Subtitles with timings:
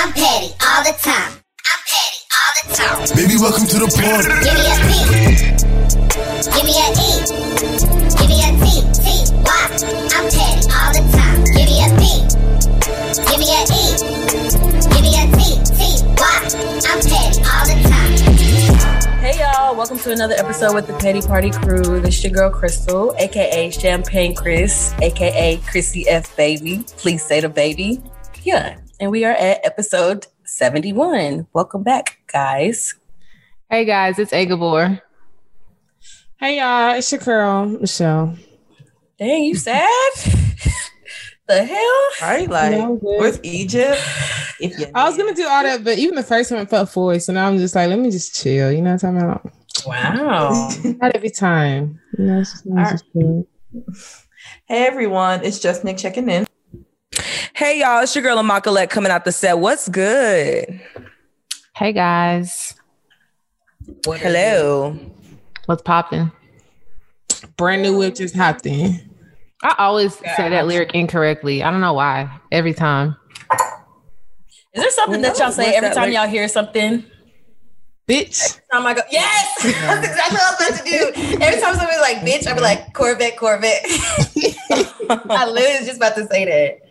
[0.00, 1.44] I'm petty all the time.
[1.68, 3.04] I'm petty all the time.
[3.20, 4.32] Baby, welcome to the party.
[4.40, 4.96] Give me a P.
[6.48, 7.20] Give me a E.
[8.16, 8.80] Give me a T.
[8.96, 9.28] T.
[9.44, 9.60] Y.
[10.16, 11.44] I'm petty all the time.
[11.52, 12.16] Give me a P.
[13.28, 13.92] Give me a E.
[14.88, 15.60] Give me a T.
[15.68, 16.00] T.
[16.16, 16.48] Y.
[16.88, 19.20] I'm petty all the time.
[19.20, 22.00] Hey y'all, welcome to another episode with the Petty Party Crew.
[22.00, 26.86] This your girl Crystal, aka Champagne Chris, aka Chrissy F Baby.
[26.96, 28.00] Please say the baby.
[28.44, 31.46] Yeah, and we are at episode 71.
[31.54, 32.94] Welcome back, guys.
[33.70, 35.00] Hey guys, it's Agabor.
[36.38, 38.36] Hey y'all, it's your girl Michelle.
[39.18, 40.12] Dang, you sad?
[41.48, 42.28] the hell?
[42.28, 42.48] Right?
[42.48, 43.98] Like No, with Egypt.
[44.60, 46.90] If you I was gonna do all that, but even the first time it felt
[46.90, 48.70] forced, so now I'm just like, let me just chill.
[48.70, 49.52] You know what I'm talking about?
[49.86, 50.70] Wow.
[51.00, 51.98] Not every time.
[52.18, 53.02] You know, it's just, it's
[53.94, 54.26] just.
[54.66, 56.46] Hey everyone, it's just Nick checking in.
[57.54, 59.58] Hey y'all, it's your girl Amakalette coming out the set.
[59.58, 60.80] What's good?
[61.76, 62.74] Hey guys,
[64.04, 64.98] Hello.
[65.66, 66.30] what's popping?
[67.56, 69.00] Brand new whip just hopped in.
[69.62, 71.62] I always say that lyric incorrectly.
[71.62, 72.30] I don't know why.
[72.50, 73.16] Every time.
[74.72, 77.04] Is there something that y'all say What's every time like- y'all hear something?
[78.08, 78.58] Bitch.
[78.72, 81.40] time I go, yes, that's exactly what I was about to do.
[81.44, 83.82] Every time somebody's like, bitch, I'll be like, Corvette, Corvette.
[85.30, 86.89] I literally was just about to say that.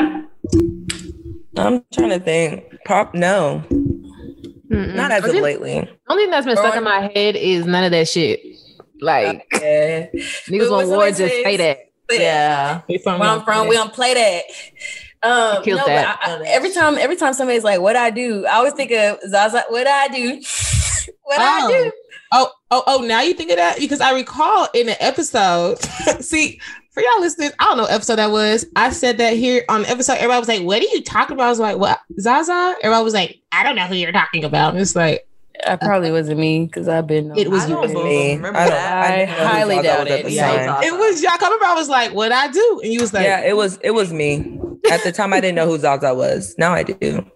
[0.00, 2.64] I'm trying to think.
[2.84, 3.62] Pop, no.
[3.70, 4.94] Mm-mm.
[4.94, 5.90] Not as I of think- lately.
[6.08, 8.40] Only thing that's been stuck in my head is none of that shit.
[9.00, 10.06] Like Yeah.
[10.48, 11.78] niggas on war just say that.
[12.10, 12.80] Yeah.
[12.86, 14.44] Where I'm from, we don't play that.
[15.20, 16.18] Um, killed no, that.
[16.22, 19.18] I, I, every time, every time somebody's like, "What I do," I always think of
[19.28, 19.64] Zaza.
[19.68, 20.36] What I do?
[21.22, 21.68] what I Oh.
[21.84, 21.92] do?
[22.30, 23.78] Oh, oh, oh, now you think of that?
[23.80, 25.78] Because I recall in an episode,
[26.20, 26.60] see,
[26.98, 28.66] for y'all listeners, I don't know what episode that was.
[28.74, 30.14] I said that here on the episode.
[30.14, 31.46] Everybody was like, What are you talking about?
[31.46, 32.74] I was like, What Zaza?
[32.82, 34.72] Everybody was like, I don't know who you're talking about.
[34.72, 35.26] And it's like,
[35.66, 37.36] I probably wasn't me because I've been.
[37.36, 37.74] It was I you.
[37.74, 38.36] don't me.
[38.36, 39.10] Remember I, that?
[39.10, 40.30] I, didn't know who highly doubt it.
[40.30, 40.66] Yeah.
[40.66, 40.82] time.
[40.84, 42.80] it was y'all coming I was like, What I do?
[42.82, 44.60] And you was like, Yeah, it was it was me.
[44.90, 46.54] At the time I didn't know who Zaza was.
[46.58, 47.30] Now I do.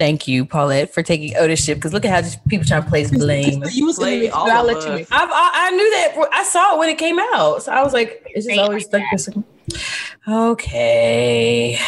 [0.00, 1.76] Thank you, Paulette, for taking ownership.
[1.76, 3.62] Because look at how just people trying to place blame.
[3.70, 6.28] You was gonna be, all I'll of let you I've, I, I knew that.
[6.32, 9.04] I saw it when it came out, so I was like, "It's just always like
[9.12, 9.28] this."
[10.26, 11.78] Okay,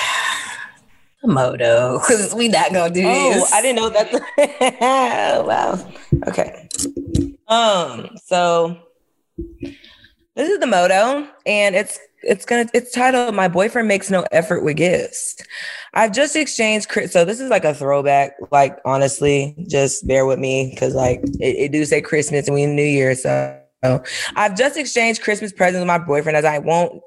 [1.23, 3.51] The Moto, because we not gonna do Oh, this.
[3.51, 5.45] I didn't know that.
[5.47, 5.93] wow.
[6.29, 6.69] Okay.
[7.49, 8.11] Um.
[8.27, 8.77] So
[10.35, 14.63] this is the moto, and it's it's gonna it's titled "My Boyfriend Makes No Effort
[14.63, 15.37] with Gifts."
[15.95, 16.91] I've just exchanged.
[17.11, 18.35] So this is like a throwback.
[18.51, 22.63] Like honestly, just bear with me because like it, it do say Christmas and we
[22.63, 23.59] in New Year, so.
[24.37, 27.03] I've just exchanged Christmas presents with my boyfriend as I won't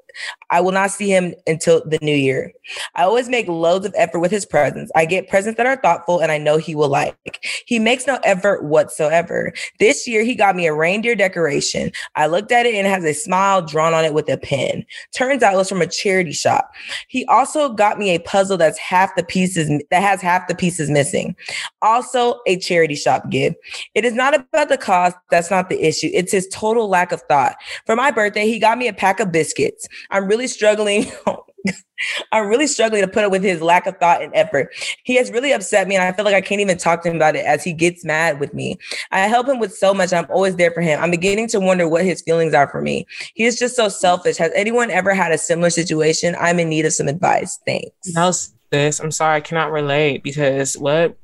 [0.50, 2.52] I will not see him until the new year.
[2.94, 4.92] I always make loads of effort with his presents.
[4.94, 7.44] I get presents that are thoughtful and I know he will like.
[7.66, 9.52] He makes no effort whatsoever.
[9.78, 11.90] This year, he got me a reindeer decoration.
[12.14, 14.84] I looked at it and it has a smile drawn on it with a pen.
[15.14, 16.70] Turns out it was from a charity shop.
[17.08, 20.90] He also got me a puzzle that's half the pieces that has half the pieces
[20.90, 21.36] missing.
[21.82, 23.56] Also, a charity shop gift.
[23.94, 25.16] It is not about the cost.
[25.30, 26.10] That's not the issue.
[26.12, 27.56] It's his total lack of thought.
[27.84, 29.88] For my birthday, he got me a pack of biscuits.
[30.10, 31.06] I'm really struggling.
[32.32, 34.72] I'm really struggling to put up with his lack of thought and effort.
[35.04, 37.16] He has really upset me, and I feel like I can't even talk to him
[37.16, 38.78] about it as he gets mad with me.
[39.10, 40.12] I help him with so much.
[40.12, 41.00] I'm always there for him.
[41.02, 43.06] I'm beginning to wonder what his feelings are for me.
[43.34, 44.36] He is just so selfish.
[44.36, 46.36] Has anyone ever had a similar situation?
[46.38, 47.58] I'm in need of some advice.
[47.66, 47.90] Thanks.
[48.14, 51.16] No, sis, I'm sorry, I cannot relate because what?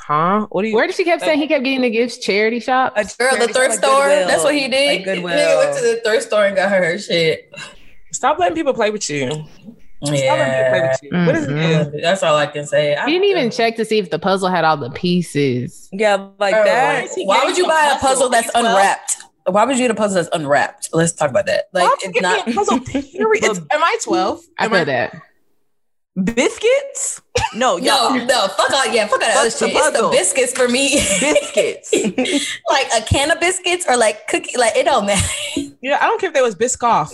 [0.00, 0.46] Huh?
[0.50, 2.16] What do you Where did she kept saying he kept getting the gifts?
[2.16, 2.94] Charity shop.
[2.96, 4.08] A Girl, the thrift store.
[4.08, 4.28] Goodwill.
[4.28, 4.96] That's what he did.
[4.96, 5.34] Like Goodwill.
[5.34, 7.52] Nigga went to the thrift store and got her her shit.
[8.18, 9.30] Stop letting people play with you?
[9.30, 11.26] Stop letting people play Yeah, with you.
[11.26, 11.50] What is it?
[11.50, 12.00] Mm-hmm.
[12.02, 12.94] that's all I can say.
[12.96, 15.88] I He didn't even check to see if the puzzle had all the pieces.
[15.92, 17.08] Yeah, like Girl, that.
[17.16, 18.66] Why would you buy a puzzle that's Twelve?
[18.66, 19.16] unwrapped?
[19.46, 20.90] Why would you get a puzzle that's unwrapped?
[20.92, 21.64] Let's talk about that.
[21.72, 22.46] Like Why would you it's give not.
[22.46, 23.44] me a puzzle period.
[23.72, 24.40] Am I 12?
[24.58, 25.14] I Am feel that.
[26.24, 27.20] Biscuits?
[27.54, 28.26] No, No, y'all.
[28.26, 29.76] no, fuck all, yeah, fuck all that other Fuck the shit.
[29.76, 30.94] It's the biscuits for me.
[31.20, 31.92] Biscuits.
[32.70, 35.26] like a can of biscuits or like cookie, like it don't matter.
[35.80, 37.10] Yeah, I don't care if there was Biscoff.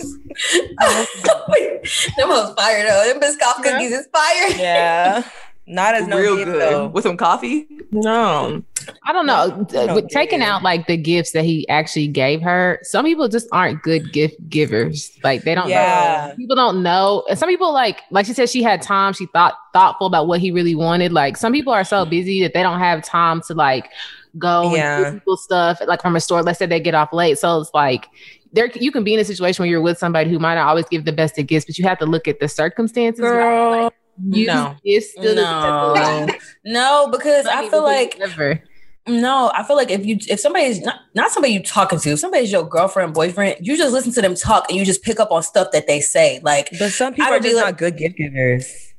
[2.17, 3.05] Them hoes fire though.
[3.13, 3.71] Them Biscoff Yeah.
[3.73, 4.49] cookies is fire.
[4.57, 5.23] yeah,
[5.67, 6.61] not as no Real gift, good.
[6.61, 6.87] though.
[6.87, 7.67] With some coffee?
[7.91, 8.63] No.
[9.03, 9.33] I don't know.
[9.33, 13.03] I don't With taking get out like the gifts that he actually gave her, some
[13.03, 15.11] people just aren't good gift givers.
[15.23, 16.27] Like they don't Yeah.
[16.29, 16.35] know.
[16.35, 17.23] People don't know.
[17.29, 20.39] And some people like like she said she had time, she thought thoughtful about what
[20.39, 21.11] he really wanted.
[21.11, 23.89] Like some people are so busy that they don't have time to like
[24.37, 24.97] go Yeah.
[24.97, 26.43] and give people stuff like from a store.
[26.43, 27.39] Let's say they get off late.
[27.39, 28.05] So it's like
[28.53, 30.85] there you can be in a situation where you're with somebody who might not always
[30.85, 33.19] give the best of gifts, but you have to look at the circumstances.
[33.21, 33.91] Girl,
[34.23, 34.75] You, No.
[34.83, 36.27] it's still No,
[36.65, 38.63] no, because I feel like Never.
[39.07, 42.19] no, I feel like if you if somebody's not not somebody you talking to, if
[42.19, 45.31] somebody's your girlfriend, boyfriend, you just listen to them talk and you just pick up
[45.31, 46.39] on stuff that they say.
[46.43, 48.93] Like But some people are just like- not good gift givers.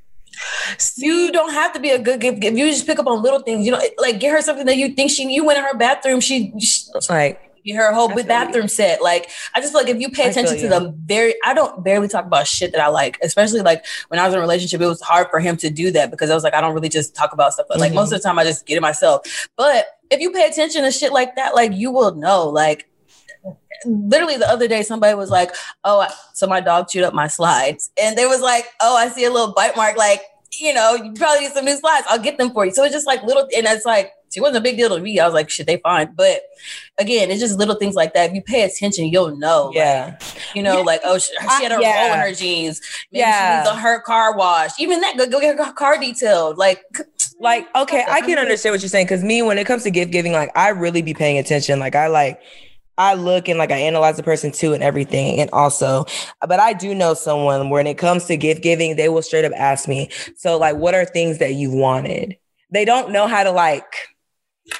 [0.98, 2.44] you don't have to be a good gift.
[2.44, 4.76] If you just pick up on little things, you know, like get her something that
[4.76, 8.10] you think she you went in her bathroom, she, she Like, get her a whole
[8.10, 8.28] I big you.
[8.28, 9.02] bathroom set.
[9.02, 10.68] Like I just feel like if you pay attention to you.
[10.68, 14.24] the very I don't barely talk about shit that I like, especially like when I
[14.24, 16.44] was in a relationship, it was hard for him to do that because I was
[16.44, 17.66] like, I don't really just talk about stuff.
[17.70, 17.96] Like Mhm.
[17.96, 19.48] most of the time I just get it myself.
[19.56, 22.48] But if you pay attention to shit like that, like you will know.
[22.48, 22.86] Like
[23.84, 25.54] literally the other day somebody was like,
[25.84, 27.90] Oh, I- so my dog chewed up my slides.
[28.00, 30.22] And they was like, Oh, I see a little bite mark, like
[30.58, 32.06] you know, you probably need some new slides.
[32.08, 32.70] I'll get them for you.
[32.72, 35.18] So it's just like little, and it's like, it wasn't a big deal to me.
[35.18, 36.12] I was like, shit, they fine.
[36.14, 36.42] But
[36.98, 38.30] again, it's just little things like that.
[38.30, 39.66] If you pay attention, you'll know.
[39.66, 40.18] Like, yeah.
[40.54, 42.06] you know, like, oh, she, she had a yeah.
[42.06, 42.80] roll in her jeans.
[43.12, 43.62] Maybe Yeah.
[43.62, 44.70] she needs a, her car wash.
[44.78, 46.58] Even that, go, go get her car detailed.
[46.58, 46.82] Like,
[47.38, 50.10] Like, okay, I can understand what you're saying because me, when it comes to gift
[50.10, 51.78] giving, like I really be paying attention.
[51.78, 52.40] Like I like
[52.98, 55.38] I look and like I analyze the person too and everything.
[55.40, 56.06] And also,
[56.48, 59.52] but I do know someone when it comes to gift giving, they will straight up
[59.54, 62.36] ask me, so like, what are things that you wanted?
[62.70, 63.84] They don't know how to like,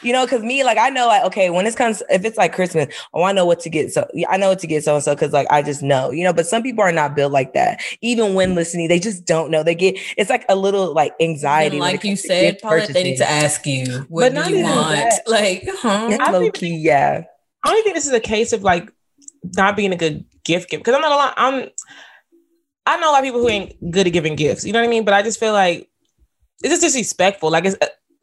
[0.02, 2.52] you know, because me, like, I know, like, okay, when it comes, if it's like
[2.52, 3.92] Christmas, oh, I know what to get.
[3.92, 6.24] So I know what to get so and so because, like, I just know, you
[6.24, 7.80] know, but some people are not built like that.
[8.00, 8.56] Even when mm.
[8.56, 9.62] listening, they just don't know.
[9.62, 11.76] They get, it's like a little like anxiety.
[11.76, 14.64] and like you said, gift Paulette, they need to ask you, what But do you
[14.64, 14.96] want?
[14.96, 15.22] that.
[15.26, 16.08] Like, huh?
[16.10, 17.24] It's I low think- key, yeah.
[17.64, 18.92] I don't think this is a case of like
[19.56, 21.34] not being a good gift giver because I'm not a lot.
[21.36, 21.68] I'm.
[22.88, 24.64] I know a lot of people who ain't good at giving gifts.
[24.64, 25.04] You know what I mean?
[25.04, 25.90] But I just feel like
[26.62, 27.50] it's just disrespectful.
[27.50, 27.76] Like it's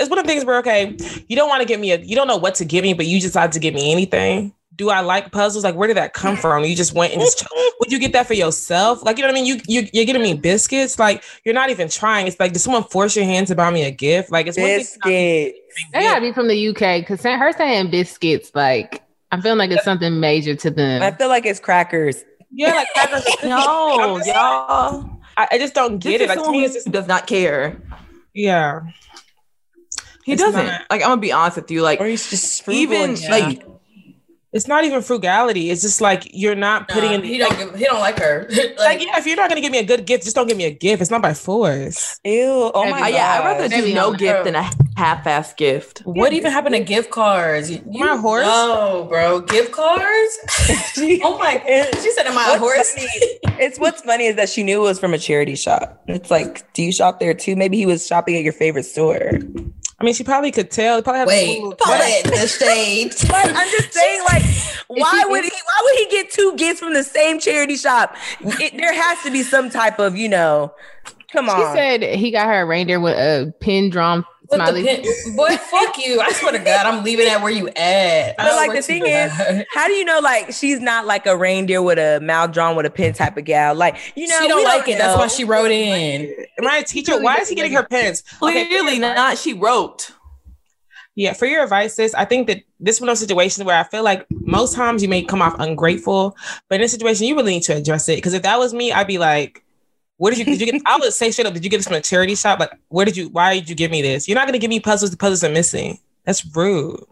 [0.04, 0.96] it's one of the things where okay,
[1.28, 3.06] you don't want to give me a you don't know what to give me, but
[3.08, 4.54] you decide to give me anything.
[4.76, 5.64] Do I like puzzles?
[5.64, 6.64] Like where did that come from?
[6.64, 7.46] You just went and just
[7.80, 9.04] would you get that for yourself?
[9.04, 9.46] Like you know what I mean?
[9.46, 10.98] You you you're getting me biscuits.
[10.98, 12.26] Like you're not even trying.
[12.28, 14.32] It's like did someone force your hand to buy me a gift?
[14.32, 15.56] Like it's one thing be Biscuit.
[15.94, 19.84] They gotta be from the UK because her saying biscuits, like I'm feeling like it's
[19.84, 21.02] something major to them.
[21.04, 22.24] I feel like it's crackers.
[22.52, 23.26] yeah like crackers.
[23.44, 25.10] No, y'all.
[25.38, 26.30] I, I just don't get is it.
[26.30, 27.80] Like to me, who it's just does not care.
[28.34, 28.82] yeah.
[30.26, 30.66] He It's doesn't.
[30.66, 30.82] not.
[30.90, 31.82] Like I'm gonna be honest with you.
[31.82, 33.30] Like Or he's just frugal even and shit.
[33.30, 33.66] like
[34.54, 35.72] It's not even frugality.
[35.72, 37.24] It's just like you're not putting Nah, in.
[37.24, 38.46] he don't give, he don't like her.
[38.52, 40.58] like, like, yeah, if you're not gonna give me a good gift, just don't give
[40.58, 41.02] me a gift.
[41.02, 42.20] It's not by force.
[42.24, 42.72] Ew.
[42.74, 43.12] Oh my god.
[43.14, 44.20] yeah, I'd rather Maybe do no not.
[44.20, 46.02] gift than a half-ass gift.
[46.06, 47.72] what even happened to gift cards?
[47.72, 48.46] You, My horse?
[48.46, 49.40] No, bro.
[49.42, 50.38] Gift cards?
[51.24, 51.54] oh my.
[52.04, 52.94] She said, Am I a horse?
[52.94, 53.10] funny-
[53.60, 56.04] it's what's funny is that she knew it was from a charity shop.
[56.08, 57.56] It's like, do you shop there too?
[57.56, 59.32] Maybe he was shopping at your favorite store.
[60.04, 61.02] I mean, she probably could tell.
[61.02, 63.14] Probably have Wait, Ooh, Paulette, the shade.
[63.30, 64.44] But I'm just saying, like,
[64.88, 65.50] why would he?
[65.50, 68.14] Why would he get two gifts from the same charity shop?
[68.42, 70.74] It, there has to be some type of, you know.
[71.32, 71.74] Come She on.
[71.74, 74.84] said he got her a reindeer with a pin drawn With the smiley.
[74.84, 76.20] pin- boy, fuck you.
[76.22, 77.76] I swear to God, I'm leaving that where you at.
[78.32, 81.06] I But don't like the thing to- is, how do you know like she's not
[81.06, 83.76] like a reindeer with a mouth drawn with a pen type of gal?
[83.76, 84.98] Like you know, she don't we like it.
[84.98, 86.34] That's why she wrote in.
[86.60, 87.22] Am I a teacher?
[87.22, 88.24] Why is he getting her pens?
[88.42, 89.38] Okay, Clearly not.
[89.38, 90.12] She wrote.
[91.16, 93.84] Yeah, for your advice, sis, I think that this one of those situations where I
[93.84, 96.36] feel like most times you may come off ungrateful,
[96.70, 98.16] but in this situation, you really need to address it.
[98.16, 99.63] Because if that was me, I'd be like,
[100.24, 100.46] "Where did you?
[100.46, 100.82] Did you get?
[100.86, 102.58] I would say straight up, did you get this from a charity shop?
[102.58, 103.28] Like, where did you?
[103.28, 104.26] Why did you give me this?
[104.26, 105.12] You're not gonna give me puzzles.
[105.12, 106.00] The puzzles are missing.
[106.24, 107.04] That's rude.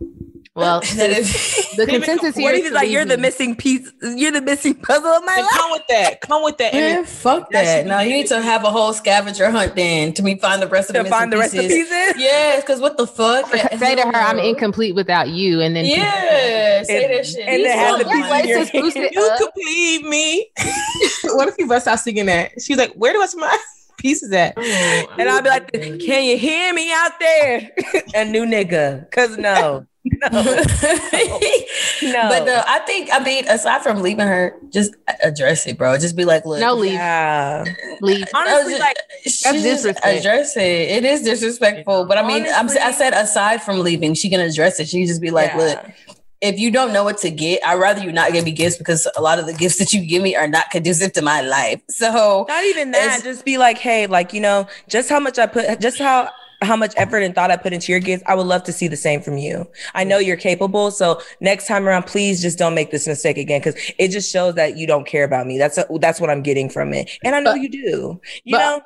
[0.53, 1.31] Well, that is.
[1.77, 4.41] the consensus here What is if he's to like, you're the missing piece, you're the
[4.41, 5.51] missing puzzle of my Then life?
[5.53, 6.20] come with that.
[6.22, 6.74] Come with that.
[6.74, 7.84] Man, fuck that that.
[7.88, 10.67] should be- you need to have a whole scavenger hunt then to me find the
[10.67, 11.88] rest of the To find the rest of the pieces.
[11.89, 12.13] pieces?
[12.22, 13.48] Yes, because what the fuck?
[13.79, 17.48] say to her, "I'm incomplete without you," and then Yeah, say that shit.
[17.48, 18.84] and then have the pieces in your racist, hand.
[18.84, 20.51] boosted you complete me.
[21.36, 22.62] what if you bust out singing that?
[22.62, 23.58] She's like, where do I see my
[24.01, 24.58] pieces at?
[24.58, 27.72] And I'll be like, can you hear me out there?
[28.15, 29.10] a new nigga.
[29.12, 29.86] Cause no.
[30.03, 30.29] No.
[30.41, 30.41] no.
[30.41, 35.96] But uh, I think, I mean, aside from leaving her, just address it, bro.
[36.00, 37.63] Just be like, look, no leave, yeah.
[38.01, 38.25] leave.
[38.34, 40.03] Honestly, like that's just disrespect.
[40.03, 40.62] address it.
[40.62, 44.39] It is disrespectful, but I mean, I'm, Honestly- I said aside from leaving, she can
[44.39, 44.89] address it.
[44.89, 45.58] She can just be like, Yeah.
[45.58, 48.77] look, if you don't know what to get, I'd rather you not give me gifts
[48.77, 51.41] because a lot of the gifts that you give me are not conducive to my
[51.41, 51.81] life.
[51.89, 53.21] So Not even that.
[53.24, 56.29] Just be like, hey, like, you know, just how much I put, just how
[56.63, 58.21] how much effort and thought I put into your gifts.
[58.27, 59.65] I would love to see the same from you.
[59.95, 60.91] I know you're capable.
[60.91, 63.62] So next time around, please just don't make this mistake again.
[63.63, 65.57] Cause it just shows that you don't care about me.
[65.57, 67.10] That's that's what I'm getting from it.
[67.24, 68.21] And I know But- you do.
[68.43, 68.81] You but- know?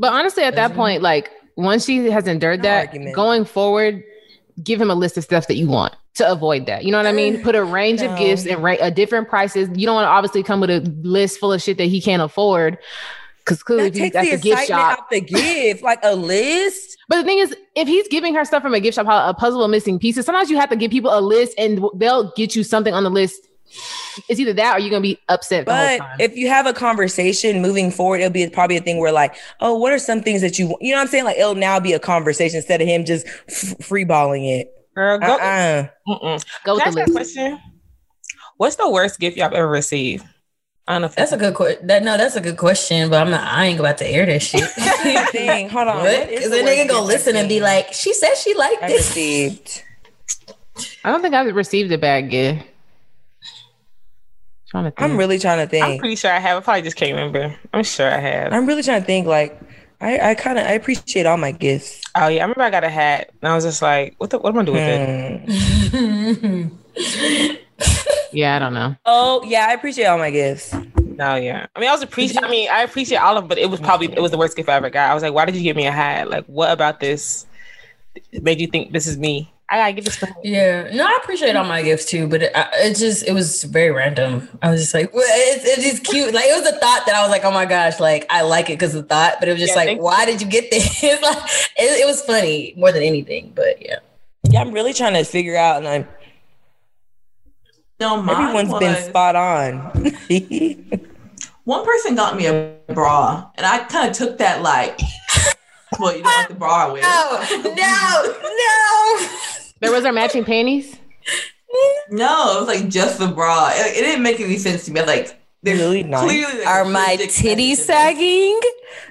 [0.00, 3.14] But honestly, at that point, like once she has endured No that, argument.
[3.14, 4.02] going forward,
[4.62, 6.84] give him a list of stuff that you want to avoid that.
[6.84, 7.42] You know what I mean?
[7.42, 8.12] Put a range No.
[8.12, 9.68] of gifts and ra- uh, different prices.
[9.74, 12.22] You don't want to obviously come with a list full of shit that he can't
[12.22, 12.78] afford.
[13.38, 14.98] Because clearly, That takes the excitement shop.
[14.98, 16.96] out the gift, like a list.
[17.08, 19.34] But the thing is, if he's giving her stuff from a gift shop, how a
[19.34, 22.56] puzzle of missing pieces, sometimes you have to give people a list and they'll get
[22.56, 23.40] you something on the list.
[24.28, 26.72] It's either that or you're gonna be upset the whole But if you have a
[26.72, 30.40] conversation moving forward, it'll be probably a thing where like, oh, what are some things
[30.40, 31.24] that you, you know what I'm saying?
[31.24, 34.72] Like it'll now be a conversation instead of him just f- freeballing it.
[34.96, 35.34] Girl, go.
[35.34, 35.88] Uh-uh.
[36.08, 36.44] Mm-mm.
[36.64, 37.12] Go Can with the ask you a list.
[37.36, 37.60] question?
[38.56, 40.24] What's the worst gift y'all ever received?
[40.88, 41.86] I don't know if That's a good question.
[41.86, 43.42] That no, that's a good question, but I'm not.
[43.52, 44.62] I ain't about to air that shit.
[45.30, 45.68] Thing.
[45.68, 45.96] Hold on.
[45.98, 48.54] What is Because the the worst nigga gonna listen and be like, "She said she
[48.54, 49.82] liked I this." received.
[51.04, 52.62] I don't think I've received a bad gift.
[54.68, 55.00] Trying to think.
[55.02, 55.84] I'm really trying to think.
[55.84, 56.56] I'm pretty sure I have.
[56.56, 57.54] I probably just can't remember.
[57.74, 58.52] I'm sure I have.
[58.52, 59.26] I'm really trying to think.
[59.26, 59.58] Like,
[60.00, 62.02] I, I kind of I appreciate all my gifts.
[62.14, 64.38] Oh yeah, I remember I got a hat, and I was just like, "What the?
[64.38, 65.50] What am I doing with
[65.94, 68.06] it?" Hmm.
[68.32, 68.96] yeah, I don't know.
[69.06, 70.74] Oh yeah, I appreciate all my gifts.
[70.96, 71.66] No, yeah.
[71.74, 72.44] I mean, I was appreciate.
[72.44, 74.56] I mean, I appreciate all of, them, but it was probably it was the worst
[74.56, 75.10] gift I ever got.
[75.10, 76.28] I was like, "Why did you give me a hat?
[76.28, 77.46] Like, what about this
[78.42, 79.50] made you think this is me?
[79.68, 80.30] I gotta get this." Stuff.
[80.42, 83.90] Yeah, no, I appreciate all my gifts too, but it, it just it was very
[83.90, 84.48] random.
[84.62, 86.32] I was just like, well, it's, it's just cute.
[86.32, 88.70] Like it was a thought that I was like, oh my gosh, like I like
[88.70, 90.48] it because of the thought, but it was just Yeah, like, thank why did you
[90.48, 91.02] get this?
[91.02, 91.36] like
[91.76, 93.98] it, it was funny more than anything, but yeah.
[94.48, 96.08] Yeah, I'm really trying to figure out, and I'm
[97.98, 99.80] No, mine everyone's was, been spot on.
[101.64, 105.00] One person got me a bra, and I kind of took that like,
[105.98, 107.02] well, you don't like the bra I wear.
[107.02, 109.28] No, no, no.
[109.80, 110.96] There was our matching panties.
[112.10, 113.70] No, it was like just the bra.
[113.74, 115.02] It, it didn't make any sense to me.
[115.02, 116.22] Like, there's Really nice.
[116.24, 117.86] clearly like, Are my dick titties message in this.
[117.86, 118.60] sagging?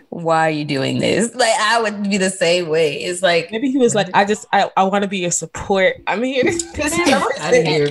[0.09, 1.35] Why are you doing this?
[1.35, 2.95] Like I would be the same way.
[3.03, 5.97] It's like Maybe he was like, "I just I, I want to be your support.
[6.07, 6.45] I'm here.
[6.47, 7.89] out of here.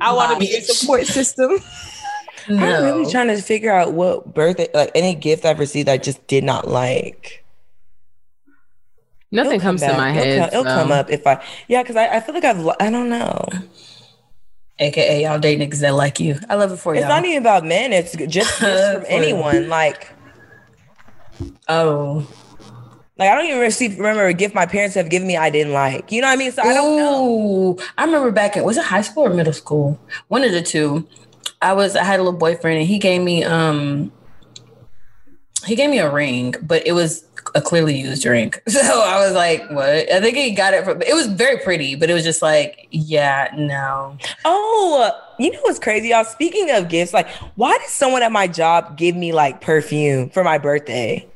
[0.00, 1.58] I want to be your support system."
[2.48, 6.24] I'm really trying to figure out what birthday, like any gift I've received, I just
[6.28, 7.44] did not like.
[9.36, 10.38] Nothing It'll come comes to my It'll head.
[10.38, 10.80] come- It'll, so.
[10.80, 13.48] come up if I, yeah, because I, I feel like I've, I don't know.
[14.78, 16.38] AKA y'all date niggas that like you.
[16.50, 17.08] I love it for It's y'all.
[17.08, 17.92] not even about men.
[17.92, 19.68] It's just gifts from anyone.
[19.68, 20.08] Like,
[21.68, 22.26] oh.
[23.18, 25.72] like I don't even receive, remember a gift my parents have given me I didn't
[25.72, 26.12] like.
[26.12, 26.52] You know what I mean?
[26.52, 27.78] So I don't know.
[27.96, 29.98] I remember back in was it high school or middle school?
[30.28, 31.06] One of the two.
[31.62, 34.12] I was I had a little boyfriend and he gave me um
[35.64, 38.62] he gave me a ring, but it was a clearly used drink.
[38.76, 40.12] So I was like, what?
[40.12, 42.86] I think he got it from it was very pretty, but it was just like,
[42.90, 44.18] yeah, no.
[44.44, 46.24] Oh, you know what's crazy, y'all?
[46.24, 50.44] Speaking of gifts, like, why did someone at my job give me like perfume for
[50.44, 51.26] my birthday?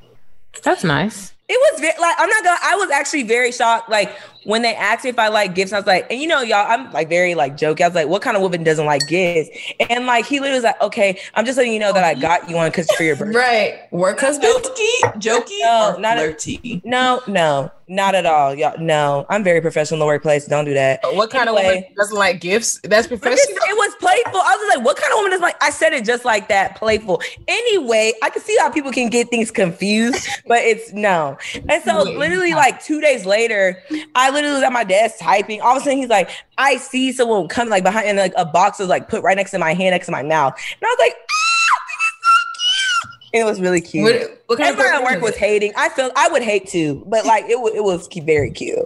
[0.63, 1.33] That's nice.
[1.49, 2.61] It was very, like I'm not gonna.
[2.63, 3.89] I was actually very shocked.
[3.89, 6.41] Like when they asked me if I like gifts, I was like, and you know,
[6.41, 7.83] y'all, I'm like very like jokey.
[7.83, 9.51] I was like, what kind of woman doesn't like gifts?
[9.91, 12.49] And like he literally was like, okay, I'm just letting you know that I got
[12.49, 13.39] you one because for your birthday.
[13.39, 13.93] Right.
[13.93, 14.53] Work husband.
[14.55, 18.79] Jokey, jokey, No, or not a- No, no, not at all, y'all.
[18.79, 20.47] No, I'm very professional in the workplace.
[20.47, 21.01] Don't do that.
[21.13, 21.75] What kind of Anyway.
[21.75, 22.81] woman doesn't like gifts?
[22.85, 23.57] That's It professional.
[23.57, 24.41] it was playful.
[24.41, 25.57] I was just like, what kind of woman is like?
[25.63, 27.21] I said it just like that, playful.
[27.49, 31.37] Anyway, I can see how people can get things confused, but it's no.
[31.69, 33.83] And so, literally, like two days later,
[34.15, 35.61] I literally was at my desk typing.
[35.61, 38.45] All of a sudden, he's like, I see someone coming like behind, and like a
[38.45, 40.55] box was like put right next to my hand, next to my mouth.
[40.57, 43.11] And I was like, ah, so.
[43.33, 44.03] It was really cute.
[44.03, 45.39] What, what kind of at work was it?
[45.39, 45.73] hating.
[45.77, 48.79] I felt I would hate too, but like it, wa- it was very cute.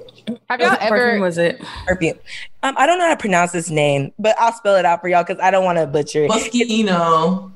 [0.50, 1.20] Have y'all perfume ever?
[1.20, 1.62] was it?
[1.87, 2.18] Perfume.
[2.62, 5.08] Um, I don't know how to pronounce this name, but I'll spell it out for
[5.08, 6.30] y'all because I don't want to butcher it.
[6.30, 7.52] Moschino.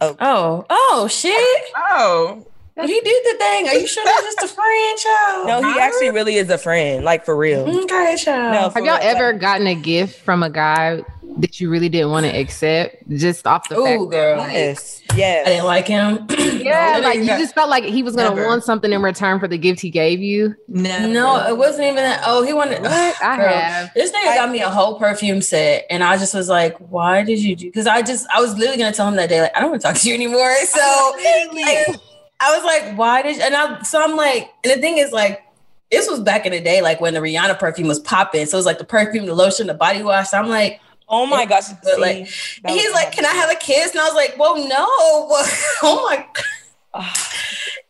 [0.00, 1.64] Oh, oh shit.
[1.76, 2.46] Oh,
[2.80, 3.68] He did the thing.
[3.68, 5.46] Are you sure that's just a friend, child?
[5.46, 7.60] No, he actually really is a friend, like for real.
[7.84, 8.52] Okay, child.
[8.54, 11.02] No, for Have y'all real, ever like- gotten a gift from a guy
[11.38, 14.10] that you really didn't want to accept just off the Oh, fact?
[14.10, 14.36] girl.
[14.50, 15.14] Yes, I
[15.46, 16.26] didn't like him.
[16.62, 18.46] Yeah, No, like you got- just felt like he was gonna Never.
[18.46, 20.54] want something in return for the gift he gave you.
[20.68, 21.08] Never.
[21.08, 22.22] No, it wasn't even that.
[22.24, 22.82] Oh, he wanted.
[22.82, 22.92] What?
[23.22, 23.94] I Girl, have.
[23.94, 27.40] This nigga got me a whole perfume set, and I just was like, "Why did
[27.40, 29.60] you do?" Because I just, I was literally gonna tell him that day, like, I
[29.60, 30.54] don't want to talk to you anymore.
[30.66, 31.14] So,
[31.52, 31.98] like,
[32.42, 33.42] I was like, "Why did?" You?
[33.42, 35.42] And I, so I'm like, and the thing is, like,
[35.90, 38.46] this was back in the day, like when the Rihanna perfume was popping.
[38.46, 40.30] So it was like the perfume, the lotion, the body wash.
[40.30, 40.80] So I'm like,
[41.12, 41.64] Oh my gosh.
[41.84, 44.86] But, like, he's like, "Can I have a kiss?" And I was like, "Well, no."
[45.82, 46.26] oh my.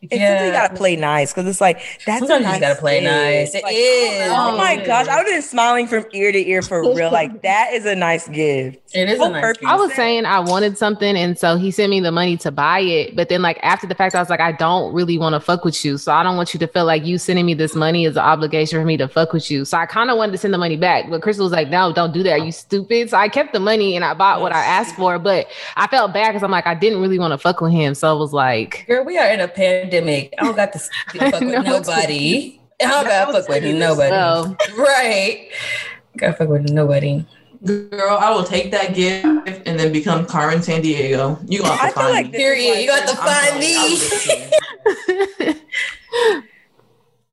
[0.01, 3.01] It's something you gotta play nice because it's like that's a Sometimes you gotta play
[3.01, 3.55] nice.
[3.55, 4.29] It Like, is.
[4.29, 5.07] Oh my gosh.
[5.07, 7.11] I would have been smiling from ear to ear for real.
[7.11, 8.82] Like that is a nice gift.
[8.93, 9.55] It is a nice.
[9.65, 12.79] I was saying I wanted something, and so he sent me the money to buy
[12.79, 13.15] it.
[13.15, 15.65] But then, like after the fact, I was like, I don't really want to fuck
[15.65, 18.05] with you, so I don't want you to feel like you sending me this money
[18.05, 19.65] is an obligation for me to fuck with you.
[19.65, 21.91] So I kind of wanted to send the money back, but Crystal was like, No,
[21.91, 22.39] don't do that.
[22.39, 23.09] Are you stupid?
[23.09, 26.13] So I kept the money and I bought what I asked for, but I felt
[26.13, 28.33] bad because I'm like, I didn't really want to fuck with him, so I was
[28.33, 30.33] like, Girl, we are in a pandemic.
[30.37, 32.59] I don't got to fuck with nobody.
[32.81, 34.55] I don't got to fuck with nobody.
[34.77, 35.49] Right.
[36.17, 37.25] Gotta fuck with nobody.
[37.65, 41.39] Girl, I will take that gift and then become Carmen Sandiego.
[41.49, 42.37] You gonna I have to feel find like me.
[42.37, 42.81] Period.
[42.81, 43.77] You got to I'm find telling you,
[45.39, 45.61] I'll me.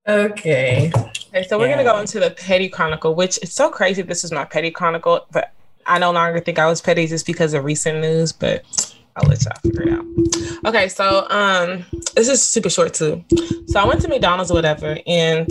[0.09, 0.91] Okay.
[1.29, 4.03] Okay, so we're gonna go into the petty chronicle, which it's so crazy.
[4.03, 5.53] This is my petty chronicle, but
[5.87, 8.33] I no longer think I was petty just because of recent news.
[8.33, 8.65] But
[9.15, 10.67] I'll let y'all figure it out.
[10.67, 11.85] Okay, so um,
[12.15, 13.25] this is super short too.
[13.69, 15.49] So I went to McDonald's or whatever, and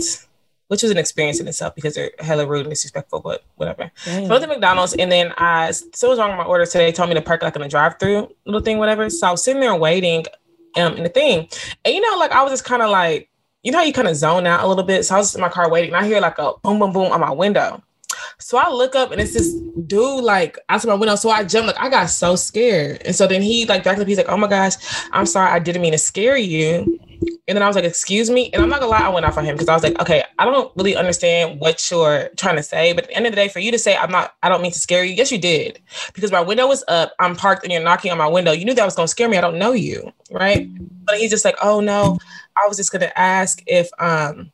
[0.70, 3.90] which was an experience in itself because they're hella rude and disrespectful, but whatever.
[4.04, 6.92] So I went to McDonald's and then I still was wrong with my order today.
[6.92, 9.10] Told me to park like in a drive-through little thing, whatever.
[9.10, 10.26] So I was sitting there waiting
[10.76, 11.48] um in the thing.
[11.84, 13.28] And you know, like I was just kind of like,
[13.64, 15.04] you know how you kind of zone out a little bit.
[15.04, 17.10] So I was in my car waiting, and I hear like a boom, boom, boom
[17.10, 17.82] on my window.
[18.40, 19.52] So I look up and it's this
[19.86, 21.14] dude like outside my window.
[21.16, 23.02] So I jumped, like I got so scared.
[23.04, 24.74] And so then he like backed up, he's like, Oh my gosh,
[25.12, 26.98] I'm sorry, I didn't mean to scare you.
[27.48, 28.48] And then I was like, excuse me.
[28.52, 30.22] And I'm not gonna lie, I went off on him because I was like, okay,
[30.38, 32.92] I don't really understand what you're trying to say.
[32.92, 34.62] But at the end of the day, for you to say I'm not, I don't
[34.62, 35.80] mean to scare you, yes, you did.
[36.14, 38.52] Because my window was up, I'm parked and you're knocking on my window.
[38.52, 39.36] You knew that was gonna scare me.
[39.36, 40.68] I don't know you, right?
[41.04, 42.18] But he's just like, oh no,
[42.62, 44.52] I was just gonna ask if um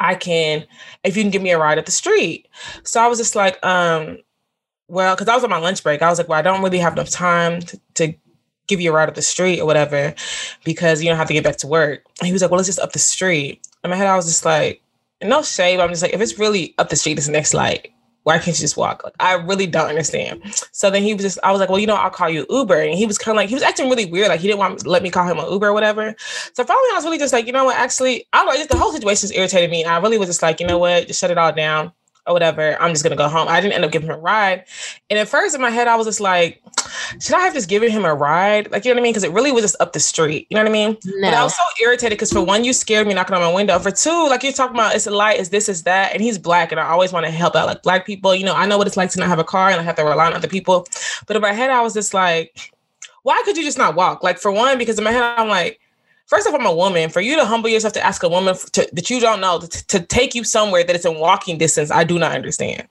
[0.00, 0.66] I can
[1.04, 2.48] if you can give me a ride at the street.
[2.82, 4.18] So I was just like, um,
[4.88, 6.02] well, because I was on my lunch break.
[6.02, 8.14] I was like, well, I don't really have enough time to, to
[8.66, 10.14] give you a ride up the street or whatever
[10.64, 12.04] because you don't have to get back to work.
[12.18, 13.66] And he was like, well, it's just up the street.
[13.84, 14.82] In my head, I was just like,
[15.22, 15.80] no shame.
[15.80, 17.92] I'm just like, if it's really up the street, it's next light.
[18.24, 19.02] Why can't you just walk?
[19.02, 20.42] Like, I really don't understand.
[20.72, 22.78] So then he was just, I was like, well, you know, I'll call you Uber.
[22.78, 24.28] And he was kind of like, he was acting really weird.
[24.28, 26.14] Like he didn't want to let me call him an Uber or whatever.
[26.52, 27.76] So finally, I was really just like, you know what?
[27.76, 28.50] Actually, I.
[28.60, 29.84] Just the whole situation just irritated me.
[29.84, 31.06] And I really was just like, you know what?
[31.06, 31.92] Just shut it all down
[32.26, 32.76] or whatever.
[32.80, 33.48] I'm just gonna go home.
[33.48, 34.64] I didn't end up giving him a ride.
[35.08, 36.62] And at first in my head, I was just like,
[37.20, 38.70] should I have just given him a ride?
[38.70, 39.12] Like, you know what I mean?
[39.12, 40.46] Because it really was just up the street.
[40.50, 40.96] You know what I mean?
[41.04, 41.30] No.
[41.30, 43.78] But I was so irritated because for one, you scared me knocking on my window.
[43.78, 46.38] For two, like you're talking about, it's a light, it's this, it's that, and he's
[46.38, 48.34] black, and I always want to help out like black people.
[48.34, 49.96] You know, I know what it's like to not have a car and I have
[49.96, 50.86] to rely on other people.
[51.26, 52.72] But in my head, I was just like,
[53.22, 54.22] why could you just not walk?
[54.22, 55.80] Like for one, because in my head, I'm like,
[56.26, 57.10] first off, I'm a woman.
[57.10, 59.86] For you to humble yourself to ask a woman to, that you don't know to,
[59.86, 62.88] to take you somewhere that it's in walking distance, I do not understand.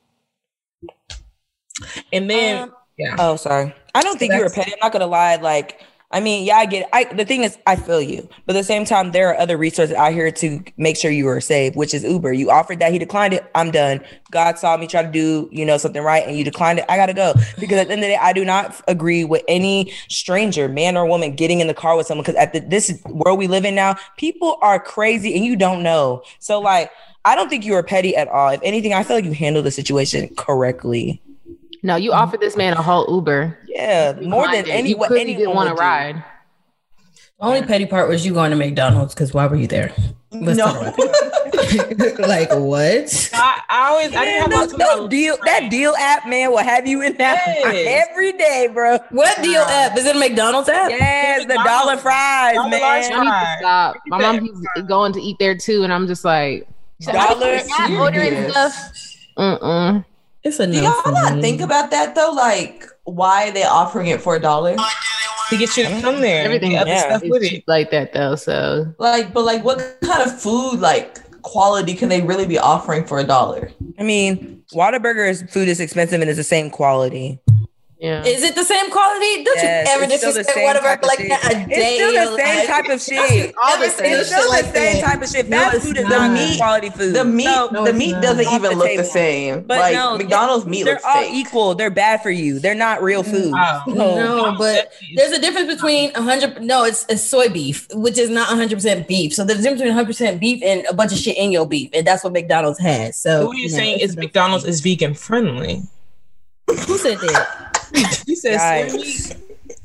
[2.11, 3.15] And then, Um, yeah.
[3.17, 3.73] Oh, sorry.
[3.95, 4.73] I don't think you were that's- petty.
[4.73, 5.35] I'm not gonna lie.
[5.37, 6.83] Like, I mean, yeah, I get.
[6.83, 6.89] It.
[6.91, 9.57] I the thing is, I feel you, but at the same time, there are other
[9.57, 12.33] resources out here to make sure you are safe, which is Uber.
[12.33, 13.45] You offered that, he declined it.
[13.53, 14.01] I'm done.
[14.31, 16.85] God saw me try to do, you know, something right, and you declined it.
[16.89, 19.43] I gotta go because at the end of the day, I do not agree with
[19.47, 22.23] any stranger, man or woman, getting in the car with someone.
[22.23, 25.83] Because at the, this world we live in now, people are crazy, and you don't
[25.83, 26.23] know.
[26.39, 26.89] So, like,
[27.25, 28.49] I don't think you were petty at all.
[28.49, 31.21] If anything, I feel like you handled the situation correctly.
[31.83, 33.57] No, you offered this man a whole Uber.
[33.79, 35.87] Yeah, more than Mind it, any you what anyone didn't want would to do.
[35.87, 36.23] ride.
[37.39, 39.93] The only petty part was you going to McDonald's because why were you there?
[40.31, 40.65] Let's No.
[40.65, 42.15] talk about that.
[42.27, 43.29] like what?
[43.33, 46.49] I, I always, I didn't Man, have those, my those deal that deal app man
[46.51, 48.07] will have you in that Yes.
[48.11, 48.97] every day, bro.
[49.11, 49.97] What deal app?
[49.97, 50.89] Is it a McDonald's app?
[50.89, 52.81] Yes, the dollar fries, Dollar man.
[52.81, 53.95] large I need to stop.
[54.07, 56.67] My mom keeps going to eat there too, and I'm just like,
[57.01, 57.59] Dollar.
[57.99, 58.73] Ordering stuff.
[59.37, 60.03] Mm-mm.
[60.43, 60.81] It's a Do no.
[61.03, 62.31] y'all not think about that though?
[62.31, 64.75] Like, why are they offering it for a dollar?
[65.49, 66.45] to get you to come there.
[66.45, 67.01] Everything and get yeah.
[67.07, 67.67] stuff It's with cheap it.
[67.67, 68.35] like that though.
[68.35, 73.05] So Like, but like, what kind of food, like, quality can they really be offering
[73.05, 73.71] for a dollar?
[73.97, 77.39] I mean, Whataburger's food is expensive and it's the same quality.
[77.99, 78.23] Yeah.
[78.25, 79.43] Is it the same quality?
[79.43, 81.29] Don't Yes, you ever it's still the disrespect same whatever type of like shit.
[81.29, 81.95] that a It's day?
[81.95, 82.67] still the same life?
[82.67, 83.01] type of
[83.41, 83.55] shit.
[83.61, 85.49] All the It's same still shit the same type of shit.
[85.49, 86.09] No, Fast it's food is not.
[86.11, 87.13] not The meat- quality food.
[87.15, 88.21] The meat, No, No, the meat not.
[88.23, 89.03] doesn't even the look table.
[89.03, 89.61] the same.
[89.63, 91.33] But like no, McDonald's meat they're looks all fake.
[91.33, 91.75] equal.
[91.75, 92.59] They're bad for you.
[92.59, 93.31] They're not real mm.
[93.31, 93.53] food.
[93.55, 93.81] Oh.
[93.85, 96.61] So- No, but there's a difference between 100.
[96.63, 99.33] No, it's, it's soy beef, which is not 100 percent beef.
[99.33, 101.67] So there's a difference between 100 percent beef and a bunch of shit in your
[101.67, 103.17] beef, and that's what McDonald's has.
[103.17, 105.81] So Who are you know, saying it's is McDonald's is vegan friendly?
[106.67, 107.68] Who said that?
[108.25, 109.35] You said Yikes.
[109.35, 109.35] soy?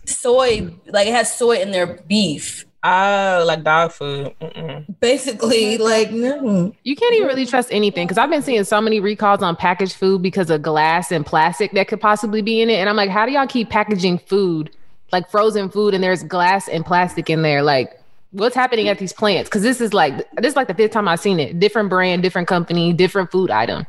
[0.06, 2.66] Soy, like it has soy in their beef.
[2.86, 4.34] Oh, like dog food.
[4.42, 4.84] Mm-mm.
[5.00, 6.74] Basically, like no.
[6.82, 9.94] You can't even really trust anything because I've been seeing so many recalls on packaged
[9.94, 12.74] food because of glass and plastic that could possibly be in it.
[12.74, 14.70] And I'm like, how do y'all keep packaging food,
[15.12, 17.62] like frozen food, and there's glass and plastic in there?
[17.62, 17.98] Like,
[18.32, 19.48] what's happening at these plants?
[19.48, 21.58] Because this is like this is like the fifth time I've seen it.
[21.58, 23.86] Different brand, different company, different food item.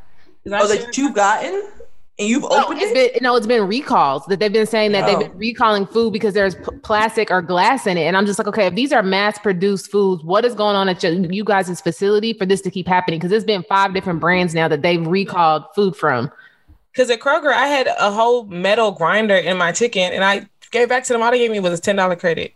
[0.47, 1.67] Oh, that you've gotten
[2.17, 3.13] and you've No, opened it.
[3.13, 5.07] been no, it's been recalls that they've been saying that Oh.
[5.19, 8.39] they've been recalling food because there's p- plastic or glass in it, and I'm just
[8.39, 11.81] like, okay, if these are mass-produced foods, what is going on at your, you guys'
[11.81, 13.19] facility for this to keep happening?
[13.19, 16.31] Because it's been five different brands now that they've recalled food from.
[16.91, 20.87] Because at Kroger, I had a whole metal grinder in my chicken, and I gave
[20.87, 21.21] back to them.
[21.21, 22.53] All they gave me was a ten dollar credit.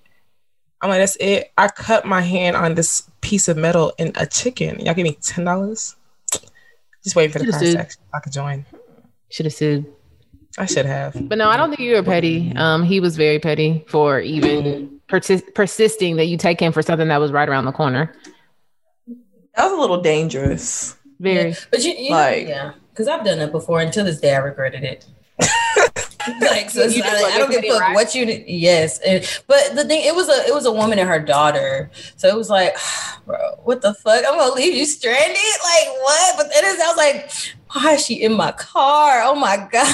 [0.81, 1.51] I'm like, that's it.
[1.57, 4.79] I cut my hand on this piece of metal in a chicken.
[4.79, 5.97] Y'all give me ten dollars.
[7.03, 8.01] Just waiting for the price action.
[8.13, 8.65] I could join.
[9.29, 9.85] Should have sued.
[10.57, 11.15] I should have.
[11.29, 12.51] But no, I don't think you were petty.
[12.55, 17.07] Um, he was very petty for even persis- persisting that you take him for something
[17.07, 18.13] that was right around the corner.
[19.55, 20.95] That was a little dangerous.
[21.19, 21.55] Very.
[21.71, 23.79] But you, you Like- yeah, because I've done it before.
[23.81, 25.05] Until this day, I regretted it.
[26.41, 27.95] like, so it's You not, just like, I don't give a fuck right?
[27.95, 28.25] what you.
[28.47, 31.89] Yes, and, but the thing, it was a, it was a woman and her daughter.
[32.17, 32.75] So it was like,
[33.25, 34.23] bro, what the fuck?
[34.27, 35.37] I'm gonna leave you stranded?
[35.37, 36.37] Like what?
[36.37, 37.31] But then I was like,
[37.71, 39.21] why is she in my car?
[39.23, 39.85] Oh my god!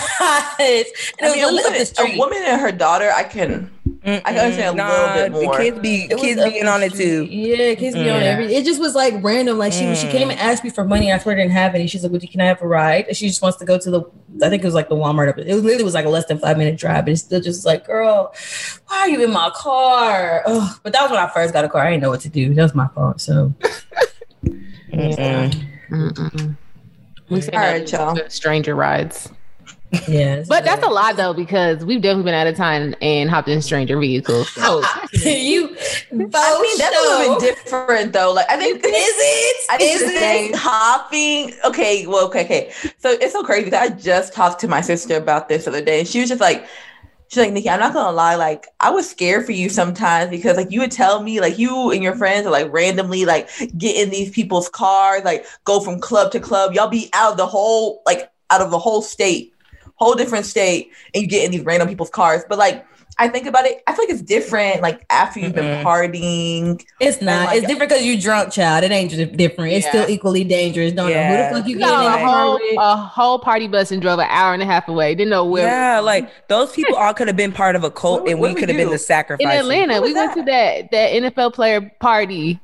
[0.60, 0.86] And
[1.22, 3.72] I mean, a lit up woman, a woman and her daughter, I can.
[4.04, 5.58] I can understand a little bit more.
[5.58, 7.26] The kids be It kids being on it too.
[7.26, 8.24] Yeah, kids be on Mm.
[8.24, 8.54] every.
[8.56, 9.58] It just was like random.
[9.58, 11.12] Like she she came and asked me for money.
[11.12, 11.88] I swear I didn't have any.
[11.88, 13.78] She's like, "Would you can I have a ride?" And she just wants to go
[13.80, 14.02] to the.
[14.44, 15.30] I think it was like the Walmart.
[15.30, 15.38] Up.
[15.40, 17.66] It was literally was like a less than five minute drive, but it's still just
[17.66, 18.34] like, girl,
[18.88, 20.44] why are you in my car?
[20.46, 20.80] Ugh.
[20.84, 21.82] But that was when I first got a car.
[21.82, 22.54] I didn't know what to do.
[22.54, 23.22] That was my fault.
[23.22, 23.54] So
[24.92, 25.52] Mm-mm.
[25.90, 26.58] Mm-mm.
[27.30, 27.86] We say All no
[28.16, 28.30] y'all.
[28.30, 29.30] stranger rides.
[30.08, 33.48] yeah, But that's a lie though, because we've definitely been out of time and hopped
[33.48, 34.52] in stranger vehicles.
[34.58, 34.82] Oh,
[35.14, 35.76] you.
[36.12, 38.34] I mean, that's a little bit different though.
[38.34, 39.66] Like I think Is it?
[39.72, 41.54] I think Is the thing hopping.
[41.64, 42.72] Okay, well, okay, okay.
[42.98, 45.84] So it's so crazy because I just talked to my sister about this the other
[45.86, 46.68] day, and she was just like,
[47.36, 50.56] she's like, Nikki, I'm not gonna lie, like I was scared for you sometimes because
[50.56, 53.96] like you would tell me like you and your friends are like randomly like get
[53.96, 56.74] in these people's cars, like go from club to club.
[56.74, 59.54] Y'all be out of the whole like out of the whole state,
[59.96, 62.44] whole different state, and you get in these random people's cars.
[62.48, 62.86] But like
[63.18, 64.82] I think about it, I feel like it's different.
[64.82, 65.84] Like after you've been Mhm.
[65.84, 67.46] partying, It's not.
[67.48, 68.84] like- it's different because you're drunk, child.
[68.84, 69.72] It ain't just different.
[69.74, 69.92] It's Yeah.
[69.92, 70.92] still equally dangerous.
[70.92, 73.68] Don't know who the fuck you We get got a car whole, a whole party
[73.68, 75.16] bus and drove an hour and a half away.
[75.16, 75.66] Didn't know where.
[75.68, 78.50] Yeah, like those people all could have been part of a cult, What- and we
[78.50, 79.46] we could have been the sacrifice.
[79.46, 82.60] in Atlanta, we was went to that that NFL player party.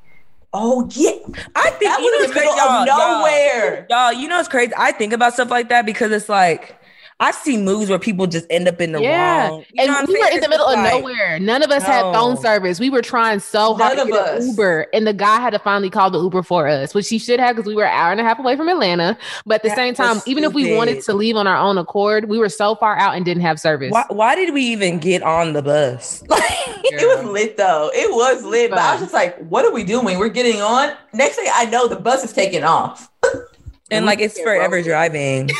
[0.53, 1.11] oh yeah,
[1.55, 3.87] I think that you know was in what's the crazy, middle y'all, of y'all, nowhere.
[3.89, 4.11] y'all.
[4.11, 4.73] You know it's crazy?
[4.77, 6.75] I think about stuff like that because it's like
[7.21, 9.63] I've seen movies where people just end up in the Yeah, wrong.
[9.71, 11.39] you and we were in the middle of like- nowhere.
[11.39, 12.79] None of us had phone service.
[12.79, 14.47] We were trying so hard None to get an.
[14.49, 17.39] Uber, and the guy had to finally call the Uber for us, which he should
[17.39, 19.15] have because we were an hour and a half away from Atlanta.
[19.45, 21.77] But at the That same time, even if we wanted to leave on our own
[21.77, 23.91] accord, we were so far out and didn't have service.
[23.91, 26.23] Why, why did we even get on the bus?
[26.31, 26.41] Like,
[26.83, 27.91] It was lit though.
[27.93, 30.17] It was lit, but I was just like, "What are we doing?
[30.19, 33.09] We're getting on." Next thing I know, the bus is taking off.
[33.91, 35.49] and like it's forever driving.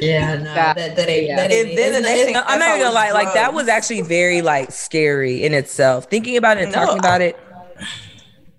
[0.00, 1.26] Yeah, no, That- that, that ain't.
[1.28, 1.36] yeah.
[1.36, 3.10] That ain't then the next thing I'm not even gonna lie.
[3.12, 6.06] Like that was actually very like scary in itself.
[6.10, 7.36] Thinking about it and No, talking I- about it,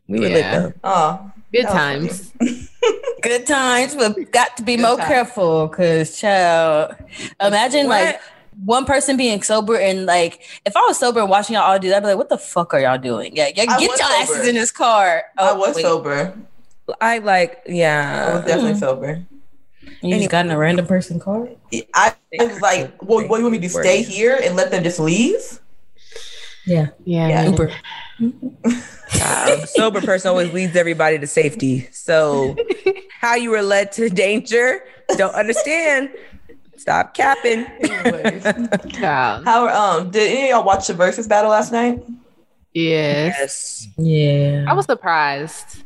[0.08, 0.34] we were Yeah.
[0.34, 0.74] lit though.
[0.84, 2.32] Oh, Good times.
[3.22, 5.08] good times, but got to be Good more times.
[5.10, 6.96] careful because, child,
[7.42, 8.06] imagine What?
[8.06, 8.22] like
[8.64, 11.90] one person being sober and like if I was sober and watching y'all all do
[11.90, 13.36] that, I'd be like, what the fuck are y'all doing?
[13.36, 14.14] Yeah, yeah get was your sober.
[14.22, 15.24] asses in this car.
[15.38, 15.82] I Oh, was wait.
[15.84, 16.34] sober.
[17.02, 18.28] I like, yeah.
[18.30, 18.48] I was yeah.
[18.48, 18.80] definitely mm.
[18.80, 19.26] sober.
[20.02, 21.48] You just got in a random person car.
[21.94, 23.70] I was like, "Well, what do you want me to?
[23.70, 25.60] Stay here and let them just leave?"
[26.66, 27.28] Yeah, Yeah.
[27.28, 27.44] Yeah.
[27.44, 27.52] man.
[27.52, 27.72] Uber.
[29.24, 31.88] Uh, sober person always leads everybody to safety.
[31.92, 32.56] So,
[33.20, 34.84] how you were led to danger?
[35.18, 36.12] Don't understand.
[36.78, 37.66] Stop capping.
[37.66, 38.44] Anyways.
[38.98, 42.02] How um did any of y'all watch the Verzuz battle last night?
[42.74, 43.36] Yes.
[43.38, 43.88] yes.
[43.98, 45.84] Yeah, I was surprised.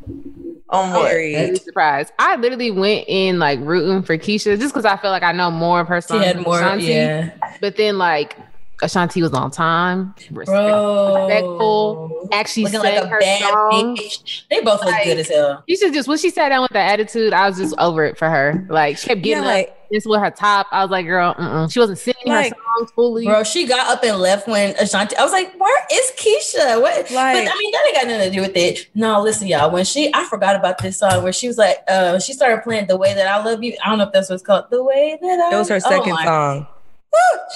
[0.75, 1.03] On what?
[1.09, 1.33] Very.
[1.35, 2.11] Very surprised.
[2.19, 5.49] I literally went in like rooting for Keyshia just because I feel like I know
[5.51, 6.23] more of her songs.
[6.23, 6.25] She songs.
[6.27, 6.59] had than more.
[6.59, 6.85] Ashanti.
[6.85, 7.29] Yeah,
[7.61, 8.35] But then like
[8.81, 11.27] Ashanti was on time, respect- bro.
[11.27, 13.95] respectful, actually Looking sang like a her bad song.
[13.97, 14.41] bitch.
[14.49, 15.63] They both look Like, good as hell.
[15.69, 18.29] Keyshia just when she sat down with the attitude, I was just over it for
[18.29, 18.65] her.
[18.69, 20.67] Like she kept Yeah, getting like up just with her top.
[20.71, 21.71] I was like, girl, mm-mm.
[21.71, 23.25] she wasn't singing Like- her songs fully.
[23.25, 25.15] Bro, she got up and left when Ashanti.
[25.15, 27.09] I was like, "Where is Keyshia?" What?
[27.11, 28.87] Like- but I mean, that ain't got nothing to do with it.
[28.95, 29.71] No, listen, y'all.
[29.71, 32.87] When she, I forgot about this song where she was like, uh, she started playing
[32.87, 34.65] "The Way That I Love You." I don't know if that's what's called.
[34.69, 36.67] "The Way That I." It was her Oh second my song.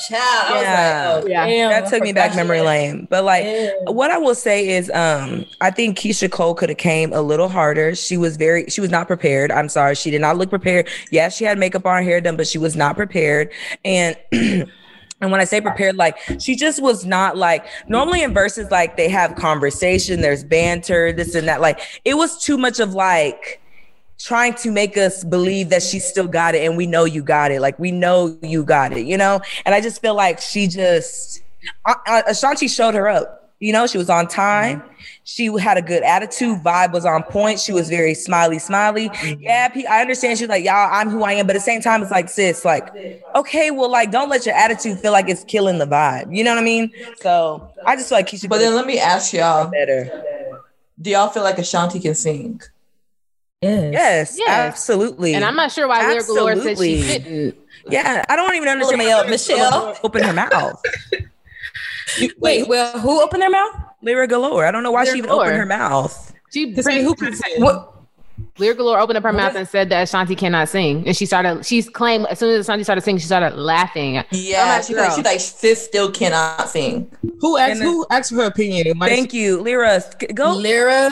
[0.08, 1.12] Child, I was Yeah.
[1.16, 1.46] like, oh, Yeah.
[1.48, 3.08] damn, That took me back memory lane.
[3.10, 3.72] But like, Yeah.
[3.88, 7.50] what I will say is, um, I think Keyshia Cole could have came a little
[7.50, 7.96] harder.
[7.96, 9.52] She was very, she was not prepared.
[9.52, 10.88] I'm sorry, she did not look prepared.
[11.12, 13.50] Yes, she had makeup on, her hair done, but she was not prepared.
[13.84, 14.16] And
[15.22, 18.96] And when I say prepared, like she just was not like normally in Verzuz, like
[18.96, 21.60] they have conversation, there's banter, this and that.
[21.60, 23.60] Like it was too much of like
[24.20, 27.52] trying to make us believe that she still got it and we know you got
[27.52, 27.62] it.
[27.62, 29.42] Like we know you got it, you know?
[29.66, 31.42] And I just feel like she just,
[32.28, 33.38] Ashanti showed her up.
[33.62, 34.80] You know, she was on time.
[34.80, 34.94] Mm-hmm.
[35.26, 36.60] She had a good attitude.
[36.60, 37.60] Vibe was on point.
[37.60, 39.10] She was very smiley, smiley.
[39.10, 39.42] Mm-hmm.
[39.42, 40.40] Yeah, I understand.
[40.40, 41.46] She's like, y'all, I'm who I am.
[41.46, 42.90] But at the same time, it's like, sis, like,
[43.36, 46.34] okay, well, like, don't let your attitude feel like it's killing the vibe.
[46.34, 46.94] You know what I mean?
[47.20, 48.48] So I just feel like Keyshia.
[48.48, 50.62] But then let me ask y'all: better.
[51.02, 52.62] Do y'all feel like Ashanti can sing?
[53.62, 53.92] Yes.
[53.94, 54.50] Yes, Yes.
[54.50, 55.34] absolutely.
[55.34, 57.20] And I'm not sure why Lira Galore said she Absolutely.
[57.20, 57.56] couldn't.
[57.90, 59.00] Yeah, I don't even understand.
[59.00, 59.98] Michelle, why Michelle.
[60.04, 60.82] open her mouth.
[62.40, 63.76] Wait, well, who opened their mouth?
[64.02, 64.66] Lira Galore.
[64.66, 65.46] I don't know why she even Galore.
[65.46, 66.34] opened her mouth.
[66.52, 67.62] She To say who can sing.
[67.62, 67.99] What?
[68.60, 71.66] Lira Galore opened up her mouth and said that Ashanti cannot sing, and she started.
[71.66, 74.24] She's claimed as soon as Ashanti started singing, she started laughing.
[74.32, 77.10] Yeah, not she's like, she's like, sis still cannot sing.
[77.40, 78.98] Who asked then- who asked for her opinion?
[78.98, 80.04] My- Thank you, Lira.
[80.34, 80.54] Go.
[80.56, 81.10] Lira.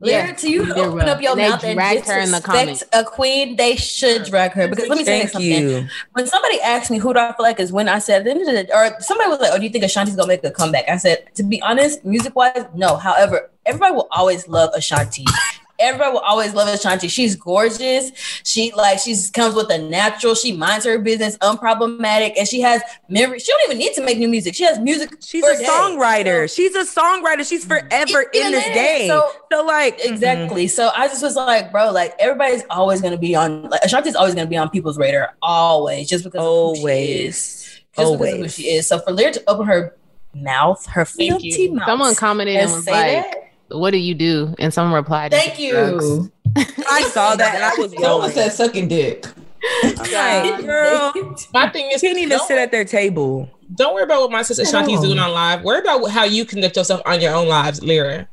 [0.00, 0.80] Lira, Yeah, to you Lira.
[0.92, 2.84] open up your they mouth and dragged her in the disrespect comments.
[2.92, 4.68] a queen, they should drag her.
[4.68, 5.68] Because let me tell you Thank something.
[5.68, 5.86] you.
[6.12, 8.30] When somebody asked me who do I feel like is when I said at the
[8.32, 10.50] end of the or somebody was like, Oh, do you think Ashanti's gonna make a
[10.50, 10.88] comeback?
[10.88, 12.96] I said, to be honest, music wise, no.
[12.96, 15.24] However, everybody will always love Ashanti.
[15.78, 17.08] Everybody will always love Ashanti.
[17.08, 18.12] She's gorgeous.
[18.44, 20.34] She like she's comes with a natural.
[20.36, 23.40] She minds her business, unproblematic, and she has memory.
[23.40, 24.54] She don't even need to make new music.
[24.54, 25.16] She has music.
[25.20, 25.68] She's for a days.
[25.68, 26.54] songwriter.
[26.54, 27.48] She's a songwriter.
[27.48, 28.74] She's forever In in this it.
[28.74, 29.08] game.
[29.08, 30.66] So- So, like, Exactly.
[30.68, 34.34] So I just was like, bro, like everybody's always gonna be on like Ashanti's always
[34.34, 36.84] gonna be on people's radar, always, just because of who she is.
[36.86, 37.64] always,
[37.96, 38.86] Just because of who she is.
[38.88, 39.96] So for Lira to open her
[40.34, 41.86] mouth, her Thank filthy mouth.
[41.86, 43.36] Someone commented and and was like, that.
[43.68, 46.32] "What do you do?" And someone replied, Thank "Drugs." you.
[46.88, 48.30] I saw that and I was Someone rolling.
[48.32, 49.26] said sucking dick.
[50.12, 51.12] Like, girl,
[51.54, 53.48] My thing is, she didn't even don't, sit at their table.
[53.74, 55.62] don't worry about what my sister Shanti's doing on live.
[55.62, 58.28] Worry about how you conduct yourself on your own lives, Lira.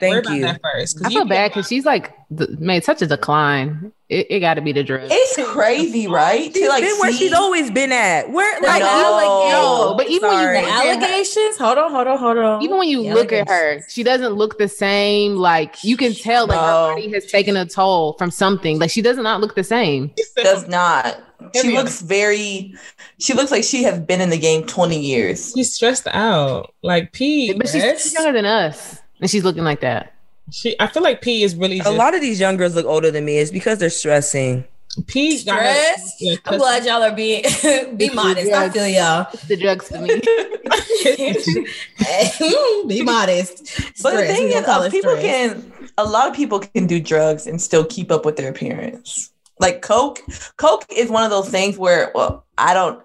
[0.00, 0.42] Worry Thank about you.
[0.42, 0.96] that first.
[0.98, 3.92] 'cause I you feel bad because she's like th- made such a decline.
[4.08, 5.08] It, it got to be the dress.
[5.10, 6.44] It's crazy, right?
[6.54, 8.30] She's to like been where see- she's always been at.
[8.30, 8.86] Where, like, No.
[8.88, 10.62] alleg- No, but even when you.
[10.62, 11.56] The allegations.
[11.56, 12.62] Hold on, hold on, hold on.
[12.62, 15.34] Even when you The look at her, she doesn't look the same.
[15.36, 18.78] Like you can tell, like her body has taken a toll from something.
[18.78, 20.12] Like she does not look the same.
[20.36, 21.20] does not.
[21.60, 22.74] She looks very.
[23.18, 25.52] She looks like she has been in the game twenty years.
[25.54, 26.72] She's stressed out.
[26.82, 30.14] Like P, But she's, she's younger than us, and she's looking like that.
[30.50, 30.76] she.
[30.80, 33.24] I feel like P is really A lot of these young girls look older than
[33.24, 33.38] me.
[33.38, 34.64] It's because they're stressing.
[35.08, 36.16] P got her- Stress.
[36.20, 37.42] yeah, I'm glad y'all are being
[37.96, 38.50] be modest.
[38.52, 39.26] I feel y'all.
[39.34, 40.20] It's the drugs for me.
[42.88, 43.80] be modest.
[44.02, 45.52] But the thing We is, call uh, it people stress.
[45.52, 45.72] can.
[45.98, 49.30] A lot of people can do drugs and still keep up with their appearance.
[49.58, 50.20] Like coke,
[50.56, 53.02] coke is one of those things where, well, I don't.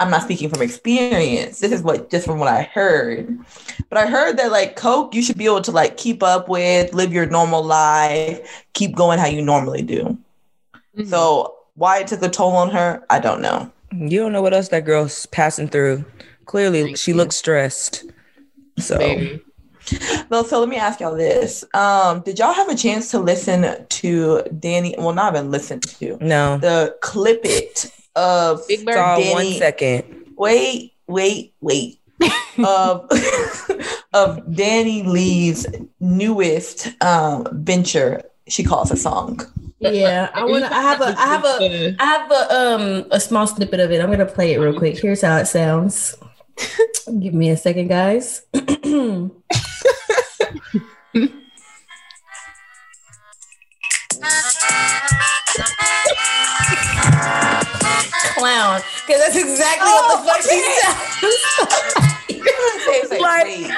[0.00, 1.60] I'm not speaking from experience.
[1.60, 3.38] This is what just from what I heard.
[3.90, 6.94] But I heard that like coke, you should be able to like keep up with,
[6.94, 10.18] live your normal life, keep going how you normally do.
[10.96, 11.04] Mm-hmm.
[11.04, 13.70] So why it took a toll on her, I don't know.
[13.92, 16.04] You don't know what else that girl's passing through.
[16.46, 17.16] Clearly, Thank she you.
[17.18, 18.04] looks stressed.
[18.78, 19.44] So, Very.
[20.30, 21.64] Well, so let me ask y'all this.
[21.74, 24.96] Um, did y'all have a chance to listen to Dani?
[24.98, 26.58] Well, not even listen to no.
[26.58, 28.94] the clip it of Big Bird.
[28.94, 30.32] Saw Dani- one second.
[30.36, 31.98] wait, wait, wait.
[32.58, 33.08] of
[34.12, 35.66] of Dani Leigh's
[36.00, 38.22] newest um venture.
[38.48, 39.40] She calls a song.
[39.80, 40.74] Yeah, I want to.
[40.74, 41.14] I have a.
[41.18, 41.96] I have a.
[41.98, 44.00] I have a um a small snippet of it.
[44.00, 44.98] I'm gonna play it real quick.
[44.98, 46.16] Here's how it sounds.
[47.20, 48.42] Give me a second, guys.
[58.40, 62.06] Clown, because that's exactly what the fuck she sounds.
[62.92, 63.70] It's like, Like- wait.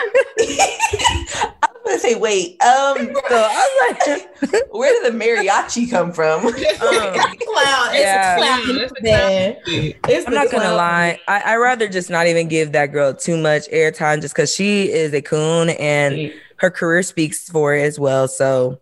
[1.62, 2.62] I'm gonna say wait.
[2.62, 2.96] Um,
[3.28, 4.08] So I was
[4.52, 6.46] like, where did the mariachi come from?
[6.46, 7.88] um, Clown.
[7.90, 8.36] It's Yeah.
[8.36, 8.88] a clown.
[9.02, 9.56] Man.
[9.66, 11.18] It's I'm the not gonna lie.
[11.26, 14.90] I I rather just not even give that girl too much airtime, just because she
[14.92, 18.28] is a coon and her career speaks for it as well.
[18.28, 18.78] So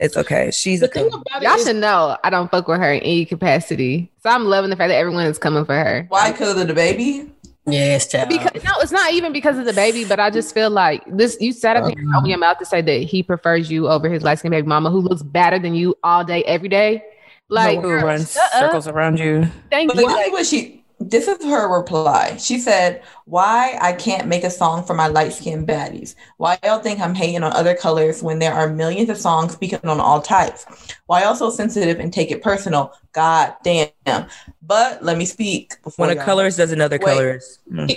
[0.00, 0.50] it's okay.
[0.52, 1.22] She's The a thing coon.
[1.26, 4.10] about Y'all it is, should know I don't fuck with her in any capacity.
[4.22, 6.06] So I'm loving the fact that everyone is coming for her.
[6.08, 6.32] Why?
[6.32, 7.30] Because of the baby?
[7.66, 8.30] Yes, child.
[8.30, 11.36] Because no, it's not even because of the baby, but I just feel like this.
[11.40, 14.08] You sat up here and opened your mouth to say that he prefers you over
[14.08, 17.04] his light skinned baby mama, who looks better than you all day, every day.
[17.50, 18.60] Like, who runs shut up.
[18.60, 19.48] circles around you.
[19.70, 20.06] thank But you.
[20.08, 22.36] this is what she this is her reply.
[22.38, 26.14] She said, Why I can't make a song for my light skinned baddies?
[26.38, 29.78] Why y'all think I'm hating on other colors when there are millions of songs speaking
[29.84, 30.66] on all types?
[31.06, 32.92] Why y'all so sensitive and take it personal?
[33.12, 34.26] God damn.
[34.62, 37.06] But let me speak before When a y'all- colorist does another Wait.
[37.14, 37.60] colorist.
[37.72, 37.90] Mm.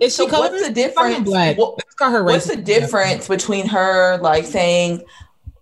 [0.00, 0.64] Is she So what's colorist?
[0.66, 1.18] the difference?
[1.20, 1.58] Black.
[1.58, 5.02] What- Let's her What's the difference between her like saying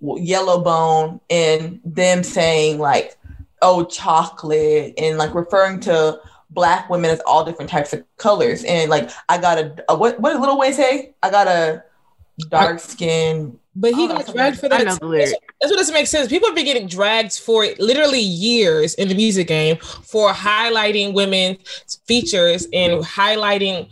[0.00, 3.16] yellow bone and them saying like
[3.62, 8.88] oh chocolate and like referring to black women as all different types of colors and
[8.90, 11.14] like I got a, a what what did Lil Wayne say?
[11.22, 11.82] I got a
[12.48, 13.58] dark skin.
[13.78, 14.84] But he Oh, got that's dragged for that.
[14.86, 14.96] know.
[15.16, 15.32] That's
[15.70, 16.28] what doesn't make sense.
[16.28, 21.58] People have been getting dragged for literally years in the music game for highlighting women's
[22.06, 23.90] features and highlighting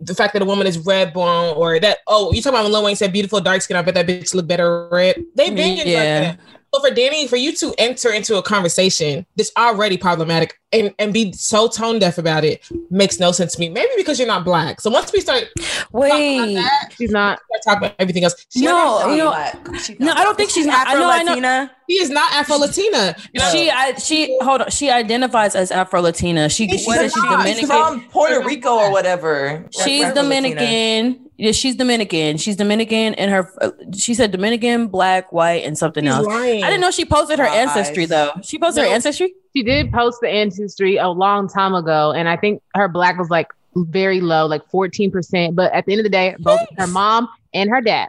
[0.00, 2.72] the fact that a woman is red bone or that oh you talking about when
[2.72, 5.76] Lil Wayne said beautiful dark skin I bet that bitch look better red they've been
[5.78, 5.82] Yeah.
[5.82, 5.94] like
[6.38, 6.40] that
[6.74, 11.14] so for Dani for you to enter into a conversation that's already problematic and, and
[11.14, 14.44] be so tone deaf about it makes no sense to me maybe because you're not
[14.44, 16.54] black so once we start talking about Wait.
[16.54, 17.38] that She's not.
[17.60, 19.98] start talking about everything else she, No, you know- not black.
[19.98, 20.86] No, not I don't think she's not.
[20.86, 21.30] I know, I know.
[21.32, 21.70] Latina.
[21.88, 23.16] she is not Afro Latina
[23.50, 24.70] She, I, she, hold on.
[24.70, 26.48] She identifies as Afro Latina.
[26.48, 27.22] She, she She's says she's.
[27.22, 27.54] Dominican.
[27.60, 29.64] She's from Puerto Rico or whatever.
[29.70, 30.14] She's Afro-Latina.
[30.14, 31.27] Dominican.
[31.40, 32.36] Yeah, she's Dominican.
[32.36, 36.26] She's Dominican, and her uh, she said Dominican, black, white, and something He's else.
[36.26, 36.64] lying.
[36.64, 37.68] I didn't know she posted her Lies.
[37.68, 38.32] ancestry though.
[38.42, 39.32] She posted her ancestry.
[39.56, 43.30] She did post the ancestry a long time ago, and I think her black was
[43.30, 43.46] like
[43.76, 45.54] very low, like fourteen percent.
[45.54, 48.08] But at the end of the day, both her mom and her dad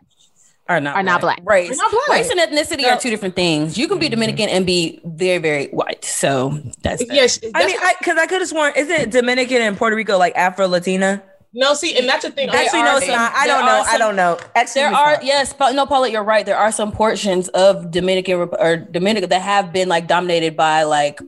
[0.67, 1.39] Are not are not black.
[1.45, 2.09] Race, not black.
[2.09, 2.89] race and ethnicity No.
[2.89, 3.77] are two different things.
[3.77, 6.03] You can be Dominican and be very, very white.
[6.03, 7.13] So that's that.
[7.15, 10.67] Yes, I mean, because I, could have sworn, isn't Dominican and Puerto Rico like Afro
[10.67, 11.21] Latina?
[11.53, 12.49] No, see, and that's the thing.
[12.49, 13.33] Actually, no, it's not.
[13.33, 13.83] I don't know.
[13.87, 14.37] I don't know.
[14.55, 16.45] Actually, there are yes, no, Paula, you're right.
[16.45, 21.19] There are some portions of Dominican or Dominica that have been like dominated by like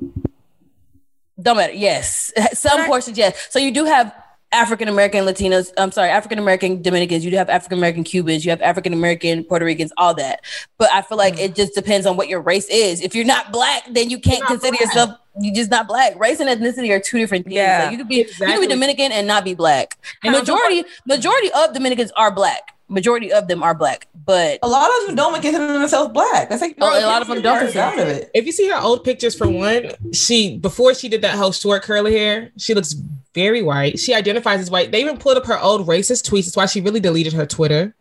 [1.41, 1.73] don't matter.
[1.73, 3.17] Yes, some portions.
[3.17, 4.13] Yes, so you do have
[4.51, 5.71] African American Latinos.
[5.77, 7.23] I'm sorry, African American Dominicans.
[7.23, 8.43] You do have African American Cubans.
[8.43, 9.93] You have African American Puerto Ricans.
[9.97, 10.41] All that.
[10.77, 13.01] But I feel like it just depends on what your race is.
[13.01, 14.81] If you're not black, then you can't consider black.
[14.81, 15.11] yourself.
[15.39, 16.19] you're just not black.
[16.19, 17.55] Race and ethnicity are two different things.
[17.55, 17.83] Yeah.
[17.83, 19.97] Like, you could be you could be Dominican and not be black.
[20.23, 22.75] And majority majority of Dominicans are black.
[22.91, 26.49] Majority of them are black, but A lot of them don't consider themselves black.
[26.49, 28.29] That's like Oh, a lot of them don't consider- out of it.
[28.33, 31.83] If you see her old pictures for one, she before she did that whole short
[31.83, 32.93] curly hair, she looks
[33.33, 33.97] very white.
[33.97, 34.91] She identifies as white.
[34.91, 36.45] They even pulled up her old racist tweets.
[36.45, 37.95] That's why she really deleted her Twitter.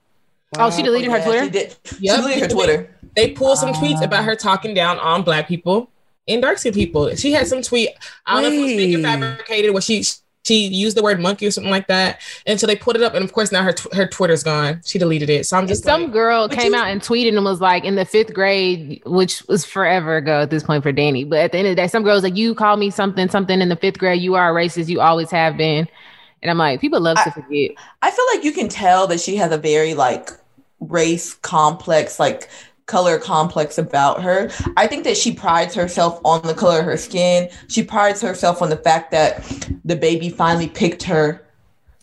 [0.58, 1.44] Oh, she deleted her Yeah, Twitter.
[1.44, 1.76] She did.
[2.00, 2.16] Yep.
[2.16, 2.96] She deleted her Twitter.
[3.14, 4.36] They pulled some tweets about her ah.
[4.36, 5.90] talking down on black people
[6.26, 7.14] and dark skinned people.
[7.16, 7.90] She had some tweet.
[8.26, 9.02] I don't know if it was fake or Wait.
[9.04, 10.02] fabricated, where she
[10.42, 12.20] she used the word monkey or something like that.
[12.46, 14.80] And so they put it up, and of course now her tw- her Twitter's gone.
[14.84, 15.46] She deleted it.
[15.46, 17.94] So I'm just Some like, girl came you- out and tweeted and was like, in
[17.96, 21.28] the fifth grade, which was forever ago at this point for Dani.
[21.28, 23.28] But at the end of the day, some girl was like, you call me something,
[23.28, 24.22] something in the fifth grade.
[24.22, 24.88] You are a racist.
[24.88, 25.86] You always have been.
[26.42, 27.72] And I'm like, people love to forget.
[28.00, 30.30] I feel like you can tell that she has a very like
[30.80, 32.48] race complex, like
[32.90, 34.50] color complex about her.
[34.76, 37.48] I think that she prides herself on the color of her skin.
[37.68, 39.44] She prides herself on the fact that
[39.84, 41.46] the baby finally picked her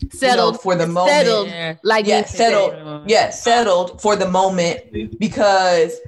[0.00, 0.60] you know, Settled.
[0.60, 1.10] for the moment.
[1.10, 1.78] Settled.
[1.82, 2.36] Like Yeah, said.
[2.38, 3.10] settled.
[3.10, 5.98] Yeah, settled for the moment because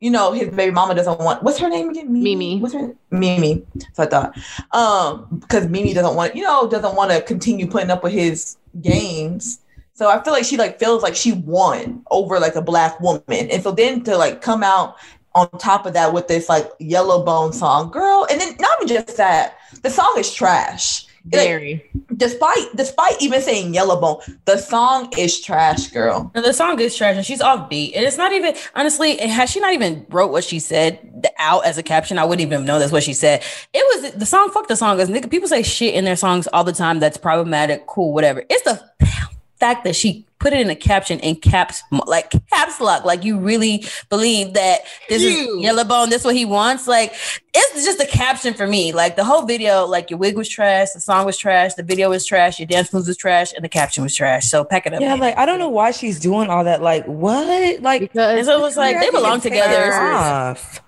[0.00, 1.42] you know his baby mama doesn't want.
[1.42, 2.10] What's her name again?
[2.10, 2.58] Mimi.
[2.58, 3.62] What's her Mimi?
[3.92, 4.36] So I thought,
[4.72, 8.56] um, because Mimi doesn't want, you know, doesn't want to continue putting up with his
[8.80, 9.60] games.
[9.94, 13.22] So I feel like she like feels like she won over like a black woman,
[13.28, 14.96] and so then to like come out
[15.34, 18.88] on top of that with this like yellow bone song, girl, and then not even
[18.88, 21.06] just that, the song is trash.
[21.32, 21.90] Like, Very.
[22.16, 26.30] despite despite even saying yellow bone, the song is trash, girl.
[26.34, 27.92] No, the song is trash and she's offbeat.
[27.94, 31.78] And it's not even honestly, has she not even wrote what she said out as
[31.78, 32.18] a caption?
[32.18, 33.42] I wouldn't even know that's what she said.
[33.72, 34.98] It was the song, fuck the song.
[34.98, 38.44] Because people say shit in their songs all the time that's problematic, cool, whatever.
[38.50, 38.82] It's the
[39.64, 43.06] fact that she put it in a caption in caps like caps lock.
[43.06, 46.86] Like you really believe that this is yellow bone, this is what he wants.
[46.86, 47.14] Like
[47.54, 48.92] it's just a caption for me.
[48.92, 52.10] Like the whole video, like your wig was trash, the song was trash, the video
[52.10, 54.46] was trash, your dance moves was trash, and the caption was trash.
[54.46, 55.00] So pack it up.
[55.00, 55.20] Yeah, man.
[55.20, 56.82] like I don't know why she's doing all that.
[56.82, 57.80] Like what?
[57.80, 59.94] Like Because so it was like they belong together.
[59.94, 60.82] off.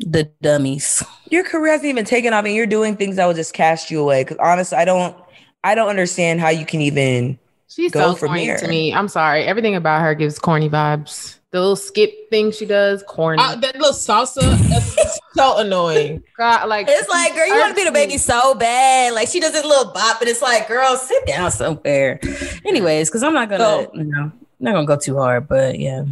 [0.00, 1.04] The dummies.
[1.30, 4.00] Your career hasn't even taken off, and you're doing things that will just cast you
[4.00, 4.24] away.
[4.24, 5.16] Because honestly, I don't,
[5.62, 7.38] I don't understand how you can even.
[7.74, 8.56] She's Go so from corny here.
[8.58, 8.92] to me.
[8.94, 9.44] I'm sorry.
[9.44, 11.38] Everything about her gives corny vibes.
[11.50, 13.42] The little skip thing she does, corny.
[13.42, 16.22] uh, that little salsa, that's so annoying.
[16.38, 19.12] God, like It's like, girl, you want to be the baby so bad.
[19.12, 22.20] Like she does this little bop, and it's like, girl, sit down somewhere.
[22.64, 26.04] Anyways, because I'm not gonna, So- you know, not gonna go too hard, but yeah.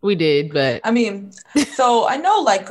[0.00, 1.30] we did, but I mean,
[1.74, 2.68] so I know like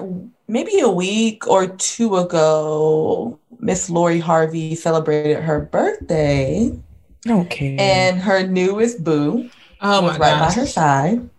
[0.49, 6.77] maybe a week or two ago, Miss Lori Harvey celebrated her birthday,
[7.29, 7.75] Okay.
[7.77, 9.49] and her newest boo
[9.81, 11.29] Oh was my right by her side.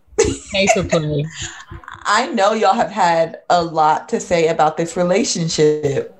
[0.52, 0.72] Case.
[2.04, 6.14] I know y'all have had a lot to say about this relationship.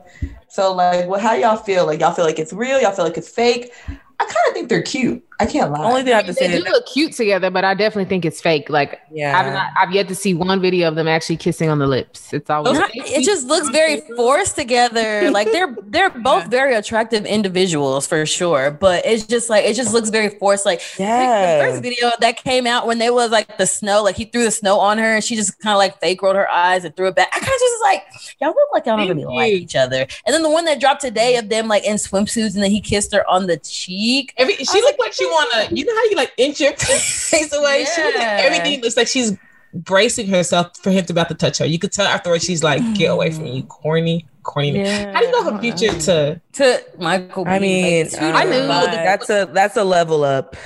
[0.49, 1.87] So, like, well, how y'all feel?
[1.87, 2.81] Like, y'all feel like it's real?
[2.81, 3.73] Y'all feel like it's fake?
[3.87, 5.25] I kind of think they're cute.
[5.41, 5.85] I can't lie.
[5.85, 8.07] only thing I have to They say do is look cute together, but I definitely
[8.07, 8.69] think it's fake.
[8.69, 9.39] Like yeah.
[9.39, 12.33] I've not, I've yet to see one video of them actually kissing on the lips.
[12.33, 15.31] It's always Not- it just looks very forced together.
[15.31, 19.93] Like they're they're both very attractive individuals for sure, but it's just like it just
[19.93, 20.67] looks very forced.
[20.67, 24.17] Like yeah, the first video that came out when they was like the snow, like
[24.17, 26.51] he threw the snow on her and she just kind of like fake rolled her
[26.51, 27.29] eyes and threw it back.
[27.29, 28.05] I kind of just was like,
[28.41, 30.07] y'all look like y'all don't Thank really like each other.
[30.27, 32.81] And then the one that dropped today of them like in swimsuits and then he
[32.81, 34.35] kissed her on the cheek.
[34.37, 35.69] Every, she looked like she wanna.
[35.75, 37.87] You know how you like inch your face away.
[37.95, 38.39] She looked like Yeah.
[38.43, 39.37] everything looks like she's
[39.75, 41.67] bracing herself for him to about to touch her.
[41.67, 45.27] You could tell afterwards she's like, "Get away from me, you corny, corny." How do
[45.27, 46.41] you go from future to?
[46.55, 47.45] to Michael?
[47.47, 50.57] I B, mean, like, I knew that's a that's a level up.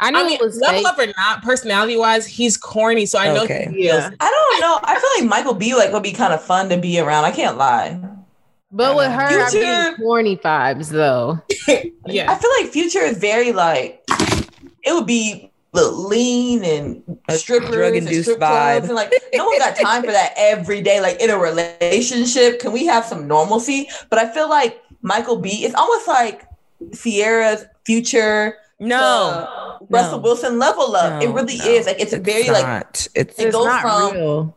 [0.00, 0.86] I knew I mean, it was level fake.
[0.86, 3.04] up or not, personality wise, he's corny.
[3.04, 3.66] So I know Okay.
[3.70, 3.98] he feels.
[4.02, 4.10] Yeah.
[4.20, 4.78] I don't know.
[4.84, 7.24] I feel like Michael B like would be kind of fun to be around.
[7.24, 7.98] I can't lie.
[8.70, 11.40] But with her, I'm Future- getting corny vibes though.
[12.06, 12.30] Yeah.
[12.32, 14.02] I feel like Future is very like
[14.82, 18.84] it would be look, lean and A strippers and drug-induced strip vibe.
[18.84, 21.00] and like no one got time for that every day.
[21.02, 23.88] Like in a relationship, can we have some normalcy?
[24.08, 25.50] But I feel like Michael B.
[25.64, 26.44] It's almost like
[26.94, 28.56] Ciara's Future.
[28.80, 28.96] No.
[29.00, 30.22] uh, Russell No.
[30.22, 31.22] Wilson level up.
[31.22, 31.64] it really no.
[31.66, 32.86] is like it's, very like.
[32.90, 34.56] It's it It's goes not from real.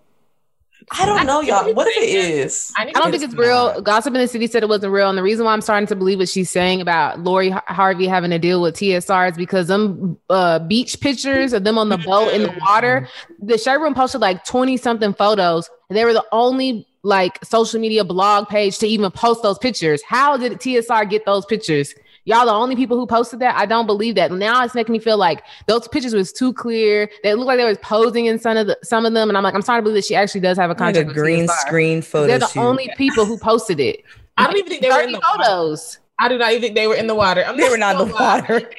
[0.94, 1.74] I don't know, y'all.
[1.74, 2.72] What if it is?
[2.76, 3.82] I, I don't think it's real.
[3.82, 5.96] Gossip in the City said it wasn't real, and the reason why I'm starting to
[5.96, 10.18] believe what she's saying about Lori Harvey having to deal with TSR is because them
[10.30, 13.08] uh, beach pictures of them on the boat in the water.
[13.42, 17.80] The Shade Room posted like 20 something photos, and they were the only like social
[17.80, 20.02] media blog page to even post those pictures.
[20.04, 21.96] How did TSR get those pictures?
[22.26, 23.56] Y'all the only people who posted that.
[23.58, 24.32] I don't believe that.
[24.32, 27.10] Now it's making me feel like those pictures was too clear.
[27.24, 29.44] They looked like they was posing in some of the, some of them, and I'm
[29.44, 31.10] like, I'm sorry to believe that she actually does have a like contract.
[31.10, 31.58] a green TSR.
[31.68, 32.60] screen photo They're the shoot.
[32.62, 34.04] only people who posted it.
[34.38, 35.44] I don't even think they were in 30 the water.
[35.44, 35.98] photos.
[36.20, 37.44] I do not even think they were in the water.
[37.44, 38.42] I'm They were not in the lie.
[38.42, 38.70] water.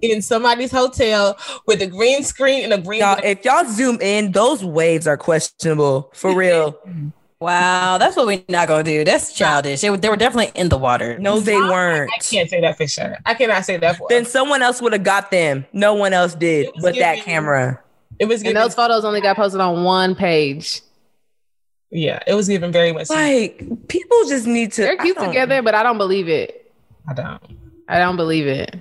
[0.00, 1.36] In somebody's hotel
[1.66, 3.00] with a green screen and a green.
[3.00, 6.78] Y'all, if y'all zoom in, those waves are questionable for real.
[7.40, 9.04] Wow, that's what we're not gonna do.
[9.04, 9.82] That's childish.
[9.82, 11.18] They were, they were definitely in the water.
[11.18, 12.10] No, they weren't.
[12.10, 13.16] I can't say that for sure.
[13.26, 14.06] I cannot say that for.
[14.08, 15.66] Then someone else would have got them.
[15.72, 17.80] No one else did It was but that camera.
[18.18, 20.80] it was And those photos only got posted on one page.
[21.90, 23.10] yeah, it was even very much.
[23.10, 23.58] Like
[23.88, 24.82] people just need to.
[24.82, 26.72] They're I cute together, but I don't believe it.
[27.06, 27.42] I don't.
[27.88, 28.76] I don't believe it.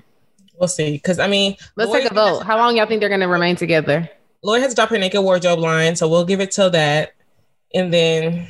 [0.58, 0.94] We'll see.
[0.94, 2.44] Because I mean, Let's Lori take a vote.
[2.44, 4.10] How long y'all think they're gonna remain together?
[4.44, 7.14] Lori has dropped her naked wardrobe line, so we'll give it till that,
[7.76, 8.48] and then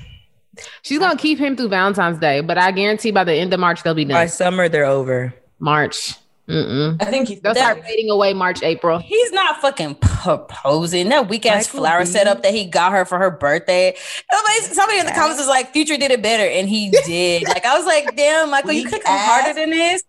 [0.84, 3.84] She's gonna keep him through Valentine's Day, but I guarantee by the end of March
[3.84, 4.15] they'll be done.
[4.15, 5.34] By summer, they're over.
[5.59, 6.13] March.
[6.47, 7.01] Mm-mm.
[7.01, 8.99] I think he's They'll That- start fading away March, April.
[8.99, 11.09] He's not fucking proposing.
[11.09, 12.05] That weak ass flower B.
[12.05, 13.95] setup that he got her for her birthday.
[14.32, 17.47] Somebody, somebody in the comments was like, "Future did it better," and he did.
[17.47, 20.03] like I was like, "Damn, Michael, you Weak could come harder than this."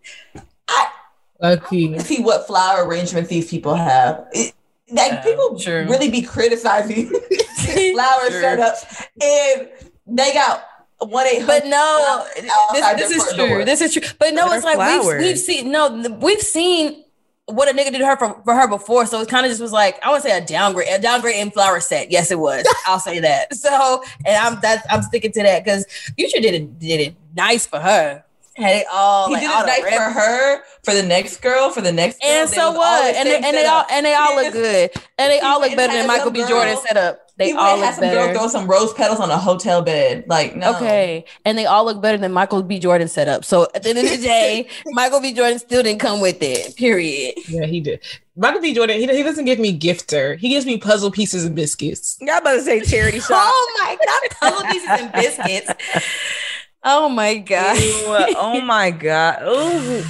[1.41, 1.97] lucky.
[1.99, 4.25] see what flower arrangements these people have.
[4.31, 4.53] It,
[4.91, 5.85] like Yeah, people true.
[5.89, 8.41] really be criticizing flower True.
[8.41, 9.69] setups, and
[10.07, 10.63] they got
[10.99, 12.25] one eight But no,
[12.71, 13.47] this, this is true.
[13.47, 13.65] door.
[13.65, 14.01] This is true.
[14.19, 17.03] But no, But it's like we've, we've seen no, we've seen
[17.45, 19.05] what a nigga did to her for, for her before.
[19.05, 21.37] So it kind of just was like I want to say a downgrade, a downgrade
[21.37, 22.11] in flower set.
[22.11, 22.65] Yes, it was.
[22.87, 23.53] I'll say that.
[23.53, 25.85] So and I'm that's I'm sticking to that because
[26.17, 28.23] Future did it did it nice for her.
[28.57, 29.27] Had it all.
[29.27, 32.19] he like, did all it nice for her, for the next girl, for the next
[32.21, 32.29] girl.
[32.31, 33.13] And They so was what?
[33.13, 34.91] the And they, and they all and they all look good.
[35.19, 36.39] And they He all look better than Michael B.
[36.39, 37.23] girl- Jordan setup.
[37.37, 39.83] They He all and had look some girl throw some rose petals on a hotel
[39.83, 40.23] bed.
[40.27, 41.23] Like no, Okay.
[41.45, 42.79] And they all look better than Michael B.
[42.79, 43.45] Jordan set up.
[43.45, 45.33] So at the end of the day, Michael B.
[45.33, 46.75] Jordan still didn't come with it.
[46.75, 47.35] Period.
[47.47, 47.99] Yeah, he did.
[48.35, 48.73] Michael B.
[48.73, 50.35] Jordan, he, he doesn't give me gifter.
[50.39, 52.17] He gives me puzzle pieces and biscuits.
[52.21, 53.29] Y'all about to say charity shop.
[53.31, 55.71] Oh my god, puzzle pieces and biscuits.
[56.89, 57.77] Oh my god.
[57.77, 59.41] Ew, oh my god.
[59.43, 60.03] Ooh,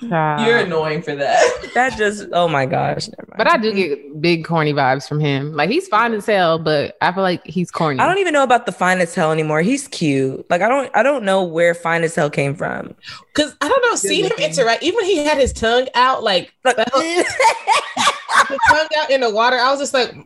[0.46, 1.70] you're annoying for that.
[1.74, 2.26] that just.
[2.32, 3.10] Oh my gosh.
[3.36, 5.52] But I do get big corny vibes from him.
[5.52, 8.00] Like he's fine as hell, but I feel like he's corny.
[8.00, 9.60] I don't even know about the fine as hell anymore.
[9.60, 10.48] He's cute.
[10.48, 10.90] Like I don't.
[10.96, 12.94] I don't know where fine as hell came from.
[13.34, 16.76] Because I don't know, seeing him interact, even he had his tongue out, like Like,
[16.76, 16.84] the
[18.70, 20.24] tongue out in the water, I was just like, J-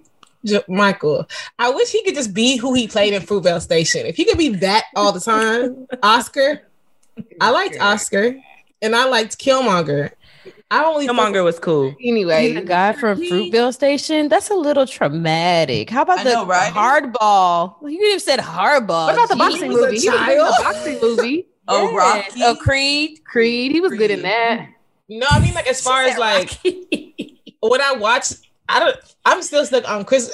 [0.69, 1.29] Michael,
[1.59, 4.07] I wish he could just be who he played in Fruitvale Station.
[4.07, 6.63] If he could be that all the time, Oscar.
[7.41, 8.35] I liked Oscar,
[8.83, 10.11] and I liked Killmonger.
[10.71, 11.95] I only Killmonger was cool.
[12.03, 15.91] Anyway, The guy from Fruitvale Station, that's a little traumatic.
[15.91, 16.73] How about I the know, right?
[16.73, 17.77] hardball?
[17.89, 19.07] You could have said hardball.
[19.07, 19.39] what about the Jeez.
[19.39, 19.99] boxing was a movie?
[19.99, 21.47] He was in the boxing movie.
[21.67, 22.27] Oh, Yes.
[22.29, 22.41] Rocky.
[22.45, 23.25] Oh, Creed.
[23.25, 24.69] Creed, he was good in that.
[25.09, 26.51] No, I mean like as far as like
[27.61, 28.33] when I watch,
[28.69, 28.97] I don't.
[29.27, 30.31] I'm still stuck on Chris.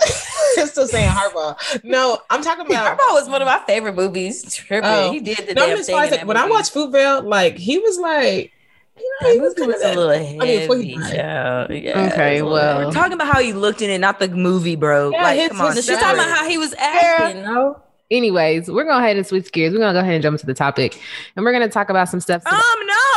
[0.59, 1.57] I'm still saying Hardball.
[1.85, 2.97] No, I'm talking about.
[2.99, 4.55] Hardball was one of my favorite movies.
[4.55, 4.89] Tripping.
[4.89, 5.11] Oh.
[5.13, 5.95] He did the No, damn thing.
[5.95, 6.53] in like that when I movie.
[6.53, 8.53] watched Fruitvale, like he was like,
[8.97, 11.17] you know, that he was movie kind was of a little I mean, heavy.
[11.17, 12.87] Yeah, Okay, it was a well.
[12.87, 15.11] We're talking about how he looked in it, not the movie, bro.
[15.11, 15.75] Yeah, like, his- come on.
[15.75, 17.43] She's talking about how he was acting.
[17.43, 17.81] No,
[18.11, 19.73] Anyways, we're going to go ahead and switch gears.
[19.73, 21.01] We're going to go ahead and jump into the topic.
[21.37, 22.43] And we're going to talk about some stuff.
[22.45, 22.61] Um,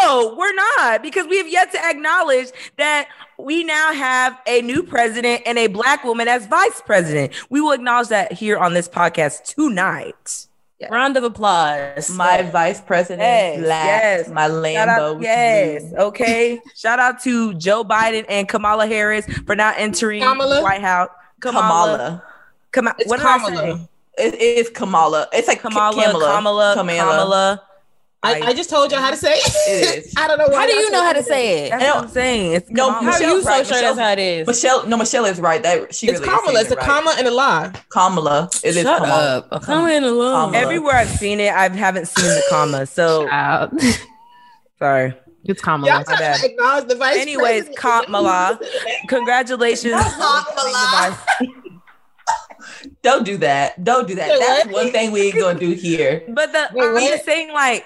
[0.01, 3.07] no, we're not, because we have yet to acknowledge that
[3.39, 7.33] we now have a new president and a black woman as vice president.
[7.49, 10.45] We will acknowledge that here on this podcast tonight.
[10.91, 12.11] round of applause.
[12.11, 13.85] My vice president Yes, black.
[13.85, 14.27] yes.
[14.29, 15.15] My Lambo.
[15.15, 15.97] out, yes, blue.
[15.97, 16.61] okay.
[16.75, 20.57] Shout out to Joe Biden and Kamala Harris for not entering Kamala?
[20.57, 21.09] the White House.
[21.39, 22.21] Kamala.
[22.71, 22.95] Kamala.
[22.99, 23.55] It's what did I say?
[23.55, 23.89] Kamala.
[24.17, 25.27] It is Kamala.
[25.33, 26.33] It's like Kamala, Kamala.
[26.35, 26.97] Kamala, Kamala.
[26.97, 27.61] Kamala.
[28.25, 29.53] I, I just told y'all how to say it.
[29.67, 30.13] It is.
[30.17, 30.61] I don't know why.
[30.61, 31.71] how do y'all know how to say it?
[31.71, 32.53] That's what I'm saying.
[32.53, 33.03] It's No, Kamala.
[33.11, 33.65] How are you so right.
[33.67, 34.47] sure Michelle's- that's how it is?
[34.47, 35.61] Michelle, no, Michelle is right.
[35.61, 36.61] That she It's really is Kamala.
[36.61, 36.85] It's a right.
[36.85, 37.73] comma and a lie.
[37.89, 38.49] Kamala.
[38.63, 39.45] It is Shut Kamala.
[39.51, 39.61] up.
[39.63, 40.51] Come in alone.
[40.51, 40.57] Kamala.
[40.63, 42.85] Everywhere I've seen it, I haven't seen the comma.
[42.85, 43.27] So
[44.79, 45.15] sorry.
[45.43, 45.91] it's Kamala.
[45.91, 46.43] Y'all my bad.
[46.45, 47.77] acknowledge the vice Anyways, president.
[48.05, 48.59] Kamala,
[49.09, 50.01] congratulations.
[50.01, 51.19] Kamala.
[53.01, 53.83] Don't do that.
[53.83, 54.29] Don't do that.
[54.29, 54.73] Say That's what?
[54.73, 56.23] one thing we ain't gonna do here.
[56.27, 57.09] But the Wait, I'm what?
[57.09, 57.85] just saying, like,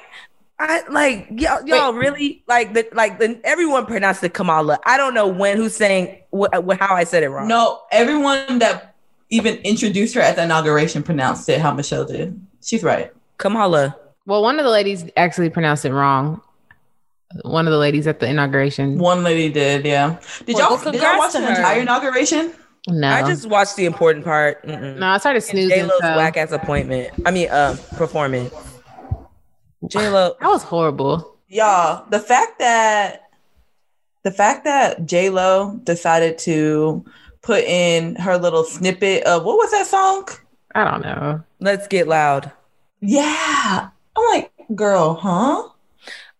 [0.60, 4.80] I like y'all, y'all really like the like the everyone pronounced it Kamala.
[4.86, 7.48] I don't know when who's saying wh- wh- how I said it wrong.
[7.48, 8.96] No, everyone that
[9.30, 12.40] even introduced her at the inauguration pronounced it how Michelle did.
[12.64, 13.12] She's right.
[13.38, 13.96] Kamala.
[14.26, 16.42] Well, one of the ladies actually pronounced it wrong.
[17.44, 18.98] One of the ladies at the inauguration.
[18.98, 20.18] One lady did, yeah.
[20.46, 22.54] Did Well, y'all did y'all watch congrats the entire inauguration?
[22.88, 23.10] No.
[23.10, 24.64] I just watched the important part.
[24.66, 24.98] Mm-mm.
[24.98, 25.70] no, I started snoozing.
[25.70, 25.90] J snoozing.
[25.90, 27.12] Lo's so- whack ass appointment.
[27.26, 28.54] I mean, uh, performance.
[29.88, 30.36] J Lo.
[30.42, 31.36] That was horrible.
[31.50, 33.24] Y'all, the fact that
[34.24, 37.06] the fact that J Lo decided to
[37.42, 40.28] put in her little snippet of what was that song?
[40.76, 41.44] I don't know.
[41.60, 42.52] Let's get loud.
[43.02, 45.70] Yeah, I'm like, girl, huh?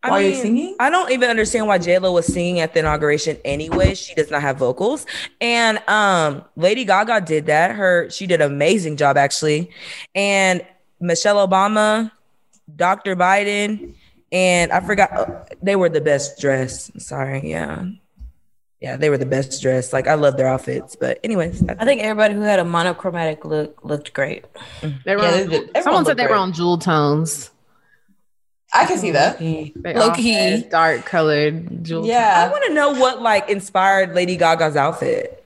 [0.04, 0.76] I Why are you mean, singing?
[0.80, 3.96] I don't even understand why J Lo was singing at the inauguration anyway.
[3.96, 5.06] She does not have vocals,
[5.42, 7.76] and um, Lady Gaga did that.
[7.76, 9.72] Her she did an amazing job actually,
[10.14, 10.64] and
[11.00, 12.12] Michelle Obama,
[12.76, 13.16] Dr.
[13.16, 13.96] Biden,
[14.32, 17.02] and I forgot uh, they were the best dressed.
[17.02, 17.86] Sorry, yeah,
[18.80, 19.94] yeah, they were the best dressed.
[19.94, 23.84] Like I love their outfits, but anyways, I think everybody who had a monochromatic look
[23.84, 24.46] looked great.
[25.06, 25.70] They were Yeah, on- they did.
[25.74, 27.50] Everyone someone said looked they were on jewel tones.
[28.74, 29.40] I can see that.
[29.40, 30.64] They Low key.
[30.70, 32.06] dark colored jewel.
[32.06, 35.46] Yeah, I want to know what like inspired Lady Gaga's outfit.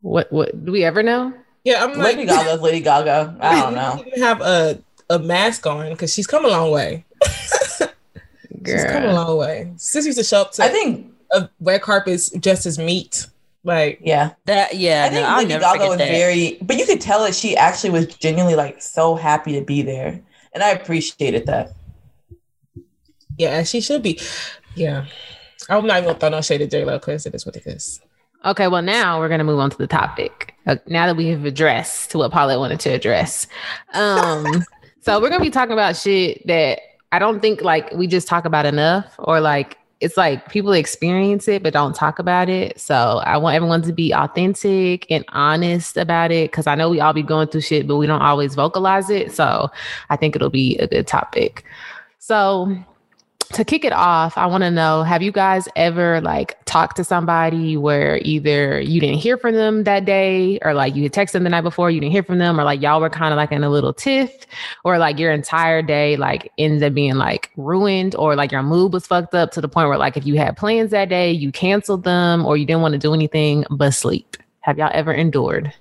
[0.00, 0.30] What?
[0.32, 0.64] What?
[0.64, 1.32] Do we ever know?
[1.64, 3.36] Yeah, I'm like, Lady Gaga's Lady Gaga.
[3.40, 3.94] I don't know.
[3.98, 7.04] She didn't have a a mask on because she's come a long way.
[8.66, 9.72] She's come a long way.
[9.76, 13.26] Sis used to show up to I think, uh, red carpets just as meat.
[13.64, 16.08] Like yeah, That yeah, I think no, I'll Lady Gaga was that.
[16.10, 19.80] very, but you could tell that she actually was genuinely like so happy to be
[19.82, 20.20] there,
[20.52, 21.72] and I appreciated that.
[23.38, 24.20] Yeah, she should be.
[24.74, 25.06] Yeah.
[25.68, 27.66] I'm not even gonna throw no shade at J Lo because it is what it
[27.66, 28.00] is.
[28.44, 30.54] Okay, well now we're gonna move on to the topic.
[30.66, 33.46] Uh, now that we have addressed to what Paulette wanted to address,
[33.94, 34.64] um,
[35.00, 36.80] so we're gonna be talking about shit that
[37.12, 41.48] I don't think like we just talk about enough, or like it's like people experience
[41.48, 42.78] it but don't talk about it.
[42.78, 47.00] So I want everyone to be authentic and honest about it because I know we
[47.00, 49.32] all be going through shit, but we don't always vocalize it.
[49.32, 49.70] So
[50.08, 51.64] I think it'll be a good topic.
[52.20, 52.76] So
[53.52, 57.04] to kick it off, I want to know have you guys ever like talked to
[57.04, 61.32] somebody where either you didn't hear from them that day or like you had texted
[61.32, 63.36] them the night before, you didn't hear from them, or like y'all were kind of
[63.36, 64.46] like in a little tiff,
[64.84, 68.92] or like your entire day like ended up being like ruined, or like your mood
[68.92, 71.50] was fucked up to the point where like if you had plans that day, you
[71.50, 74.36] canceled them or you didn't want to do anything but sleep?
[74.60, 75.72] Have y'all ever endured?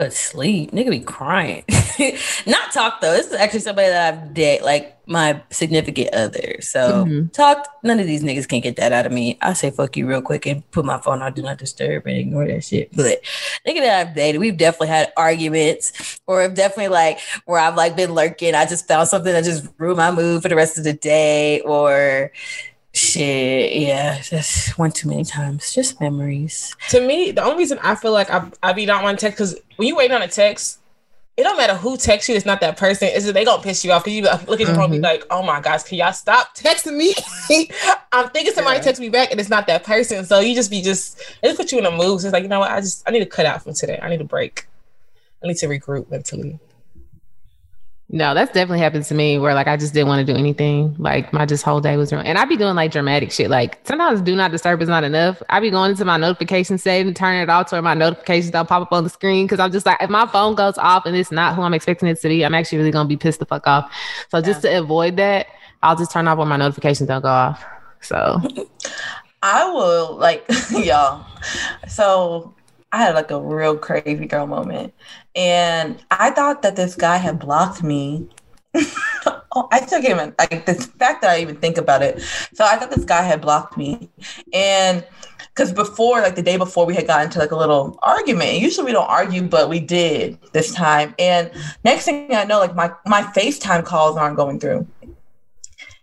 [0.00, 1.62] But sleep, nigga be crying.
[2.46, 3.12] Not talk though.
[3.12, 6.54] This is actually somebody that I've dated, like my significant other.
[6.60, 7.32] So Mhm.
[7.32, 7.68] talked.
[7.82, 9.36] None of these niggas can get that out of me.
[9.42, 12.16] I say fuck you real quick and put my phone on do not disturb and
[12.16, 12.94] ignore that shit.
[12.96, 13.20] But
[13.66, 17.96] nigga that I've dated, we've definitely had arguments, or I've definitely like where I've like
[17.96, 18.54] been lurking.
[18.54, 21.60] I just found something that just ruined my mood for the rest of the day,
[21.62, 22.30] or
[22.92, 23.72] shit.
[23.72, 25.72] Yeah, just one too many times.
[25.74, 26.74] Just memories.
[26.90, 29.36] To me, the only reason I feel like I, I be not want to text
[29.38, 30.78] because when you wait on a text,
[31.36, 32.34] it don't matter who texts you.
[32.34, 33.08] It's not that person.
[33.08, 34.96] Is that they gonna piss you off because you look at your phone, and be
[34.98, 35.04] mm-hmm.
[35.04, 37.14] like, oh my gosh, can y'all stop texting me?
[38.12, 38.82] I'm thinking somebody Yeah.
[38.82, 40.24] text me back and it's not that person.
[40.24, 42.20] So you just be just it just put you in a mood.
[42.20, 42.70] So it's like you know what?
[42.70, 43.98] I just I need to cut out from today.
[44.02, 44.66] I need a break.
[45.42, 46.58] I need to regroup mentally.
[48.12, 50.96] No, that's definitely happened to me where like I just didn't want to do anything.
[50.98, 52.26] Like my just whole day was ruined.
[52.26, 53.48] And I'd be doing like dramatic shit.
[53.48, 55.40] Like sometimes do not disturb is not enough.
[55.48, 58.68] I'd be going into my notification setting, turning it off to where my notifications don't
[58.68, 59.46] pop up on the screen.
[59.46, 62.08] Cause I'm just like, if my phone goes off and it's not who I'm expecting
[62.08, 63.92] it to be, I'm actually really gonna be pissed the fuck off.
[64.30, 65.46] So just to avoid that,
[65.84, 67.64] I'll just turn off when my notifications don't go off.
[68.00, 68.40] So
[69.42, 71.24] I will like y'all.
[71.86, 72.54] So
[72.92, 74.92] I had like a real crazy girl moment,
[75.34, 78.28] and I thought that this guy had blocked me.
[78.74, 82.20] oh, I took him like the fact that I even think about it.
[82.54, 84.08] So I thought this guy had blocked me,
[84.52, 85.04] and
[85.54, 88.58] because before, like the day before, we had gotten into like a little argument.
[88.60, 91.14] Usually we don't argue, but we did this time.
[91.18, 91.50] And
[91.84, 94.86] next thing I know, like my my FaceTime calls aren't going through,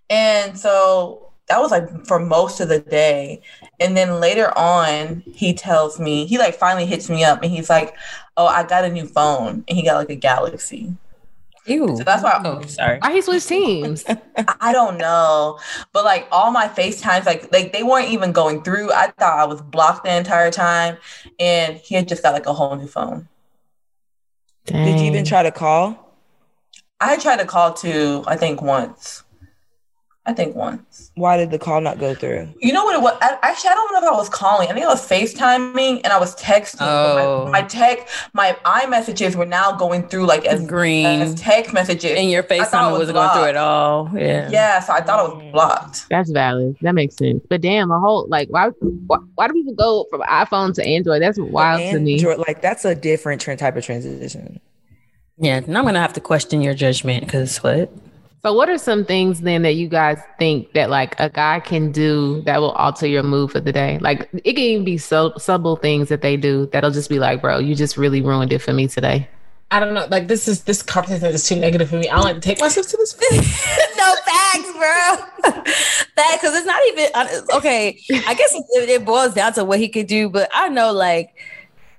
[0.09, 3.41] and so that was like for most of the day.
[3.79, 7.69] And then later on, he tells me, he like finally hits me up and he's
[7.69, 7.95] like,
[8.37, 9.65] Oh, I got a new phone.
[9.67, 10.95] And he got like a Galaxy.
[11.65, 11.97] Ew.
[11.97, 12.99] So that's why Oh, sorry.
[12.99, 14.05] why he switched teams?
[14.61, 15.59] I don't know.
[15.91, 18.93] But like all my FaceTimes, like like they weren't even going through.
[18.93, 20.97] I thought I was blocked the entire time.
[21.39, 23.27] And he had just got like a whole new phone.
[24.65, 26.13] Did you even try to call?
[26.99, 29.23] I tried to call too, I think once.
[30.27, 31.09] I think once.
[31.15, 32.49] Why did the call not go through?
[32.61, 33.17] You know what it was?
[33.21, 34.67] I, actually, I don't know if I was calling.
[34.69, 36.79] I think I was FaceTiming and I was texting.
[36.79, 37.45] but Oh.
[37.45, 41.05] My, my text, my iMessages were now going through like as Green.
[41.21, 42.17] as text messages.
[42.17, 43.47] And your I FaceTime it was wasn't going through blocked.
[43.47, 44.11] at all.
[44.13, 44.49] Yeah.
[44.51, 45.51] yeah, so I thought it was mm.
[45.53, 46.09] blocked.
[46.09, 46.75] That's valid.
[46.81, 47.41] That makes sense.
[47.49, 48.67] But damn, a whole like why
[49.07, 51.21] why, why do people go from iPhone to Android?
[51.21, 52.15] That's wild to me.
[52.15, 54.59] Android, like that's a different tran- type of transition.
[55.37, 55.57] Yeah.
[55.57, 57.93] and I'm going to have to question your judgment because what?
[58.47, 61.91] So what are some things then that you guys think that like a guy can
[61.91, 63.99] do that will alter your mood for the day?
[63.99, 67.41] Like it can even be so subtle things that they do that'll just be like,
[67.41, 69.27] bro, you just really ruined it for me today.
[69.69, 70.07] I don't know.
[70.09, 72.07] Like this is this conversation is too negative for me.
[72.07, 73.19] I don't like to take myself to this.
[73.97, 75.51] no facts, bro.
[76.15, 77.99] Facts, because it's not even uh, okay.
[78.27, 81.35] I guess it, it boils down to what he could do, but I know like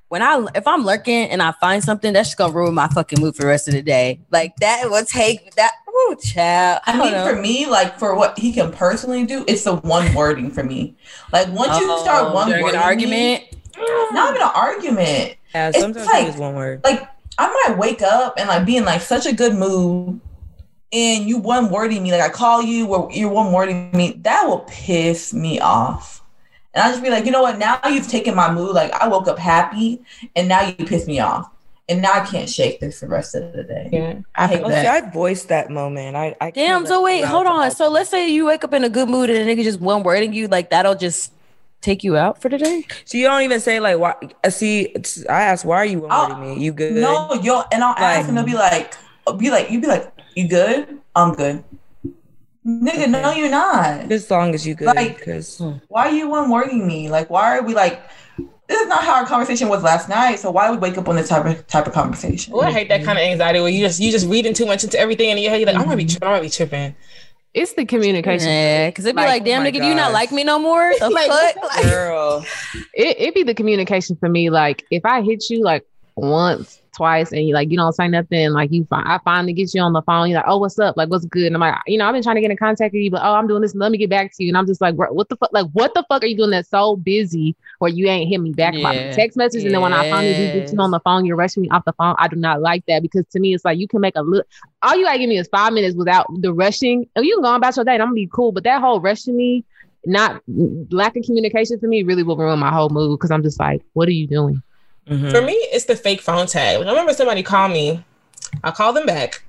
[0.08, 3.20] when I if I'm lurking and I find something that's just gonna ruin my fucking
[3.20, 4.20] mood for the rest of the day.
[4.30, 5.72] Like that will take that.
[5.88, 6.80] Ooh, child.
[6.86, 7.28] I don't mean, know.
[7.28, 10.96] for me, like for what he can personally do, it's the one wording for me.
[11.32, 13.42] Like once you oh, start one wording argument.
[13.50, 13.58] me,
[14.12, 15.36] not even an argument.
[15.54, 16.82] Yeah, It's like- one word.
[16.84, 20.20] like I might wake up and like be in like such a good mood,
[20.92, 24.46] and you one wording me like I call you or you're one wording me that
[24.46, 26.17] will piss me off,
[26.78, 27.58] and I just be like, you know what?
[27.58, 28.74] Now you've taken my mood.
[28.74, 30.00] Like I woke up happy,
[30.36, 31.50] and now you piss me off,
[31.88, 33.88] and now I can't shake this for the rest of the day.
[33.92, 34.20] Yeah.
[34.36, 35.04] I hate Oh, see, that.
[35.04, 36.16] I voiced that moment.
[36.16, 36.86] I, I Damn.
[36.86, 37.70] So wait, hold on.
[37.72, 40.02] So let's say you wake up in a good mood and a nigga just one
[40.04, 41.32] wording you, like that'll just
[41.80, 42.86] take you out for the day.
[43.04, 44.14] So you don't even say like why?
[44.44, 44.94] uh, See,
[45.28, 46.64] I asked why are you I'll- avoiding me?
[46.64, 46.92] You good?
[46.94, 48.36] No, yo, and I'll ask and.
[48.36, 48.94] They'll be like,
[49.36, 50.98] be like, you be like, you good?
[51.16, 51.64] I'm good.
[52.68, 54.12] Nigga, no, you're not.
[54.12, 55.72] As long as you good, Like- because hmm.
[55.88, 57.08] why are you one wording me?
[57.08, 58.02] Like, why are we like?
[58.66, 60.38] This is not how our conversation was last night.
[60.38, 62.52] So why do we wake up on this type of type of conversation?
[62.54, 64.84] Oh, I hate that kind of anxiety where you just you just reading too much
[64.84, 66.10] into everything and in your head you're like, I might be mm-hmm.
[66.10, 66.94] tripping, I might be tripping.
[67.54, 68.48] It's the communication.
[68.48, 70.44] Yeah, because it'd be Like, like, oh damn my nigga, do you not like me
[70.44, 70.92] no more?
[71.00, 71.62] The Like, fuck?
[71.62, 72.44] Like, girl,
[72.92, 74.50] It it be the communication for me.
[74.50, 78.50] Like if I hit you like once, twice, and you like you don't say nothing,
[78.50, 80.28] like you fi- I finally get you on the phone.
[80.28, 80.96] You're like, oh, what's up?
[80.98, 81.46] Like what's good?
[81.46, 83.22] And I'm like, you know, I've been trying to get in contact with you, but
[83.24, 83.74] oh, I'm doing this.
[83.74, 84.50] Let me get back to you.
[84.50, 85.50] And I'm just like, what the fuck?
[85.52, 88.52] Like what the fuck are you doing that's so busy where you ain't hit me
[88.52, 89.10] back by Yeah.
[89.12, 89.64] text message?
[89.64, 91.84] And then when I finally do get you on the phone, you're rushing me off
[91.86, 92.16] the phone.
[92.18, 94.46] I do not like that because to me, it's like you can make a look.
[94.82, 97.08] All you gotta give me is five minutes without the rushing.
[97.16, 97.94] And you can go on about your day.
[97.94, 98.52] And I'm gonna be cool.
[98.52, 99.64] But that whole rushing me
[100.06, 100.42] not
[100.90, 103.82] lack of communication for me really will ruin my whole mood because I'm just like,
[103.94, 104.62] what are you doing?
[105.10, 105.30] Mhm.
[105.30, 106.78] For me, it's the fake phone tag.
[106.78, 108.04] Like, I remember somebody called me.
[108.64, 109.42] I called them back,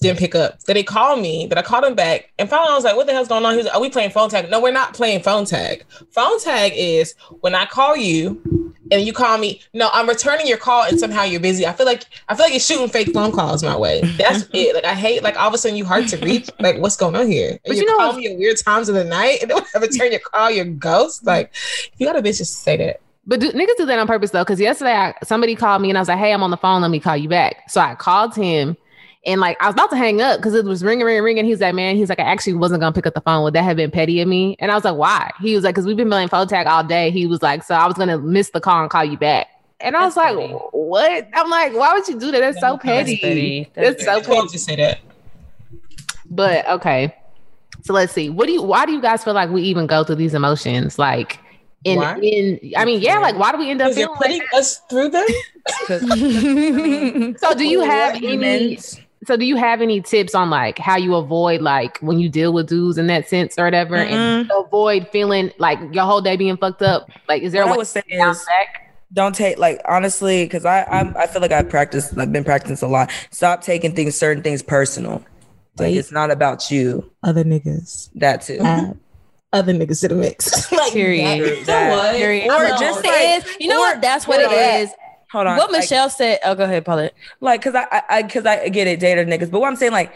[0.00, 0.62] didn't pick up.
[0.64, 3.06] Then they called me, then I called them back, and finally I was like, "What
[3.06, 4.94] the hell's going on?" He was like, "Are we playing phone tag?" No, we're not
[4.94, 5.84] playing phone tag.
[6.12, 8.40] Phone tag is when I call you
[8.90, 9.60] and you call me.
[9.74, 11.66] No, I'm returning your call, and somehow you're busy.
[11.66, 14.00] I feel like I feel like you're shooting fake phone calls my way.
[14.18, 14.74] That's it.
[14.74, 16.48] Like I hate like all of a sudden you hard to reach.
[16.60, 17.50] Like what's going on here?
[17.50, 19.56] And But you, you know call me at weird times of the night, and then
[19.56, 21.26] when I return your call, you're ghost.
[21.26, 23.00] Like if you got a bitch, just say that.
[23.28, 25.98] But do, niggas do that on purpose though, because yesterday I, somebody called me and
[25.98, 26.80] I was like, "Hey, I'm on the phone.
[26.80, 28.74] Let me call you back." So I called him,
[29.26, 31.44] and like I was about to hang up because it was ringing, ringing, ringing.
[31.44, 33.44] He's like, "Man," he's like, "I actually wasn't gonna pick up the phone.
[33.44, 35.74] Would that have been petty of me?" And I was like, "Why?" He was like,
[35.74, 38.16] "Cause we've been playing phone tag all day." He was like, "So I was gonna
[38.16, 39.48] miss the call and call you back."
[39.80, 40.54] And I was That's like, petty.
[40.72, 42.40] "What?" I'm like, "Why would you do that?
[42.40, 43.70] That's so That's petty." petty.
[43.74, 44.32] That's, That's so You petty.
[44.32, 45.00] can't just say that.
[46.30, 47.14] But okay.
[47.82, 48.30] So let's see.
[48.30, 50.98] What do you why do you guys feel like we even go through these emotions?
[50.98, 51.38] Like
[51.84, 52.16] in Why?
[52.18, 54.78] in I mean, yeah, like why do we end up Because you're like putting us
[54.90, 55.26] through them.
[55.86, 56.00] 'Cause
[57.40, 58.78] So do you have any.
[59.26, 62.52] So do you have any tips on like how you avoid like when you deal
[62.52, 66.56] with dudes in that sense or whatever, and avoid feeling like your whole day being
[66.56, 67.10] fucked up?
[67.28, 68.84] Like, is there What a I way would say to is- back?
[69.14, 72.86] don't take like honestly because I I'm, I feel like I practice I've been practicing
[72.88, 73.10] a lot.
[73.30, 75.24] Stop taking things certain things personal.
[75.78, 75.96] Like Date.
[75.98, 77.10] it's not about you.
[77.22, 78.10] Other niggas.
[78.16, 78.58] That too.
[78.60, 78.98] Add
[79.52, 80.70] other niggas to the mix.
[80.72, 81.66] like Period.
[81.66, 82.48] That- Period.
[82.50, 84.00] Or Or just just like- is, you know or- what?
[84.02, 84.80] That's what hold it on.
[84.82, 84.90] is.
[85.32, 85.56] Hold on.
[85.58, 86.38] What like- Michelle said.
[86.44, 87.14] Oh, go ahead, Paulette.
[87.40, 89.50] like because I I because I, get it, data niggas.
[89.50, 90.12] But what I'm saying, like,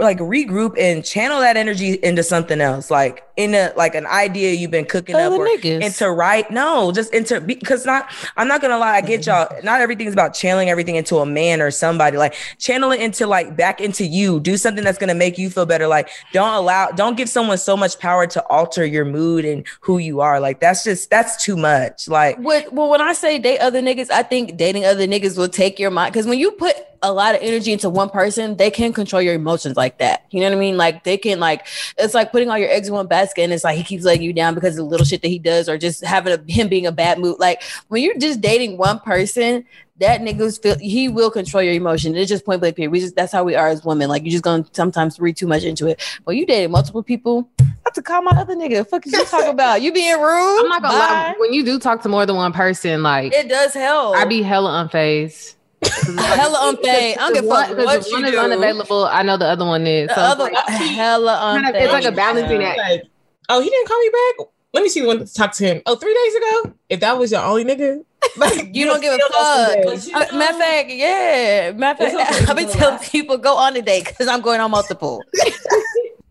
[0.00, 4.52] like regroup and channel that energy into something else, like in a like an idea
[4.52, 5.82] you've been cooking up, or niggas.
[5.82, 6.50] into right.
[6.50, 8.10] No, just into because not.
[8.36, 8.96] I'm not gonna lie.
[8.96, 9.48] I get y'all.
[9.62, 12.16] Not everything's about channeling everything into a man or somebody.
[12.16, 14.40] Like channel it into like back into you.
[14.40, 15.86] Do something that's gonna make you feel better.
[15.86, 16.88] Like don't allow.
[16.88, 20.40] Don't give someone so much power to alter your mood and who you are.
[20.40, 22.08] Like that's just that's too much.
[22.08, 25.48] Like What, well, when I say date other niggas, I think dating other niggas will
[25.48, 28.70] take your mind because when you put a lot of energy into one person, they
[28.70, 30.26] can control your emotions like that.
[30.30, 30.76] You know what I mean?
[30.76, 33.64] Like they can like it's like putting all your eggs in one basket, and it's
[33.64, 35.78] like he keeps letting you down because of the little shit that he does, or
[35.78, 37.38] just having a, him being a bad mood.
[37.38, 39.64] Like when you're just dating one person.
[39.98, 42.16] That nigga's feel he will control your emotion.
[42.16, 42.90] It's just point blank period.
[42.90, 44.08] We just that's how we are as women.
[44.08, 46.00] Like you're just gonna sometimes read too much into it.
[46.24, 47.50] But you dated multiple people.
[47.60, 48.78] I have to call my other nigga.
[48.78, 49.82] The fuck is you talking about?
[49.82, 50.60] You being rude?
[50.60, 51.04] I'm not gonna Bye.
[51.06, 51.34] lie.
[51.36, 54.16] When you do talk to more than one person, like It does help.
[54.16, 55.56] I be hella unfazed.
[55.84, 57.16] Hella unpaid.
[57.18, 59.46] I don't give a fuck Because what if you one is unavailable, I know the
[59.46, 60.08] other one is.
[60.08, 61.82] The So other like, hella kind of- unpaid.
[61.84, 62.78] it's like a balancing act.
[62.78, 63.02] Like,
[63.48, 64.46] oh, he didn't call me back.
[64.72, 65.82] Let me see when to talk to him.
[65.86, 66.74] Oh, three days ago.
[66.88, 68.04] If that was your only nigga,
[68.36, 69.92] like You don't give a still got some fuck.
[69.92, 70.08] days.
[70.14, 71.72] Uh, matter of fact, yeah.
[71.74, 74.70] Matter of fact, I've been telling people go on a date because I'm going on
[74.70, 75.22] multiple.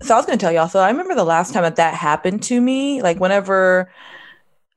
[0.02, 0.70] So I was gonna tell y'all.
[0.70, 3.02] So I remember the last time that that happened to me.
[3.02, 3.92] Like whenever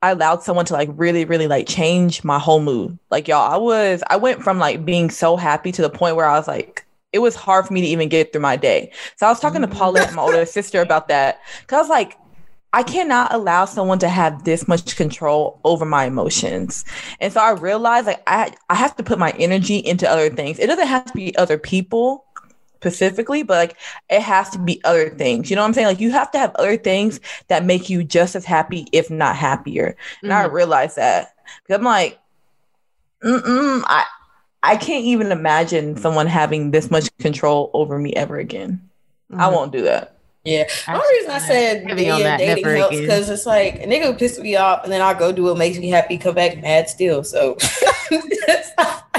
[0.03, 2.99] I allowed someone to like really, really like change my whole mood.
[3.09, 6.25] Like y'all, I was I went from like being so happy to the point where
[6.25, 8.91] I was like, it was hard for me to even get through my day.
[9.15, 9.77] So I was talking to mm-hmm.
[9.77, 11.39] Paulette, my older sister, about that.
[11.67, 12.17] Cause I was like,
[12.73, 16.83] I cannot allow someone to have this much control over my emotions.
[17.21, 20.59] And so I realized like I I have to put my energy into other things.
[20.59, 22.25] It doesn't have to be other people
[22.83, 23.77] specifically, but like
[24.09, 25.49] it has to be other things.
[25.49, 25.87] You know what I'm saying?
[25.87, 29.35] Like you have to have other things that make you just as happy, if not
[29.35, 29.95] happier.
[30.25, 30.51] And I Mhm.
[30.51, 32.19] realized that because I'm like,
[33.23, 34.05] mm I
[34.63, 38.89] I can't even imagine someone having this much control over me ever again.
[39.37, 39.51] I Mhm.
[39.51, 40.12] won't do that.
[40.45, 40.65] Yeah.
[40.85, 43.87] The only reason I said Heavy on yeah, that, dating helps because it's like a
[43.87, 46.35] nigga will piss me off and then I'll go do what makes me happy, come
[46.35, 47.23] back mad still.
[47.23, 47.53] So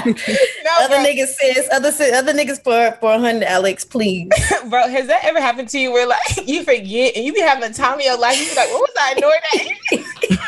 [0.05, 4.29] other niggas says other other niggas for for a hundred, Alex, please.
[4.69, 7.71] bro, has that ever happened to you where like you forget and you be having
[7.71, 8.39] the time of your life?
[8.39, 9.41] You be like, what was I doing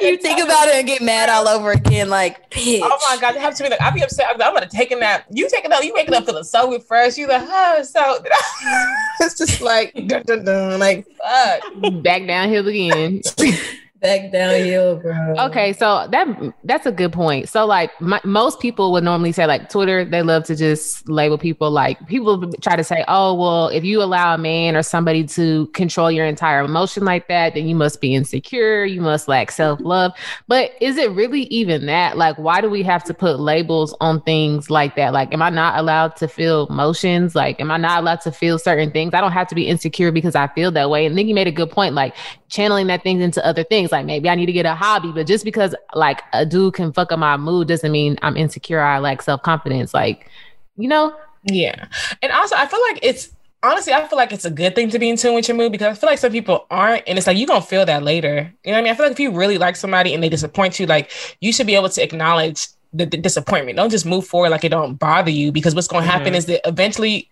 [0.00, 2.80] you think about it and get mad all over again, like bitch.
[2.82, 4.26] Oh my god, it happens to be Like I be upset.
[4.30, 5.26] I'm, like, I'm gonna take a nap.
[5.30, 5.82] You take a nap.
[5.82, 7.18] You waking up feeling so refreshed.
[7.18, 8.22] You like, oh, so
[9.20, 12.02] it's just like, dun, dun, dun, like fuck.
[12.02, 13.22] Back downhill again.
[14.00, 15.34] Back downhill, bro.
[15.38, 17.50] Okay, so that that's a good point.
[17.50, 21.36] So like my, most people would normally say like Twitter, they love to just label
[21.36, 25.24] people like people try to say, "Oh, well, if you allow a man or somebody
[25.24, 29.50] to control your entire emotion like that, then you must be insecure, you must lack
[29.50, 30.12] self-love."
[30.48, 32.16] But is it really even that?
[32.16, 35.12] Like why do we have to put labels on things like that?
[35.12, 37.34] Like am I not allowed to feel emotions?
[37.34, 39.12] Like am I not allowed to feel certain things?
[39.12, 41.04] I don't have to be insecure because I feel that way.
[41.04, 42.14] And then you made a good point like
[42.48, 43.89] channeling that things into other things.
[43.92, 46.92] Like maybe I need to get a hobby, but just because like a dude can
[46.92, 48.78] fuck up my mood doesn't mean I'm insecure.
[48.78, 49.94] Or I lack self confidence.
[49.94, 50.30] Like,
[50.76, 51.14] you know,
[51.44, 51.86] Yeah,
[52.22, 53.30] and also I feel like it's
[53.62, 55.72] honestly I feel like it's a good thing to be in tune with your mood
[55.72, 58.52] because I feel like some people aren't, and it's like you're gonna feel that later.
[58.64, 58.92] You know what I mean?
[58.92, 61.10] I feel like if you really like somebody and they disappoint you, like
[61.40, 63.76] you should be able to acknowledge the, the disappointment.
[63.76, 66.36] Don't just move forward like it don't bother you because what's gonna happen mm-hmm.
[66.36, 67.28] is that eventually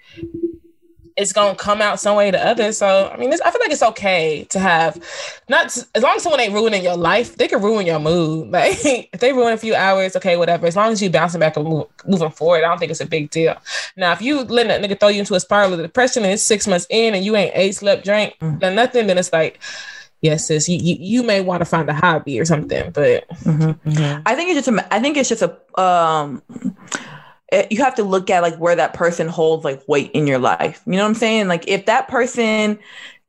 [1.18, 2.78] it's gonna come out some way to others.
[2.78, 4.96] So I mean, this, I feel like it's okay to have
[5.48, 8.48] not as long as someone ain't ruining your life, they can ruin your mood.
[8.58, 8.78] Like
[9.12, 10.66] if they ruin a few hours, okay, whatever.
[10.66, 13.06] As long as you bouncing back and move, moving forward, I don't think it's a
[13.06, 13.56] big deal.
[13.96, 16.42] Now, if you letting that nigga throw you into a spiral of depression and it's
[16.42, 19.60] six months in and you ain't ate, slept, drank, done nothing, then it's like,
[20.22, 23.24] yes, sis, you you, you may want to find a hobby or something, but
[24.26, 26.42] I think it's just a, I think it's just a um
[27.52, 30.38] it- you have to look at like where that person holds like weight in your
[30.38, 30.82] life.
[30.86, 31.48] You know what I'm saying?
[31.48, 32.78] Like if that person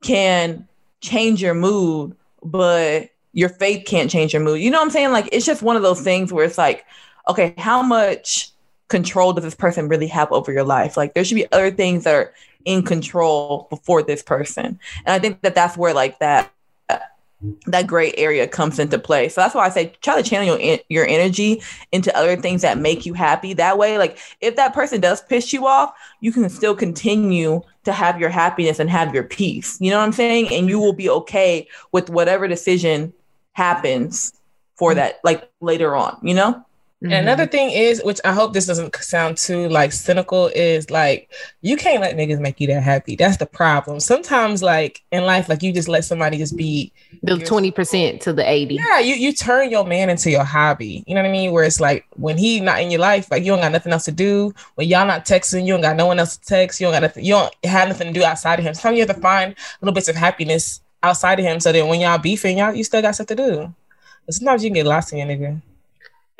[0.02, 0.66] can
[1.00, 4.60] change your mood, but your faith can't change your mood.
[4.60, 5.12] You know what I'm saying?
[5.12, 6.84] Like it's just one of those things where it's like,
[7.28, 8.50] okay, how much
[8.88, 10.96] control does this person really have over your life?
[10.96, 14.78] Like there should be other things that are in control before this person.
[15.04, 16.52] And I think that that's where like that
[17.66, 19.28] that gray area comes into play.
[19.28, 21.62] So that's why I say try to channel your your energy
[21.92, 23.54] into other things that make you happy.
[23.54, 27.92] That way, like if that person does piss you off, you can still continue to
[27.92, 29.78] have your happiness and have your peace.
[29.80, 30.52] You know what I'm saying?
[30.52, 33.12] And you will be okay with whatever decision
[33.52, 34.34] happens
[34.74, 34.98] for mm-hmm.
[34.98, 36.18] that, like later on.
[36.22, 36.64] You know?
[37.02, 37.22] And mm-hmm.
[37.22, 41.30] another thing is, which I hope this doesn't sound too like cynical, is like
[41.62, 43.16] you can't let niggas make you that happy.
[43.16, 44.00] That's the problem.
[44.00, 46.92] Sometimes, like in life, like you just let somebody just be
[47.22, 48.74] the twenty percent to the eighty.
[48.74, 51.02] Yeah, you you turn your man into your hobby.
[51.06, 51.52] You know what I mean?
[51.52, 54.04] Where it's like when he not in your life, like you don't got nothing else
[54.04, 54.54] to do.
[54.74, 56.80] When y'all not texting, you don't got no one else to text.
[56.80, 57.24] You don't got nothing.
[57.24, 58.74] You don't have nothing to do outside of him.
[58.74, 62.00] Sometimes you have to find little bits of happiness outside of him, so that when
[62.00, 63.74] y'all beefing, y'all you still got stuff to do.
[64.26, 65.62] But sometimes you can get lost in your nigga.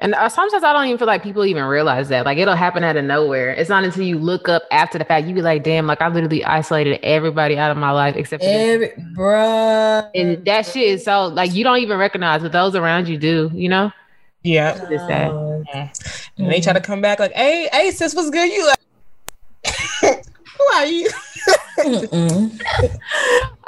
[0.02, 2.24] And uh, sometimes I don't even feel like people even realize that.
[2.24, 3.50] Like it'll happen out of nowhere.
[3.50, 6.08] It's not until you look up after the fact you be like, "Damn!" Like I
[6.08, 10.10] literally isolated everybody out of my life except for Every, bruh.
[10.14, 13.50] And that shit is so like you don't even recognize, but those around you do.
[13.52, 13.92] You know?
[14.42, 14.88] Yeah.
[14.90, 15.30] It's sad.
[15.30, 15.64] Oh.
[16.38, 18.78] And they try to come back like, "Hey, hey, sis, what's good?" You like,
[20.56, 21.10] who are you?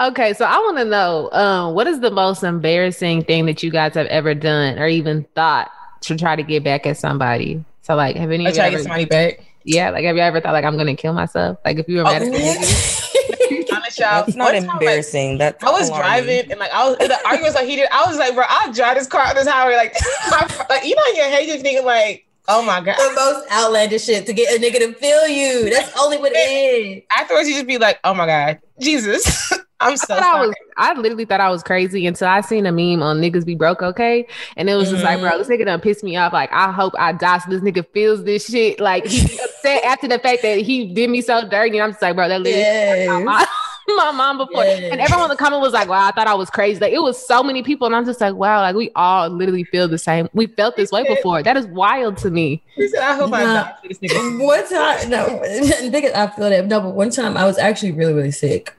[0.01, 3.70] Okay, so I want to know, um, what is the most embarrassing thing that you
[3.70, 5.70] guys have ever done or even thought
[6.03, 7.64] to try to get back at somebody?
[7.82, 9.40] So, like, have any I you try to get ever, somebody back.
[9.64, 11.59] yeah, like, have you ever thought like I'm gonna kill myself?
[11.64, 14.24] Like, if you were mad at oh, me, Honest, y'all.
[14.24, 15.38] That's not One time, like, embarrassing.
[15.38, 16.24] That's I was alarming.
[16.24, 17.86] driving and like I was the argument was like heated.
[17.92, 19.76] I was like, bro, I'll drive this car on this highway.
[19.76, 19.94] Like,
[20.68, 22.97] like you know, you hate just thinking like, oh my god.
[22.97, 25.70] the most outlandish shit to get a nigga to feel you.
[25.70, 27.03] That's only what it is.
[27.16, 30.47] Afterwards, you just be like, oh my god, Jesus, I'm so thought I sorry.
[30.49, 33.55] was, I literally thought I was crazy until I seen a meme on niggas be
[33.55, 34.26] broke, okay?
[34.57, 35.62] And it was just like, bro, this mm-hmm.
[35.62, 36.32] nigga done pissed me off.
[36.32, 38.80] Like, I hope I die so this nigga feels this shit.
[38.80, 41.78] Like, he upset after the fact that he did me so dirty.
[41.78, 43.49] And I'm just like, bro, that literally Yes.
[43.97, 44.64] my mom, before.
[44.64, 44.91] Yes.
[44.93, 46.80] And everyone in the comment was like, wow, I thought I was crazy.
[46.80, 47.87] Like, it was so many people.
[47.87, 50.28] And I'm just like, wow, like, we all literally feel the same.
[50.33, 51.43] We felt this way before.
[51.43, 52.62] That is wild to me.
[52.76, 53.55] He said, I hope I Nah.
[53.64, 54.45] die for this nigga.
[54.45, 55.26] One time, no,
[55.91, 56.66] nigga, I feel that.
[56.66, 58.74] No, but one time I was actually really, really sick.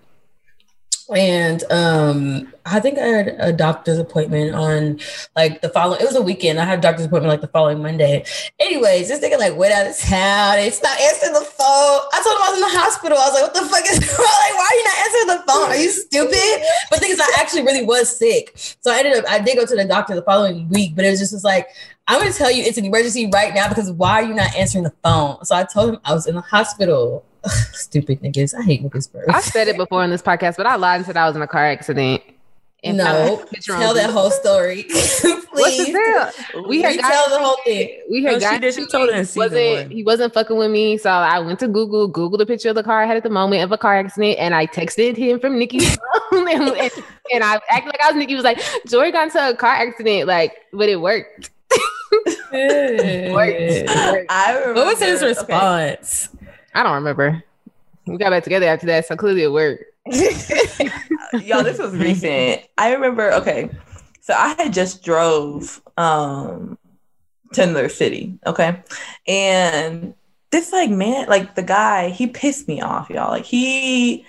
[1.14, 4.99] And um, I think I had a doctor's appointment on
[5.36, 5.99] like the following.
[6.01, 6.59] It was a weekend.
[6.59, 8.26] I had a doctor's appointment like the following Monday.
[8.59, 10.59] Anyways, this nigga like went out of town.
[10.59, 11.99] It's not answering the phone.
[12.14, 13.18] I told him I was in the hospital.
[13.18, 14.39] I was like, "What the fuck is wrong?
[14.43, 15.70] Like, why are you not answering the phone?
[15.72, 18.51] Are you stupid?" But thing is, I actually really was sick.
[18.55, 19.26] So I ended up.
[19.30, 21.68] I did go to the doctor the following week, but it was just was like,
[22.07, 24.55] I'm going to tell you it's an emergency right now because why are you not
[24.55, 25.43] answering the phone?
[25.45, 27.26] So I told him I was in the hospital.
[27.45, 28.53] Ugh, stupid niggas.
[28.57, 29.22] I hate niggas, bro.
[29.30, 31.41] I've said it before in this podcast, but I lied and said I was in
[31.41, 32.24] a car accident.
[32.86, 34.86] And no, put a picture on tell that whole story.
[34.89, 35.86] What's the Please.
[35.86, 36.67] deal?
[36.67, 38.01] We had tell the whole thing.
[38.09, 38.73] We had No, she got did.
[38.73, 39.91] She told it in season wasn't, one.
[39.91, 42.84] He wasn't fucking with me, so I went to Google, Google the picture of the
[42.84, 45.57] car I had at the moment of a car accident, and I texted him from
[45.57, 45.95] Nikki's
[46.31, 46.91] phone, and, and,
[47.34, 48.31] and I acted like I was Nikki.
[48.31, 51.51] He Was like, Jory got into a car accident, like, but it worked.
[52.51, 53.53] It worked.
[53.53, 54.31] It worked.
[54.31, 54.73] I remember.
[54.73, 55.27] What was his okay.
[55.27, 56.29] response?
[56.75, 57.41] I don't remember.
[58.05, 59.86] We got back together after that, so clearly it worked.
[61.41, 62.62] Y'all, this was recent.
[62.78, 63.70] I remember, okay.
[64.22, 66.78] So I had just drove um
[67.54, 68.82] to another city, okay?
[69.28, 70.14] And
[70.51, 73.30] this like man, like the guy, he pissed me off, y'all.
[73.30, 74.26] Like he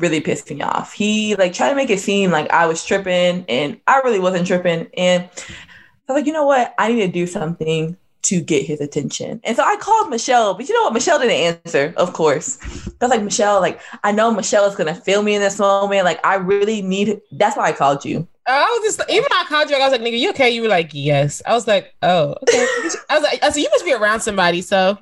[0.00, 0.92] really pissed me off.
[0.92, 4.46] He like tried to make it seem like I was tripping and I really wasn't
[4.46, 4.88] tripping.
[4.96, 6.74] And I was like, you know what?
[6.78, 9.40] I need to do something to get his attention.
[9.44, 10.92] And so I called Michelle, but you know what?
[10.92, 12.58] Michelle didn't answer, of course.
[12.62, 16.04] I was like, Michelle, like, I know Michelle is gonna feel me in this moment.
[16.04, 18.26] Like, I really need that's why I called you.
[18.46, 20.50] I was just even when I called you, I was like, nigga, you okay?
[20.50, 21.42] You were like, yes.
[21.46, 22.66] I was like, oh, okay.
[23.10, 24.62] I was like, I said, you must be around somebody.
[24.62, 24.98] So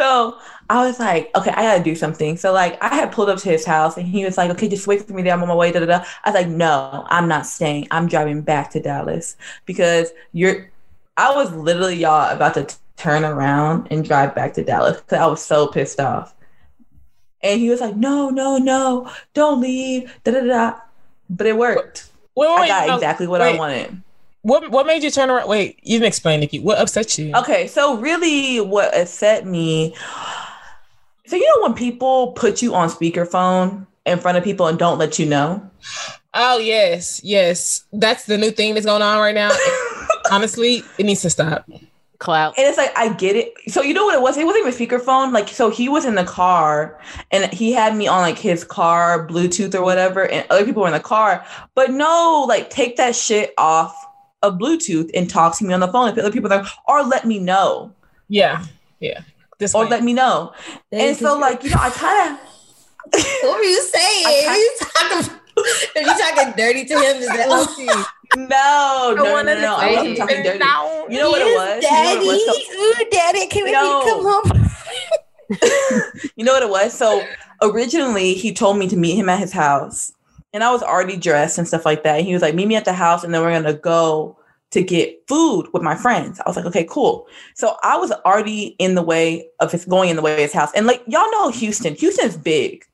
[0.00, 0.38] So
[0.70, 2.38] I was like, okay, I gotta do something.
[2.38, 4.86] So like I had pulled up to his house and he was like, okay, just
[4.86, 5.34] wait for me there.
[5.34, 5.72] I'm on my way.
[5.72, 6.04] Da, da, da.
[6.24, 7.86] I was like, no, I'm not staying.
[7.90, 9.36] I'm driving back to Dallas
[9.66, 10.70] because you're
[11.20, 15.18] I was literally y'all about to t- turn around and drive back to Dallas because
[15.18, 16.34] I was so pissed off.
[17.42, 20.12] And he was like, no, no, no, don't leave.
[20.24, 20.74] Da, da, da.
[21.28, 22.10] But it worked.
[22.34, 24.02] wait, wait, I got no, exactly what I wanted.
[24.42, 25.48] What what made you turn around?
[25.48, 26.60] Wait, you didn't explain, Nikki.
[26.60, 27.34] What upset you?
[27.34, 29.94] Okay, so really what upset me
[31.30, 34.98] so you know when people put you on speakerphone in front of people and don't
[34.98, 35.70] let you know?
[36.34, 37.84] Oh yes, yes.
[37.92, 39.50] That's the new thing that's going on right now.
[40.30, 41.68] Honestly, it needs to stop.
[42.18, 42.54] Clout.
[42.58, 43.54] And it's like I get it.
[43.68, 44.36] So you know what it was?
[44.36, 45.32] It wasn't even speakerphone.
[45.32, 47.00] Like so he was in the car
[47.30, 50.88] and he had me on like his car Bluetooth or whatever, and other people were
[50.88, 51.44] in the car.
[51.74, 53.94] But no, like take that shit off
[54.42, 56.10] of Bluetooth and talk to me on the phone.
[56.10, 57.92] If other people are or let me know.
[58.28, 58.66] Yeah,
[59.00, 59.22] yeah.
[59.58, 59.88] This Or way.
[59.90, 60.52] let me know.
[60.92, 62.40] And so like, you know, I kind of
[63.42, 64.24] what were you saying?
[64.26, 65.39] I What are you talking
[65.96, 68.02] if you talking dirty to him, is that okay?
[68.36, 69.76] No, no, no, one no, no.
[69.76, 70.58] I wasn't talking dirty.
[70.58, 71.06] No.
[71.08, 71.82] You know what it was?
[71.82, 72.46] You know Daddy, was?
[72.46, 74.02] So- ooh, daddy, can we No.
[74.04, 74.68] come home?
[76.36, 76.92] you know what it was?
[76.94, 77.22] So
[77.62, 80.12] originally he told me to meet him at his house.
[80.52, 82.18] And I was already dressed and stuff like that.
[82.18, 84.36] And he was like, meet me at the house and then we're gonna go
[84.70, 86.40] to get food with my friends.
[86.40, 87.26] I was like, okay, cool.
[87.54, 90.52] So I was already in the way of his going in the way of his
[90.52, 90.70] house.
[90.74, 91.94] And like y'all know Houston.
[91.94, 92.84] Houston's big.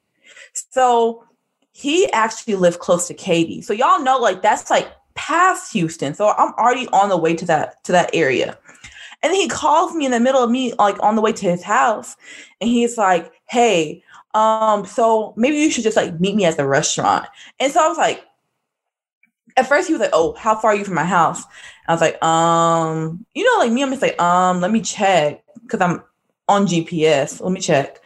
[0.54, 1.24] So
[1.76, 3.60] he actually lived close to Katy.
[3.60, 6.14] So y'all know like that's like past Houston.
[6.14, 8.56] So I'm already on the way to that to that area.
[9.22, 11.62] And he calls me in the middle of me, like on the way to his
[11.62, 12.16] house,
[12.62, 14.02] and he's like, "Hey,
[14.32, 17.26] um, so maybe you should just like meet me at the restaurant."
[17.60, 18.24] And so I was like,
[19.58, 21.42] at first he was like, "Oh, how far are you from my house?"
[21.88, 25.44] I was like, "Um, you know, like me, I'm just like, um, let me check
[25.62, 26.02] because I'm
[26.48, 27.42] on GPS.
[27.42, 28.00] Let me check."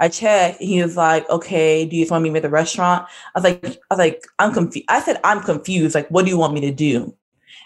[0.00, 0.60] I checked.
[0.60, 3.38] He was like, "Okay, do you just want me to meet at the restaurant?" I
[3.38, 5.94] was like, "I was like, I'm confused." I said, "I'm confused.
[5.94, 7.14] Like, what do you want me to do?"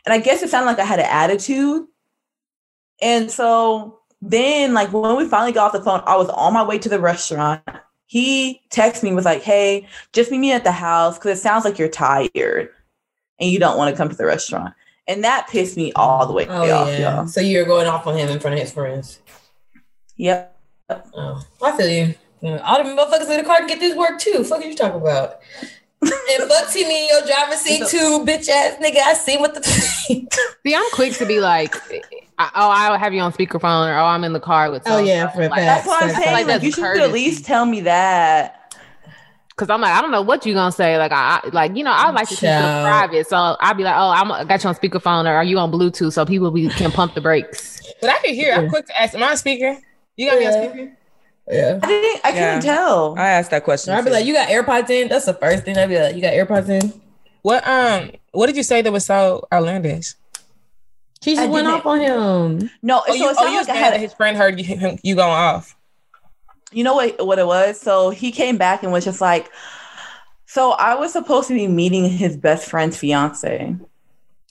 [0.07, 1.87] And I guess it sounded like I had an attitude.
[3.03, 6.62] And so then, like when we finally got off the phone, I was on my
[6.62, 7.62] way to the restaurant.
[8.07, 11.64] He texted me was like, "Hey, just meet me at the house because it sounds
[11.64, 12.70] like you're tired
[13.39, 14.74] and you don't want to come to the restaurant."
[15.07, 17.16] And that pissed me all the way Oh off, yeah.
[17.16, 17.26] y'all.
[17.26, 19.20] So you're going off on him in front of his friends.
[20.16, 20.49] Yep.
[21.14, 22.14] Oh, I feel you.
[22.43, 24.45] Yeah, All the motherfuckers in the car can get this work too.
[24.45, 25.41] Fuck you talking about?
[26.03, 28.99] and fuck see me in your driver's seat too, bitch ass nigga.
[29.01, 29.62] I see what the.
[30.62, 31.74] See, I'm quick to be like,
[32.38, 34.82] oh, I'll have you on speakerphone, or oh, I'm in the car with.
[34.86, 36.26] Oh, yeah, for like, That's what I'm saying.
[36.26, 38.57] Like, Like, that's you should at least tell me that.
[39.57, 40.97] Cause I'm like, I don't know what you gonna say.
[40.97, 43.28] Like, I I- like, you know, I like to keep it private.
[43.28, 45.70] So I'll be like, oh, I'm I got you on speakerphone, or are you on
[45.70, 47.82] Bluetooth, so people be, can pump the brakes.
[48.01, 48.55] But I can hear.
[48.55, 49.14] I'm quick to ask.
[49.14, 49.76] Am I on speaker?
[50.16, 50.68] You got me on Yeah.
[50.70, 50.92] speaker?
[51.48, 51.78] yeah.
[51.82, 52.20] I didn't.
[52.24, 53.18] I couldn't tell.
[53.18, 53.92] I asked that question.
[53.94, 55.08] I'd be like, you got AirPods in?
[55.08, 56.92] That's the first thing I'd be like, you got AirPods in?
[57.42, 58.11] What um?
[58.32, 60.14] What did you say that was so outlandish?
[61.22, 62.70] She just I went didn't- off on him.
[62.82, 64.58] no, Oh, so you, it oh, sounded you was like I had his friend heard
[64.58, 65.76] you, him- you going off.
[66.72, 69.50] you know what what it was so he came back and was just like
[70.46, 73.74] so i was supposed to be meeting his best friend's fiance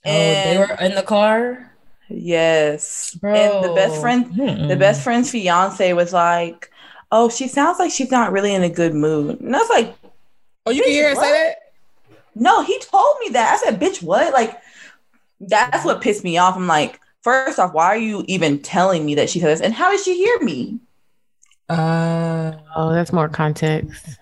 [0.06, 1.72] Oh, they were in the car?
[2.10, 4.26] Yes and the best friend
[4.68, 4.80] the Mm-mm.
[4.80, 6.72] best friend's fiance was like
[7.12, 9.96] oh she sounds like she's not really in a good mood and i was like
[10.66, 11.56] Oh, you can hear her say that?
[12.36, 14.60] no he told me that i said bitch what like
[15.42, 19.16] that's what pissed me off i'm like first off why are you even telling me
[19.16, 19.62] that she says?
[19.62, 20.80] and how did she hear me
[21.70, 24.18] Uh, Oh, that's more context.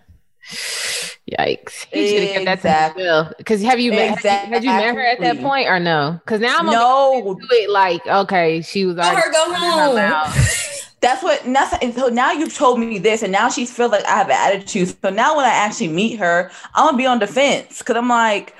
[1.38, 1.86] Yikes!
[1.92, 3.04] He should have kept that to Exactly.
[3.04, 3.34] himself.
[3.38, 4.20] Because have you met?
[4.24, 6.20] Had, had you met her at that point or no?
[6.24, 9.96] Because now I'm no gonna do it like okay, she was Let her go home.
[11.00, 11.44] That's what.
[11.46, 14.16] And that's and so now you've told me this, and now she feels like I
[14.18, 14.96] have an attitude.
[15.02, 18.56] So now when I actually meet her, I'm gonna be on defense because I'm like,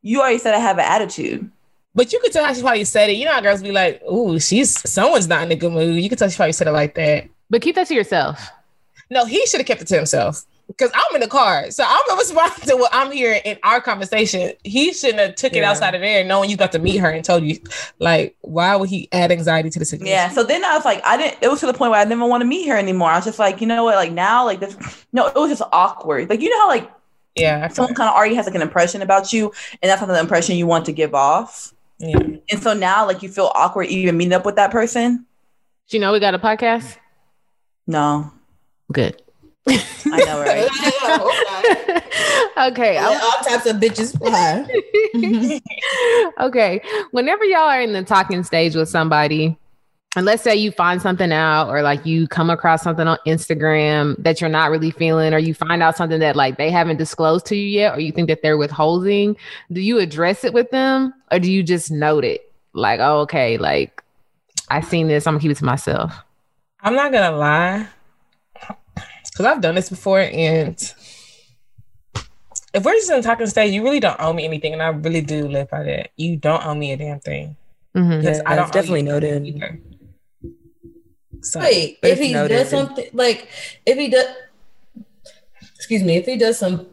[0.00, 1.50] you already said I have an attitude.
[1.94, 3.14] but you could tell how she probably said it.
[3.14, 6.08] You know how girls be like, "Ooh, she's someone's not in a good mood." You
[6.08, 7.28] could tell she probably said it like that.
[7.50, 8.48] But keep that to yourself.
[9.10, 10.46] No, he should have kept it to himself
[10.76, 14.52] because I'm in the car, so I'm responding to what I'm hearing in our conversation.
[14.64, 17.24] He shouldn't have took it outside of there, knowing you got to meet her and
[17.24, 17.58] told you,
[17.98, 20.10] like, why would he add anxiety to the situation?
[20.10, 20.30] Yeah.
[20.30, 21.38] So then I was like, I didn't.
[21.42, 23.10] It was to the point where I didn't want to meet her anymore.
[23.10, 23.96] I was just like, you know what?
[23.96, 24.76] Like now, like this.
[25.12, 26.30] No, it was just awkward.
[26.30, 26.90] Like you know how like
[27.34, 29.52] yeah, I someone kind of already has like an impression about you,
[29.82, 31.72] and that's not the impression you want to give off.
[31.98, 32.18] yeah.
[32.50, 35.26] And so now, like you feel awkward even meeting up with that person.
[35.88, 36.96] Do you know we got a podcast?
[37.86, 38.32] No,
[38.92, 39.22] Good.
[39.68, 40.68] I know, right?
[42.72, 42.98] okay.
[42.98, 44.66] I- all types of bitches fly.
[46.46, 46.82] okay.
[47.12, 49.56] Whenever y'all are in the talking stage with somebody,
[50.14, 54.14] and let's say you find something out, or like you come across something on Instagram
[54.22, 57.46] that you're not really feeling, or you find out something that like they haven't disclosed
[57.46, 59.36] to you yet, or you think that they're withholding,
[59.70, 62.52] do you address it with them, or do you just note it?
[62.74, 64.02] Like, oh, okay, like
[64.68, 66.12] I seen this, I'm gonna keep it to myself.
[66.82, 67.86] I'm not gonna lie,
[69.32, 70.76] because I've done this before, and
[72.74, 74.88] if we're just in the talking state, you really don't owe me anything, and I
[74.88, 76.10] really do live by that.
[76.16, 77.56] You don't owe me a damn thing.
[77.96, 78.22] Mhm.
[78.22, 79.46] Yeah, I don't definitely owe you noted.
[79.46, 79.80] either.
[81.42, 82.54] So Wait, if he noted.
[82.56, 83.48] does something like
[83.84, 84.26] if he does,
[85.74, 86.86] excuse me, if he does some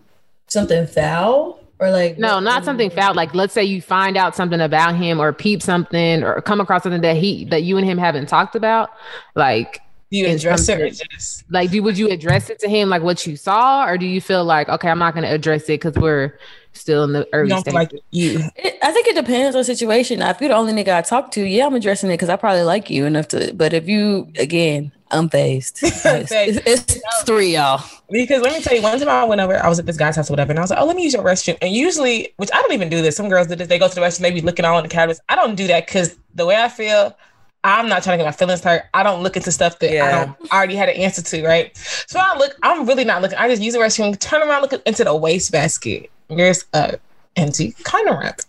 [0.48, 3.14] something foul or like No, not something foul.
[3.14, 6.84] Like, let's say you find out something about him, or peep something, or come across
[6.84, 8.90] something that he that you and him haven't talked about.
[9.36, 13.02] Like, do you address it just like, do would you address it to him like
[13.02, 15.82] what you saw, or do you feel like okay, I'm not going to address it
[15.82, 16.38] because we're
[16.74, 17.74] still in the early don't stages?
[17.74, 18.40] like you?
[18.56, 20.20] It, I think it depends on the situation.
[20.20, 22.36] Now, if you're the only nigga I talk to, yeah, I'm addressing it because I
[22.36, 23.54] probably like you enough to.
[23.54, 25.80] But if you, again, I'm phased.
[25.84, 27.84] It's, it's, it's three y'all.
[28.10, 30.16] Because let me tell you, one time I went over, I was at this guy's
[30.16, 31.58] house or whatever, and I was like, oh, let me use your restroom.
[31.62, 33.96] And usually, which I don't even do this, some girls do this, they go to
[33.96, 35.22] the restroom, maybe looking all in the cabinets.
[35.30, 37.16] I don't do that because the way I feel,
[37.64, 38.84] I'm not trying to get my feelings hurt.
[38.94, 40.26] I don't look into stuff that I Yeah.
[40.26, 41.76] don't I already had an answer to, right?
[42.08, 43.38] So I look, I'm really not looking.
[43.38, 46.10] I just use the restroom, turn around, look into the wastebasket.
[46.30, 46.98] There's a
[47.36, 48.40] empty condom wrap.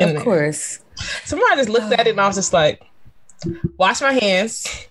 [0.00, 0.20] Of there.
[0.20, 0.80] course.
[0.98, 2.80] I just looked at it and I was just like,
[3.76, 4.86] wash my hands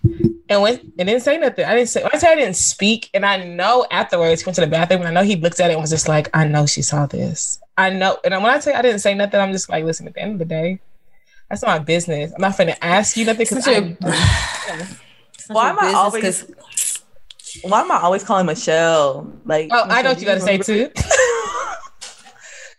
[0.48, 1.64] and went and didn't say nothing.
[1.64, 3.08] I didn't say I say I didn't speak.
[3.14, 5.70] And I know afterwards he went to the bathroom and I know he looked at
[5.70, 7.58] it and was just like, I know she saw this.
[7.78, 8.18] I know.
[8.24, 10.32] And when I say I didn't say nothing, I'm just like, listen, at the end
[10.32, 10.80] of the day,
[11.52, 12.32] that's not my business.
[12.34, 13.96] I'm not finna ask you nothing because Such I
[15.50, 16.46] a- Why am I always-
[17.62, 19.30] Why am I always calling Michelle?
[19.44, 20.90] Like, Oh, I know what you gotta say too.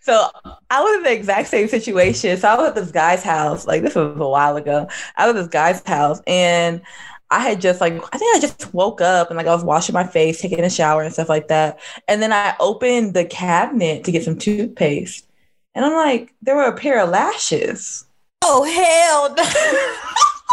[0.01, 0.27] So
[0.69, 2.35] I was in the exact same situation.
[2.35, 3.65] So I was at this guy's house.
[3.65, 4.89] Like this was a while ago.
[5.15, 6.81] I was at this guy's house and
[7.31, 9.93] I had just like I think I just woke up and like I was washing
[9.93, 11.79] my face, taking a shower and stuff like that.
[12.09, 15.25] And then I opened the cabinet to get some toothpaste.
[15.73, 18.05] And I'm like, there were a pair of lashes.
[18.45, 19.43] Oh hell no!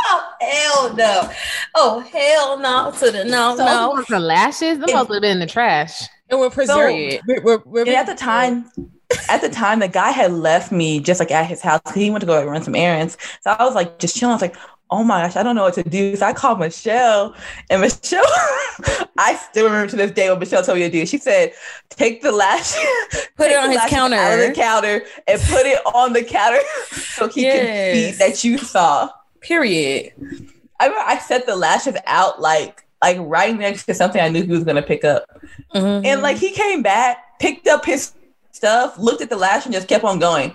[0.06, 1.30] oh hell no!
[1.74, 2.92] Oh hell no!
[2.98, 3.96] To the no So- no.
[3.96, 4.78] Those are lashes.
[4.78, 6.02] Them supposed to have been in the trash.
[6.28, 6.92] And we're preserved.
[6.92, 7.22] Period.
[7.26, 8.70] we're, we're, we're And at the time,
[9.28, 11.80] at the time, the guy had left me just like at his house.
[11.92, 13.18] He went to go like, run some errands.
[13.40, 14.32] So I was like just chilling.
[14.32, 14.56] I was like,
[14.90, 16.16] oh my gosh, I don't know what to do.
[16.16, 17.34] So I called Michelle,
[17.70, 18.24] and Michelle,
[19.18, 21.06] I still remember to this day what Michelle told me to do.
[21.06, 21.52] She said,
[21.90, 22.74] take the lash,
[23.36, 24.16] Put it on his counter.
[24.16, 26.60] out of the counter, and put it on the counter
[26.90, 27.94] so he can Yes.
[27.94, 29.10] see that you saw.
[29.40, 30.12] Period.
[30.78, 34.42] I remember I set the lashes out like like right next to something I knew
[34.42, 35.24] he was gonna pick up.
[35.74, 36.04] Mhm.
[36.04, 38.12] And like he came back, picked up his
[38.52, 40.54] stuff, looked at the lash, and just kept on going.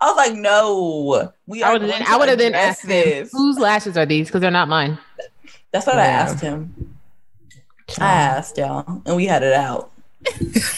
[0.00, 2.52] I was like, no, we I are would have going then I would have then
[2.54, 3.32] address asked him this.
[3.32, 4.98] whose lashes are these because they're not mine.
[5.72, 6.96] That's what I asked him.
[7.98, 9.90] I asked y'all, and we had it out.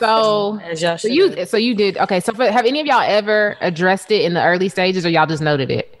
[0.00, 2.20] So y'all so you so you did okay.
[2.20, 5.26] So for, have any of y'all ever addressed it in the early stages, or y'all
[5.26, 6.00] just noted it?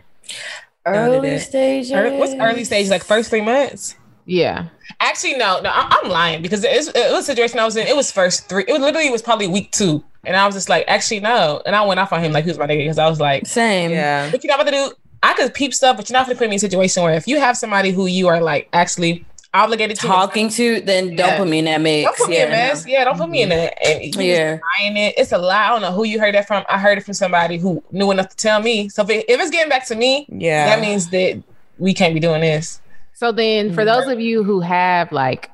[0.86, 1.40] early it.
[1.40, 1.90] stages.
[1.90, 2.88] Ear- what's early stage?
[2.88, 3.96] Like first three months?
[4.24, 4.68] Yeah.
[5.00, 7.76] Actually, no, no, I- I'm lying because it was, it was a situation I was
[7.76, 7.86] in.
[7.86, 8.64] It was first three.
[8.66, 11.62] It was literally it was probably week two, and I was just like, actually, no.
[11.64, 13.46] And I went off on him like he was my nigga because I was like,
[13.46, 13.90] Same.
[13.90, 14.30] Yeah.
[14.30, 14.92] what you're not about to do?
[15.22, 17.14] I could peep stuff, but you're not going to put me in a situation where
[17.14, 21.28] if you have somebody who you are like actually obligated to Talking to, then don't
[21.28, 21.36] Yeah.
[21.38, 22.04] put me in that mix.
[22.04, 22.86] Don't put me yeah, in a mess.
[22.86, 23.58] Yeah, don't put me in mm-hmm.
[23.58, 23.86] that.
[23.86, 24.58] And just Yeah.
[24.78, 25.14] denying it.
[25.18, 25.66] It's a lie.
[25.66, 26.64] I don't know who you heard that from.
[26.68, 28.88] I heard it from somebody who knew enough to tell me.
[28.88, 30.66] So if, it, if it's getting back to me, Yeah.
[30.66, 31.42] that means that
[31.78, 32.80] we can't be doing this.
[33.14, 34.12] So then, for those mm-hmm.
[34.12, 35.50] of you who have like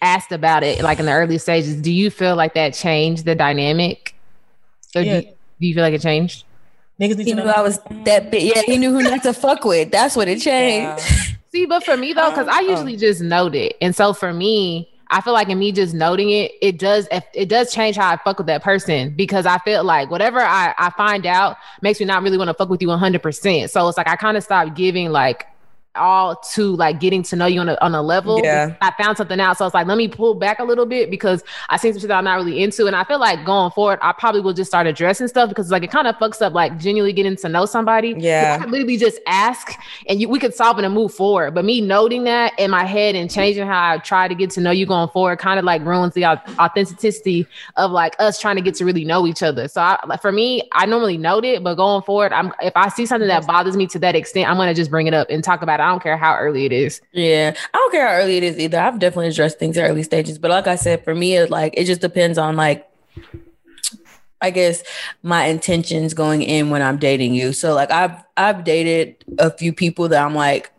[0.00, 3.34] asked about it, like in the early stages, do you feel like that changed the
[3.34, 4.14] dynamic?
[4.94, 5.20] Or Yeah.
[5.20, 5.26] do,
[5.60, 6.44] do you feel like it changed?
[7.00, 7.52] Niggas need He to knew know.
[7.56, 8.54] I was that big.
[8.54, 9.90] Yeah, he knew who not to fuck with.
[9.90, 11.02] That's what it changed.
[11.52, 12.70] See, but for me though, because I oh.
[12.70, 16.30] usually just note it, and so for me, I feel like in me just noting
[16.30, 19.84] it, it does it does change how I fuck with that person because I feel
[19.84, 22.88] like whatever I I find out makes me not really want to fuck with you
[22.88, 23.22] 100.
[23.22, 25.46] percent So it's like I kind of stopped giving like
[25.96, 28.40] all to like getting to know you on a on a level.
[28.42, 28.74] Yeah.
[28.80, 31.10] I found something out, so I was like let me pull back a little bit
[31.10, 33.70] because I see some shit that I'm not really into, and I feel like going
[33.70, 36.52] forward, I probably will just start addressing stuff because like it kind of fucks up
[36.52, 38.14] like genuinely getting to know somebody.
[38.16, 38.56] Yeah.
[38.58, 39.72] I could literally just ask
[40.08, 41.54] and you, we could solve it and move forward.
[41.54, 44.60] But me noting that in my head and changing how I try to get to
[44.60, 48.62] know you going forward kind of like ruins the authenticity of like us trying to
[48.62, 49.68] get to really know each other.
[49.68, 52.88] So I, like, for me, I normally note it, but going forward, I'm if I
[52.88, 55.42] see something that bothers me to that extent, I'm gonna just bring it up and
[55.42, 55.83] talk about it.
[55.84, 57.02] I don't care how early it is.
[57.12, 58.78] Yeah, I don't care how early it is either.
[58.78, 61.74] I've definitely addressed things at early stages, but like I said, for me, it like
[61.76, 62.88] it just depends on like,
[64.40, 64.82] I guess
[65.22, 67.52] my intentions going in when I'm dating you.
[67.52, 70.72] So like I've I've dated a few people that I'm like,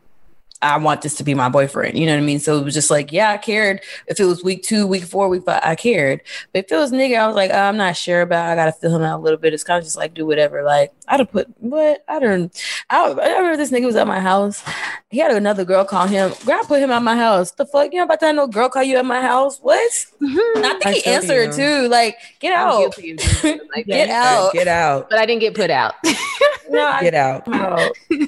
[0.66, 1.98] I want this to be my boyfriend.
[1.98, 2.40] You know what I mean?
[2.40, 3.82] So it was just like, yeah, I cared.
[4.08, 6.22] If it was week two, week four, week five, I cared.
[6.54, 8.50] But if it was nigga, I was like, oh, I'm not sure about.
[8.50, 9.54] I gotta fill him out a little bit.
[9.54, 10.64] It's kind of just like do whatever.
[10.64, 12.64] Like I'd have put what I don't.
[12.90, 14.64] I, I remember this nigga was at my house.
[15.10, 16.34] He had another girl call him.
[16.46, 17.52] Girl, I put him at my house.
[17.52, 17.94] The fuck?
[17.94, 18.36] You know about that?
[18.36, 19.60] No girl call you at my house?
[19.60, 19.80] What?
[20.22, 21.84] And I think I he answered you.
[21.84, 21.88] too.
[21.88, 22.80] Like, get out.
[22.80, 24.26] guilty of doing shit like Get that.
[24.26, 24.54] out.
[24.54, 25.10] Get out.
[25.10, 25.94] But I didn't get put out.
[26.68, 27.48] No, I- Get out.
[27.54, 27.92] out.
[28.12, 28.28] Oh,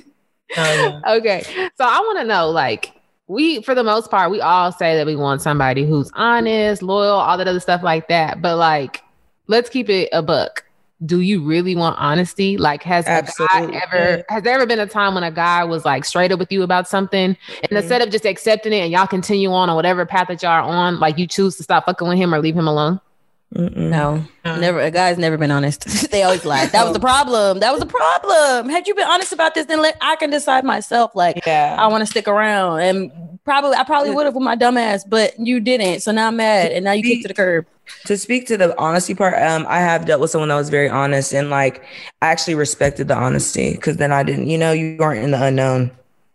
[0.56, 1.02] yeah.
[1.08, 1.44] okay.
[1.78, 2.94] So I want to know, like,
[3.28, 7.16] we for the most part, we all say that we want somebody who's honest, loyal,
[7.16, 8.42] all that other stuff like that.
[8.42, 9.04] But like,
[9.48, 10.64] let's keep it a buck.
[11.06, 12.58] Do you really want honesty?
[12.58, 13.74] Like, has a Absolutely.
[13.74, 16.40] guy ever has there ever been a time when a guy was like straight up
[16.40, 17.78] with you about something, and Mhm.
[17.78, 20.62] instead of just accepting it and y'all continue on on whatever path that y'all are
[20.62, 23.00] on, like you choose to stop fucking with him or leave him alone?
[23.56, 23.76] Mm-mm.
[23.90, 24.80] No, Uh, never.
[24.82, 26.12] A guy's never been honest.
[26.12, 26.66] they always lie.
[26.66, 27.60] That was the problem.
[27.60, 28.70] That was the problem.
[28.70, 31.12] Had you been honest about this, then let I can decide myself.
[31.16, 31.76] Like, Yeah.
[31.80, 33.12] I want to stick around and
[33.48, 36.02] Probably, I probably would have with my dumb ass, but you didn't.
[36.02, 37.66] So now I'm mad, and now you kicked to the curb.
[38.04, 40.90] to speak to the honesty part, um, I have dealt with someone that was very
[40.90, 41.82] honest and like
[42.22, 45.42] I actually respected the honesty because then I didn't, you know, you aren't in the
[45.42, 45.92] unknown.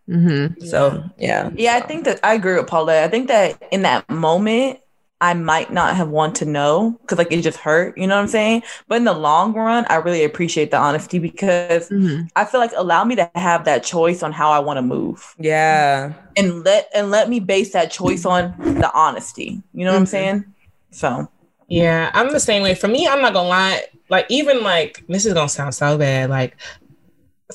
[0.09, 0.65] Mm-hmm.
[0.65, 1.51] So yeah.
[1.55, 3.05] Yeah, I think that I agree with Paula.
[3.05, 4.79] I think that in that moment,
[5.23, 7.97] I might not have want to know because like it just hurt.
[7.99, 8.65] You know what I'm saying?
[8.89, 12.27] But in the long run, I really appreciate the honesty because Mm-hmm.
[12.37, 15.37] I feel like allow me to have that choice on how I want to move
[15.39, 16.15] Yeah.
[16.37, 19.63] and let and let me base that choice on the honesty.
[19.75, 20.09] You know what I'm Mhm.
[20.09, 20.45] saying?
[20.93, 21.29] So
[21.69, 22.75] Yeah, I'm the same way.
[22.75, 23.85] For me, I'm not gonna lie.
[24.11, 26.31] Like even like this is gonna sound so bad.
[26.31, 26.57] Like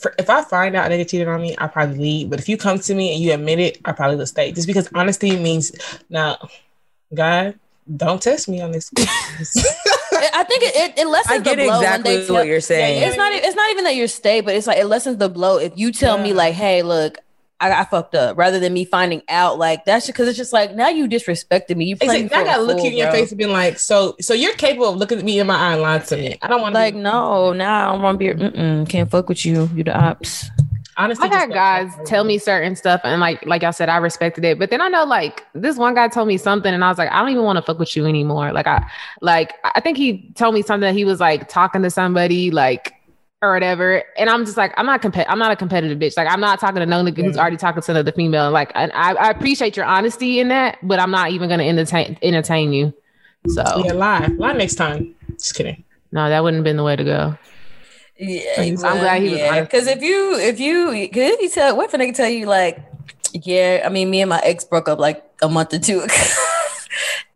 [0.02, 2.30] for, if I find out a nigga cheated on me, I probably leave.
[2.30, 4.52] But if you come to me and you admit it, I probably will stay.
[4.52, 5.72] Just because honesty means
[6.10, 6.38] now,
[7.13, 7.59] God,
[7.95, 8.91] don't test me on this.
[8.97, 12.47] I think it, it, it lessens I get the blow exactly when they tell, what
[12.47, 13.03] you're saying.
[13.03, 13.31] It's not.
[13.34, 15.91] It's not even that you're stay, but it's like it lessens the blow if you
[15.91, 17.19] tell me like, "Hey, look,
[17.59, 20.75] I, I fucked up," rather than me finding out like that's because it's just like
[20.75, 21.85] now you disrespected me.
[21.85, 22.45] You playing Exactly.
[22.45, 24.89] me I gotta look fool, in your face and be like, so, so you're capable
[24.89, 26.38] of looking at me in my eye and lying to me.
[26.41, 28.41] I don't want to Like no, now I don't want to be.
[28.41, 29.69] Mm-mm, can't fuck with you.
[29.75, 30.49] You the ops.
[30.98, 31.30] Honestly.
[31.30, 34.60] I had guys tell me certain stuff, and like like I said, I respected it.
[34.60, 37.11] But then I know like this one guy told me something, and I was like,
[37.11, 38.52] I don't even want to fuck with you anymore.
[38.52, 38.90] Like I
[39.22, 42.94] like I think he told me something that he was like talking to somebody like
[43.41, 46.18] or whatever, and I'm just like I'm not compet I'm not a competitive bitch.
[46.18, 48.52] Like I'm not talking to no nigga who's already talking to another female.
[48.52, 52.18] Like and I, I appreciate your honesty in that, but I'm not even gonna entertain
[52.22, 52.94] entertain you.
[53.48, 55.15] So Yeah, lie, lie next time.
[55.34, 55.84] Just kidding.
[56.11, 57.38] no, that wouldn't have been the way to go.
[58.19, 59.39] Yeah, I'm glad he was.
[59.61, 62.45] Because if you, if you, because if you tell, what if a nigga tell you
[62.48, 62.80] like,
[63.34, 66.14] yeah, I mean, me and my ex broke up like a month or two ago.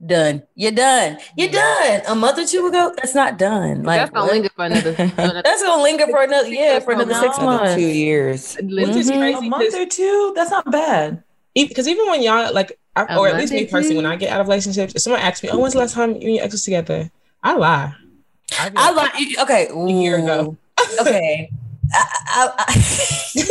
[0.05, 0.43] done.
[0.55, 1.17] You're done.
[1.37, 2.01] You're done.
[2.07, 3.83] A month or two ago, that's not done.
[3.83, 4.33] Like That's gonna what?
[4.33, 4.95] linger for another.
[5.17, 7.45] another That's gonna linger for another, yeah, for another six No.
[7.45, 7.75] months.
[7.75, 8.55] Two years.
[8.55, 9.19] Which is Mhm.
[9.19, 11.23] crazy a month or two, that's not bad.
[11.53, 14.31] because even when y'all like, I, A or at least me personally, when I get
[14.33, 16.43] out of relationships, if someone asks me, "Oh, when's the last time you and your
[16.43, 17.09] ex was together?"
[17.43, 17.93] I lie.
[18.59, 19.39] I, be I like, like.
[19.39, 19.69] Okay,
[20.01, 20.57] year ago.
[20.99, 21.51] Okay.
[21.93, 23.45] I, I, I,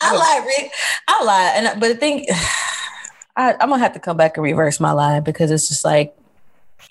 [0.00, 0.72] I lie, Rick.
[1.08, 2.26] I lie, and but the thing,
[3.36, 6.16] I, I'm gonna have to come back and reverse my lie because it's just like.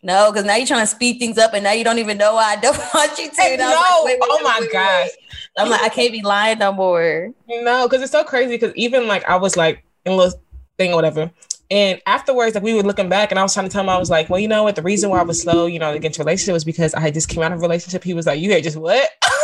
[0.04, 2.36] No, because now you're trying to speed things up, and now you don't even know
[2.36, 3.42] why I don't want you to.
[3.42, 3.66] And no.
[3.66, 5.10] like, wait, wait, Oh wait, my gosh.
[5.58, 7.32] I'm like, I can't be lying no more.
[7.48, 8.56] No, because it's so crazy.
[8.56, 10.40] Because even like I was like in a little
[10.78, 11.32] thing or whatever,
[11.72, 13.98] and afterwards, like we were looking back, and I was trying to tell him, I
[13.98, 14.76] was like, well, you know what?
[14.76, 17.00] The reason why I was slow, you know, to get into relationship was because I
[17.00, 18.04] had just came out of a relationship.
[18.04, 19.10] He was like, you had just what?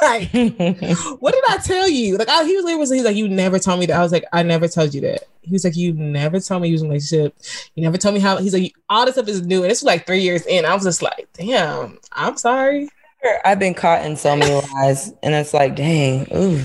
[0.02, 0.30] Like,
[1.20, 2.16] what did I tell you?
[2.16, 3.98] Like, I, he was, he was, he was like, you never told me that.
[3.98, 5.24] I was like, I never told you that.
[5.42, 7.36] He was like, you never told me you was in a relationship.
[7.74, 8.38] You never told me how.
[8.38, 10.64] He's like, all this stuff is new, and this was like three years in.
[10.64, 12.88] I was just like, damn, I'm sorry.
[13.44, 16.62] I've been caught in so many lies, and it's like, dang, ooh.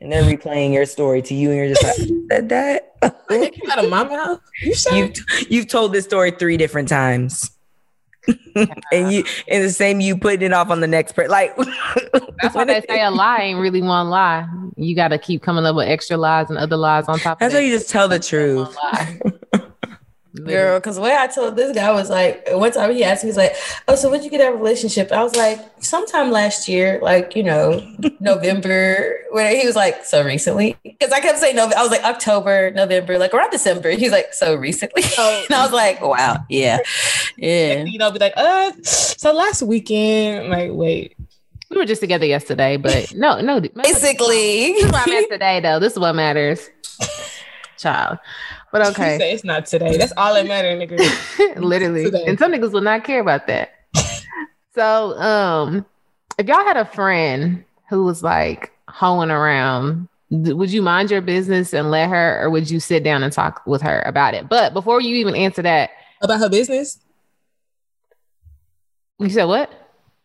[0.00, 2.94] And they're replaying your story to you, and you're just like, said that.
[3.00, 4.40] That came out of my mouth.
[4.62, 4.94] You sure?
[4.94, 5.16] you've
[5.48, 7.50] you've told this story three different times,
[8.92, 11.30] and you and the same you putting it off on the next person.
[11.30, 11.56] Like
[12.42, 14.46] That's why they say a lie ain't really one lie.
[14.76, 17.38] You got to keep coming up with extra lies and other lies on top of
[17.40, 17.60] That's that.
[17.60, 18.76] how you just tell the truth.
[20.34, 23.28] Girl, because the way I told this guy was like, one time he asked me,
[23.28, 23.54] he's like,
[23.88, 25.10] Oh, so when'd you get out of relationship?
[25.10, 27.80] I was like, Sometime last year, like, you know,
[28.20, 29.20] November.
[29.30, 30.76] Where he was like, So recently?
[30.84, 31.76] Because I kept saying November.
[31.78, 33.90] I was like, October, November, like around December.
[33.90, 35.02] He's like, So recently?
[35.16, 35.44] Oh.
[35.48, 36.78] and I was like, Wow, yeah,
[37.38, 37.84] yeah.
[37.84, 41.16] you know, be like, uh, so last weekend, like, wait,
[41.70, 43.60] We were just together yesterday, but no, no.
[43.60, 45.78] Basically, This is where I'm at today, though.
[45.80, 46.68] This is what matters.
[47.78, 48.18] Child.
[48.70, 49.18] But okay.
[49.18, 49.96] say it's not today.
[49.96, 51.56] That's all that matters, nigga.
[51.62, 52.04] Literally.
[52.04, 52.24] Today.
[52.26, 53.72] And some niggas will not care about that.
[54.74, 55.86] so, um,
[56.38, 61.72] if y'all had a friend who was like hoeing around, would you mind your business
[61.72, 64.48] and let her, or would you sit down and talk with her about it?
[64.48, 65.90] But before you even answer that,
[66.20, 66.98] About her business?
[69.18, 69.70] you said what?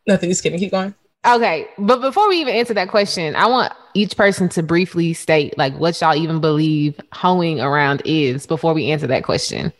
[0.06, 0.30] Nothing.
[0.30, 0.60] Just kidding.
[0.60, 0.94] Keep going.
[1.26, 5.58] Okay, but before we even answer that question, I want each person to briefly state
[5.58, 9.72] like what y'all even believe hoeing around is before we answer that question.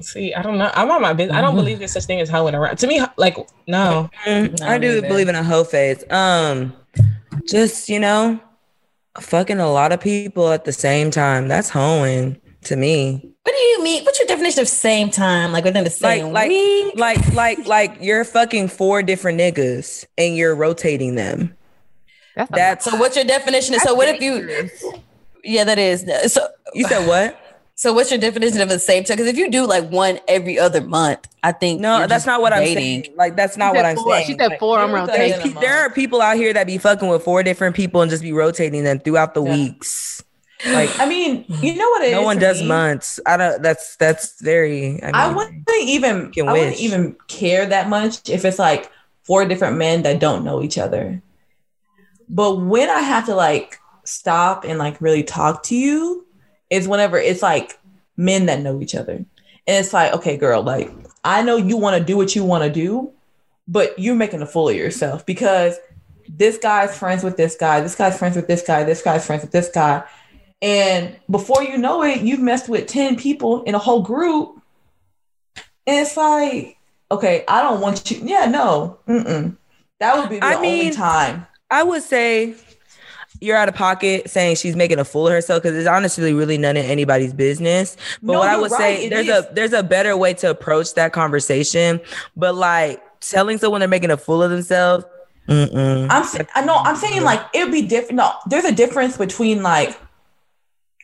[0.00, 0.70] See, I don't know.
[0.74, 1.36] I'm on my business.
[1.36, 2.76] I don't believe there's such thing as hoeing around.
[2.78, 3.36] To me, like,
[3.66, 4.10] no.
[4.24, 5.08] Mm, I I do either.
[5.08, 6.02] believe in a hoe phase.
[6.10, 6.72] Um,
[7.46, 8.40] just you know,
[9.20, 11.48] fucking a lot of people at the same time.
[11.48, 13.29] That's hoeing to me.
[13.50, 14.04] What do you mean?
[14.04, 15.50] What's your definition of same time?
[15.52, 16.94] Like within the same like, week?
[16.96, 21.56] like, like, like you're fucking four different niggas and you're rotating them.
[22.36, 23.72] That's That's So what's your definition?
[23.72, 24.70] that's so what if you?
[25.42, 26.06] Yeah, that is.
[26.32, 27.38] So you said what?
[27.74, 29.16] So what's your definition of the same time?
[29.16, 32.52] Because if you do like one every other month, I think No, that's not what
[32.52, 33.06] I'm saying.
[33.16, 34.26] Like that's not what said I'm four- saying.
[34.26, 34.78] She said Like, four.
[34.78, 35.38] I'm rotating.
[35.38, 35.60] rotating.
[35.62, 38.34] There are people out here that be fucking with four different people and just be
[38.34, 39.52] rotating them throughout the Yeah.
[39.54, 40.22] weeks.
[40.66, 42.12] Like I mean, you mm, know what it is.
[42.12, 42.68] no one does me?
[42.68, 43.18] months.
[43.24, 43.62] I don't.
[43.62, 45.02] That's that's very.
[45.02, 48.90] I, mean, I wouldn't even I wouldn't even care that much if it's like
[49.22, 51.22] four different men that don't know each other.
[52.28, 56.26] But when I have to like stop and like really talk to you
[56.68, 57.78] is whenever it's like
[58.16, 59.14] men that know each other.
[59.14, 59.26] And
[59.66, 60.90] it's like, okay, girl, like
[61.24, 63.12] I know you want to do what you want to do,
[63.66, 65.78] but you're making a fool of yourself because
[66.28, 69.42] this guy's friends with this guy, this guy's friends with this guy, this guy's friends
[69.42, 70.04] with this guy.
[70.62, 74.60] And before you know it, you've messed with 10 people in a whole group.
[75.86, 76.76] And it's like,
[77.10, 78.20] okay, I don't want you.
[78.22, 78.98] Yeah, no.
[79.08, 79.56] Mm-mm.
[80.00, 81.46] That would be the I only mean, time.
[81.70, 82.54] I would say
[83.40, 86.58] you're out of pocket saying she's making a fool of herself because it's honestly really
[86.58, 87.96] none of anybody's business.
[88.22, 89.46] But No, what I would right, say there's is.
[89.46, 92.00] a there's a better way to approach that conversation.
[92.36, 95.04] But like telling someone they're making a fool of themselves.
[95.48, 96.06] Mm-mm.
[96.10, 98.16] I'm I know I'm saying like it would be different.
[98.16, 99.98] No, there's a difference between like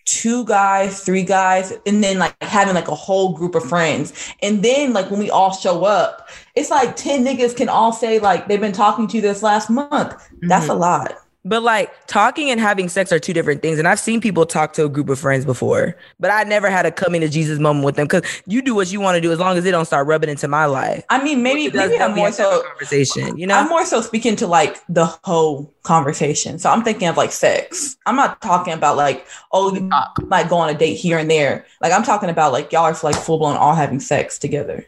[0.06, 4.12] two guys, three guys, and then like having like a whole group of friends.
[4.42, 8.18] And then like when we all show up, it's like 10 niggas can all say
[8.18, 10.14] like they've been talking to you this last month.
[10.42, 10.70] That's mm-hmm.
[10.70, 11.25] a lot.
[11.46, 13.78] But like talking and having sex are two different things.
[13.78, 16.86] And I've seen people talk to a group of friends before, but I never had
[16.86, 19.30] a coming to Jesus moment with them because you do what you want to do
[19.30, 21.04] as long as they don't start rubbing into my life.
[21.08, 23.54] I mean, maybe maybe help I'm more so conversation, you know?
[23.54, 26.58] I'm more so speaking to like the whole conversation.
[26.58, 27.96] So I'm thinking of like sex.
[28.06, 30.28] I'm not talking about like, oh, you mm.
[30.28, 31.64] might go on a date here and there.
[31.80, 34.86] Like I'm talking about like y'all are like full blown all having sex together.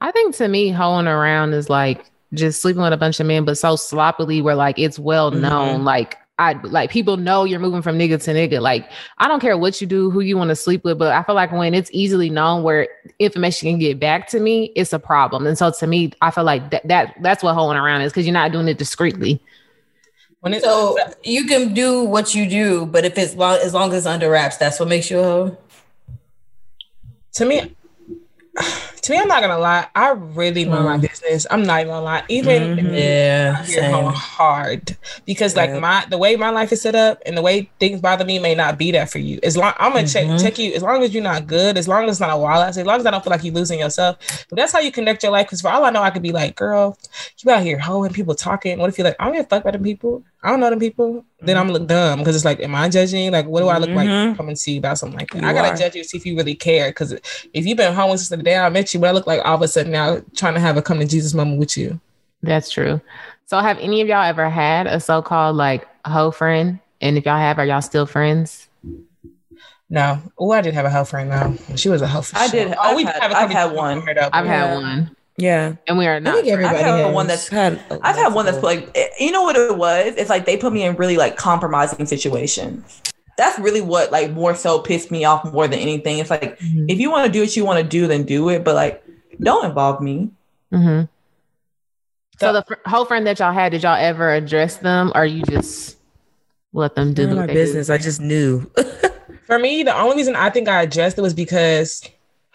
[0.00, 2.04] I think to me, hoeing around is like
[2.36, 5.42] just sleeping with a bunch of men, but so sloppily where like it's well mm-hmm.
[5.42, 5.84] known.
[5.84, 8.60] Like I like people know you're moving from nigga to nigga.
[8.60, 11.22] Like I don't care what you do, who you want to sleep with, but I
[11.22, 12.88] feel like when it's easily known where
[13.18, 15.46] information can get back to me, it's a problem.
[15.46, 18.26] And so to me, I feel like that, that that's what hoeing around is because
[18.26, 19.40] you're not doing it discreetly.
[20.40, 23.90] When it, So you can do what you do, but if it's long as long
[23.92, 25.58] as it's under wraps, that's what makes you a hoe.
[27.34, 27.74] to me,
[29.06, 29.86] to me, I'm not gonna lie.
[29.94, 31.02] I really know my Mm.
[31.02, 31.46] business.
[31.50, 32.22] I'm not even gonna lie.
[32.28, 32.92] Even Mhm.
[33.68, 37.42] Yeah, going hard because like my the way my life is set up and the
[37.42, 39.38] way things bother me may not be that for you.
[39.44, 40.12] As long I'm gonna Mhm.
[40.12, 42.44] check check you as long as you're not good, as long as it's not a
[42.44, 44.16] ass, as long as I don't feel like you're losing yourself.
[44.50, 45.46] But that's how you connect your life.
[45.46, 46.98] Because for all I know, I could be like, girl,
[47.38, 48.78] you out here hoeing people talking.
[48.78, 50.24] What if you're like, I don't give a fuck about them people.
[50.42, 51.24] I don't know them people.
[51.40, 53.32] Then I'm look dumb because it's like, am I judging?
[53.32, 54.08] Like, what do I look like?
[54.08, 54.36] Mhm.
[54.36, 55.42] Come and see about something like that.
[55.42, 55.76] You I gotta are.
[55.76, 56.88] judge you to see if you really care.
[56.90, 59.40] Because if you've been hoeing since the day I met you, what I look like
[59.44, 61.98] all of a sudden now trying to have a come to Jesus moment with you.
[62.42, 63.00] That's true.
[63.46, 66.78] So have any of y'all ever had a so-called like hoe friend?
[67.00, 68.68] And if y'all have, are y'all still friends?
[69.88, 70.20] No.
[70.38, 71.76] Oh, I did have a hoe friend though.
[71.76, 72.64] She was a hoe for I sure.
[72.66, 72.74] did.
[72.76, 73.98] Oh, I've we had- have a I've had one.
[73.98, 74.28] on her, though.
[74.32, 75.74] I've had one, Yeah.
[75.86, 76.34] and we are not.
[76.36, 77.14] think everybody I've had has.
[77.14, 80.14] one that's I've had, I've had one that's like eh, you know what it was?
[80.16, 83.02] It's like they put me in really like compromising situations.
[83.36, 86.18] That's really what like more so pissed me off more than anything.
[86.18, 86.86] It's like Mhm.
[86.90, 88.64] if you want to do what you want to do, then do it.
[88.64, 89.04] But like,
[89.40, 90.30] don't involve me.
[90.72, 91.02] Mm-hmm.
[92.40, 95.26] So So- the fr- whole friend that y'all had, did y'all ever address them, or
[95.26, 95.96] you just
[96.72, 97.58] let them do None of my they do?
[97.60, 97.90] business.
[97.90, 98.70] I just knew.
[99.46, 102.02] For me, the only reason I think I addressed it was because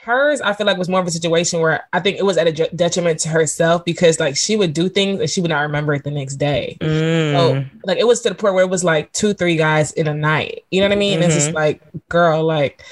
[0.03, 2.47] hers, I feel like was more of a situation where I think it was at
[2.47, 5.93] a detriment to herself because like she would do things and she would not remember
[5.93, 6.77] it the next day.
[6.81, 7.33] Mm.
[7.33, 10.07] So like it was to the point where it was like two, three guys in
[10.07, 10.63] a night.
[10.71, 11.21] You know what I mean?
[11.21, 12.83] It's just like, girl, like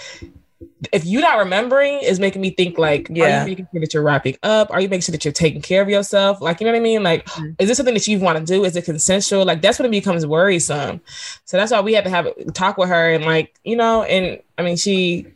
[0.94, 3.42] if you're not remembering, is making me think like, are Yeah.
[3.44, 4.72] you making sure that you're wrapping up?
[4.72, 6.42] Are you making sure that you're taking care of yourself?
[6.42, 7.04] Like, you know what I mean?
[7.04, 7.56] Like, Mhm.
[7.60, 8.64] is this something that you want to do?
[8.64, 9.46] Is it consensual?
[9.46, 11.02] Like, that's when it becomes worrisome.
[11.46, 14.04] So that's why we had to have a talk with her and like, you know,
[14.04, 15.28] and I mean, she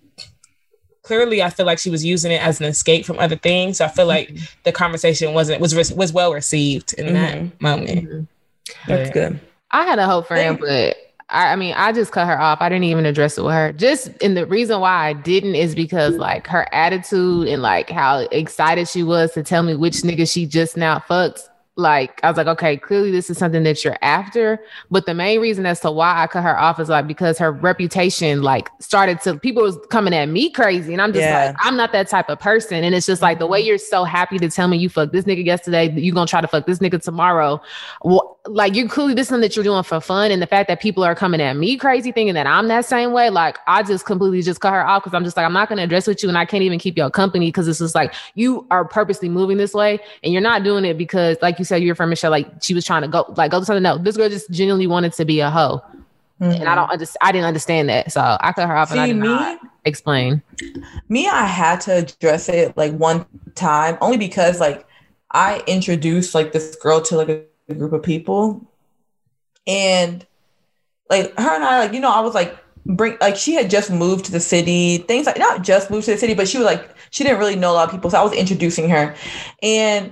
[1.03, 3.77] clearly I feel like she was using it as an escape from other things.
[3.77, 7.13] So I feel like the conversation wasn't was re- was well received in Mhm.
[7.13, 8.09] that moment.
[8.09, 8.27] Mhm.
[8.87, 9.39] That's But- good.
[9.71, 10.95] I had a whole friend, but
[11.29, 12.61] I, I mean, I just cut her off.
[12.61, 13.71] I didn't even address it with her.
[13.73, 18.19] Just and the reason why I didn't is because like her attitude and like how
[18.31, 21.49] excited she was to tell me which nigga she just now fucked.
[21.75, 24.59] Like I was like, okay, clearly this is something that you're after.
[24.91, 27.51] But the main reason as to why I cut her off is like because her
[27.51, 31.47] reputation like started to people was coming at me crazy, and I'm just Yeah.
[31.47, 32.83] like, I'm not that type of person.
[32.83, 33.69] And it's just like the way mm-hmm.
[33.69, 36.47] you're so happy to tell me you fucked this nigga yesterday, you gonna try to
[36.47, 37.61] fuck this nigga tomorrow
[38.03, 40.67] well, like you clearly this is something that you're doing for fun, and the fact
[40.67, 43.83] that people are coming at me crazy, thinking that I'm that same way, like I
[43.83, 46.07] just completely just cut her off because I'm just like I'm not going to address
[46.07, 48.85] with you, and I can't even keep your company because it's just like you are
[48.85, 52.09] purposely moving this way, and you're not doing it because, like you said, you're from
[52.09, 53.83] Michelle, like she was trying to go, like go to something.
[53.83, 55.81] No, this girl just genuinely wanted to be a hoe,
[56.39, 56.75] and I mm-hmm.
[56.75, 57.17] don't understand.
[57.21, 59.59] I didn't understand that, so I cut her off, and I See did me, not
[59.85, 60.41] explain.
[61.09, 63.25] me, I had to address it like one
[63.55, 64.85] time only because like
[65.31, 68.65] I introduced like this girl to like a, group of people,
[69.65, 70.25] and
[71.09, 73.91] like her and I, like you know, I was like bring like she had just
[73.91, 76.65] moved to the city, things like not just moved to the city, but she was
[76.65, 78.09] like she didn't really know a lot of people.
[78.09, 79.15] So I was introducing her.
[79.61, 80.11] And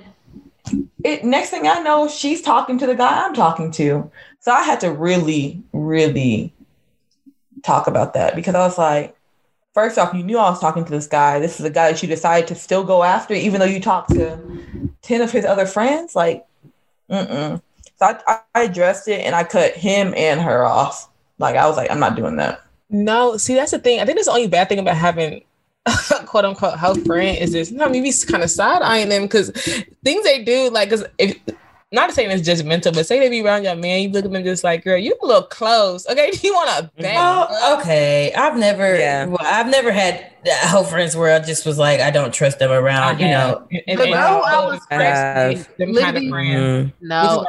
[1.03, 4.11] it next thing I know, she's talking to the guy I'm talking to.
[4.39, 6.53] So I had to really, really
[7.63, 9.15] talk about that because I was like,
[9.73, 11.39] first off, you knew I was talking to this guy.
[11.39, 14.11] This is a guy that you decided to still go after, even though you talked
[14.11, 14.39] to
[15.01, 16.15] 10 of his other friends.
[16.15, 16.45] Like,
[17.09, 17.61] mm-mm.
[17.97, 21.09] So I, I addressed it and I cut him and her off.
[21.37, 22.61] Like, I was like, I'm not doing that.
[22.89, 23.99] No, see, that's the thing.
[23.99, 25.43] I think that's the only bad thing about having
[26.25, 27.71] quote unquote hoe friend is this.
[27.71, 29.49] You know, maybe kind of side eyeing them because
[30.03, 31.37] things they do, like, because if
[31.93, 34.43] not saying it's judgmental, but say they be around your man, you look at them
[34.45, 36.07] just like, girl, you a little close.
[36.07, 37.17] Okay, do you want to bang?
[37.19, 38.31] Oh, okay.
[38.33, 39.25] I've never, Yeah.
[39.25, 40.31] well, I've never had
[40.67, 43.19] whole friends where I just was like, I don't trust them around.
[43.19, 46.29] You know, and, and, and girl all I was friends, friends- them kind of literally-
[46.29, 46.91] friends.
[46.91, 46.93] Mm.
[47.01, 47.45] No,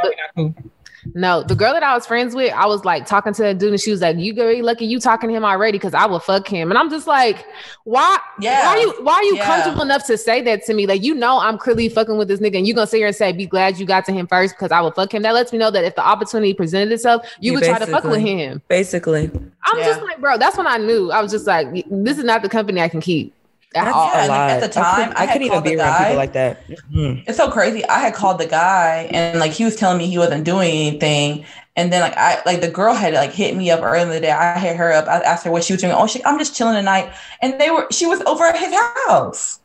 [1.04, 1.42] Which is why we not cool.
[1.42, 3.70] No, the girl that I was friends with, I was like talking to that dude,
[3.70, 6.18] and she was like, "You very lucky you talking to him already, because I will
[6.20, 7.44] fuck him." And I'm just like,
[7.84, 8.18] "Why?
[8.40, 8.62] Yeah.
[8.62, 8.94] Why are you?
[9.02, 9.44] Why are you Yeah.
[9.46, 10.86] comfortable enough to say that to me?
[10.86, 13.16] Like, you know, I'm clearly fucking with this nigga, and you gonna sit here and
[13.16, 15.52] say, "Be glad you got to him first, because I will fuck him." That lets
[15.52, 18.20] me know that if the opportunity presented itself, you You would try to fuck with
[18.20, 18.62] him.
[18.68, 19.30] Basically.
[19.64, 19.84] I'm Yeah.
[19.84, 21.10] just like, bro, that's when I knew.
[21.10, 23.32] I was just like, this is not the company I can keep.
[23.74, 24.06] At That's all.
[24.08, 24.50] Yeah, a and lot.
[24.50, 25.98] at the time, I couldn't, I I couldn't even be around guy.
[26.04, 26.68] people like that.
[26.92, 27.24] Mm.
[27.26, 27.86] It's so crazy.
[27.88, 31.46] I had called the guy and like he was telling me he wasn't doing anything.
[31.74, 34.20] And then like I like the girl had like hit me up early in the
[34.20, 34.30] day.
[34.30, 35.06] I hit her up.
[35.08, 35.94] I asked her what she was doing.
[35.96, 37.14] Oh, she, I'm just chilling tonight.
[37.40, 38.74] And they were she was over at his
[39.06, 39.60] house.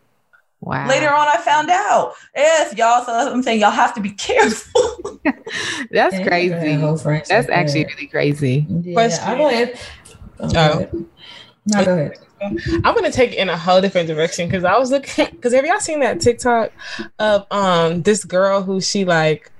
[0.61, 0.87] Wow.
[0.87, 2.13] Later on, I found out.
[2.35, 3.03] Yes, y'all.
[3.05, 5.19] So I'm saying y'all have to be careful.
[5.91, 6.77] that's Yeah, crazy.
[7.27, 8.65] That's actually really crazy.
[8.69, 9.23] Yeah, Question.
[9.27, 9.79] I go ahead.
[10.39, 10.71] Oh, go Oh.
[10.77, 11.05] ahead.
[11.67, 12.17] No, go ahead.
[12.41, 15.65] I'm gonna take it in a whole different direction because I was looking because have
[15.65, 16.71] y'all seen that TikTok
[17.19, 19.51] of um this girl who she like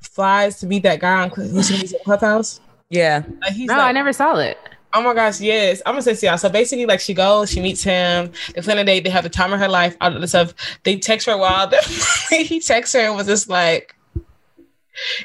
[0.00, 2.60] flies to meet that guy on Cl- who she meets Clubhouse?
[2.88, 3.22] Yeah.
[3.40, 4.58] Like he's No, like, I never saw it.
[4.92, 5.80] Oh my gosh, yes.
[5.86, 6.38] I'm gonna say to y'all.
[6.38, 9.30] So basically, like she goes, she meets him, they plan a date, they have the
[9.30, 10.52] time of her life, all of this stuff.
[10.82, 11.70] They text her a while.
[12.30, 13.94] he texts her and was just like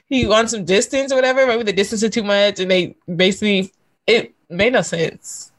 [0.08, 1.48] he wants some distance or whatever.
[1.48, 3.74] Maybe the distance is too much, and they basically
[4.06, 5.52] it made no sense.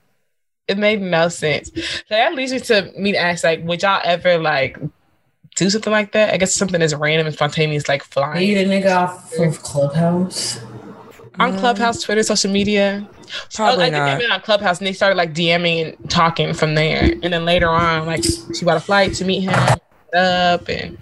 [0.69, 1.71] It made no sense.
[1.75, 1.81] So
[2.11, 4.79] that leads me to me to ask, like, would y'all ever like
[5.55, 6.35] do something like that?
[6.35, 10.61] I guess something as random and spontaneous, like flying Meet a nigga off of Clubhouse.
[11.39, 13.09] on Clubhouse, Twitter, social media.
[13.55, 14.19] Probably I think not.
[14.19, 17.13] they met on Clubhouse and they started like DMing and talking from there.
[17.23, 19.55] And then later on, like she bought a flight to meet him
[20.15, 20.99] up and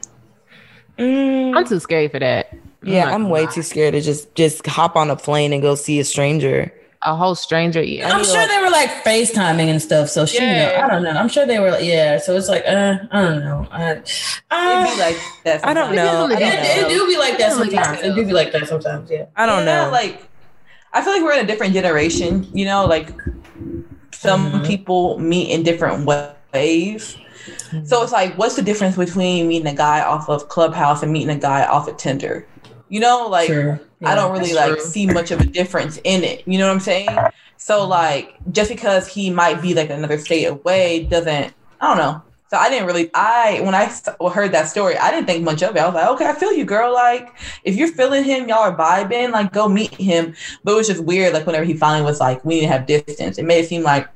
[0.97, 1.57] Mm.
[1.57, 2.57] I'm too scared for that.
[2.85, 3.53] Yeah, I'm way lie.
[3.53, 6.73] too scared to just just hop on a plane and go see a stranger.
[7.07, 7.83] A whole stranger.
[7.83, 8.11] Yeah.
[8.11, 10.09] I'm sure they were like FaceTiming and stuff.
[10.09, 10.69] So she, Yeah.
[10.81, 11.11] know, I don't know.
[11.11, 11.71] I'm sure they were.
[11.73, 12.19] like, Yeah.
[12.19, 13.67] So it's like, uh, I don't know.
[13.71, 14.09] I, It'd
[14.51, 15.65] uh, be like that.
[15.67, 15.97] I don't sometimes.
[15.97, 16.37] know.
[16.37, 16.89] I it, don't it, know.
[16.89, 18.01] do be like that sometimes.
[18.01, 18.07] do.
[18.07, 19.11] It do be like that sometimes.
[19.11, 19.27] Yeah.
[19.37, 19.91] I don't Yeah, know.
[19.91, 20.27] Like,
[20.95, 22.49] I feel like we're in a different generation.
[22.55, 23.11] You know, like
[24.13, 24.67] some Mhm.
[24.67, 27.17] people meet in different wa- ways.
[27.85, 31.37] So it's like, what's the difference between meeting a guy off of Clubhouse and meeting
[31.37, 32.47] a guy off of Tinder?
[32.89, 33.81] You know, like Sure.
[34.05, 34.81] I don't really like true.
[34.81, 36.47] see much of a difference in it.
[36.47, 37.09] You know what I'm saying?
[37.57, 41.55] So like, just because he might be like another state away doesn't.
[41.81, 42.23] I don't know.
[42.51, 43.11] So I didn't really.
[43.15, 43.91] I when I
[44.31, 45.81] heard that story, I didn't think much of it.
[45.81, 46.93] I was like, okay, I feel you, girl.
[46.93, 47.35] Like,
[47.65, 49.33] if you're feeling him, y'all are vibing.
[49.33, 50.35] Like, go meet him.
[50.63, 51.33] But it was just weird.
[51.33, 53.39] Like, whenever he finally was like, we need to have distance.
[53.39, 54.09] It made it seem like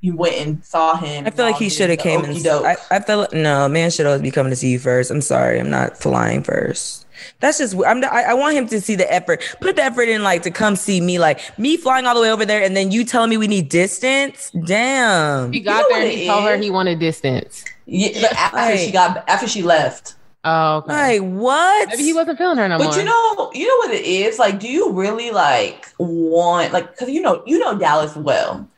[0.00, 1.26] you went and saw him.
[1.26, 2.66] I feel like he should have came and Okey-doke.
[2.66, 5.10] I, I feel like no man should always be coming to see you first.
[5.10, 7.06] I'm sorry, I'm not flying first.
[7.40, 8.02] That's just I'm.
[8.04, 9.42] I, I want him to see the effort.
[9.60, 11.18] Put the effort in, like to come see me.
[11.18, 13.68] Like me flying all the way over there, and then you telling me we need
[13.68, 14.50] distance.
[14.64, 15.52] Damn.
[15.52, 17.64] He You got know there and he told her he wanted distance.
[17.86, 20.14] Yeah, but after Like- she got after she left.
[20.44, 21.20] Oh, okay.
[21.20, 21.88] Like what?
[21.90, 22.96] Maybe he wasn't feeling her no But more.
[22.98, 24.40] you know, you know what it is.
[24.40, 26.90] Like, do you really like want like?
[26.90, 28.68] Because you know, you know Dallas well.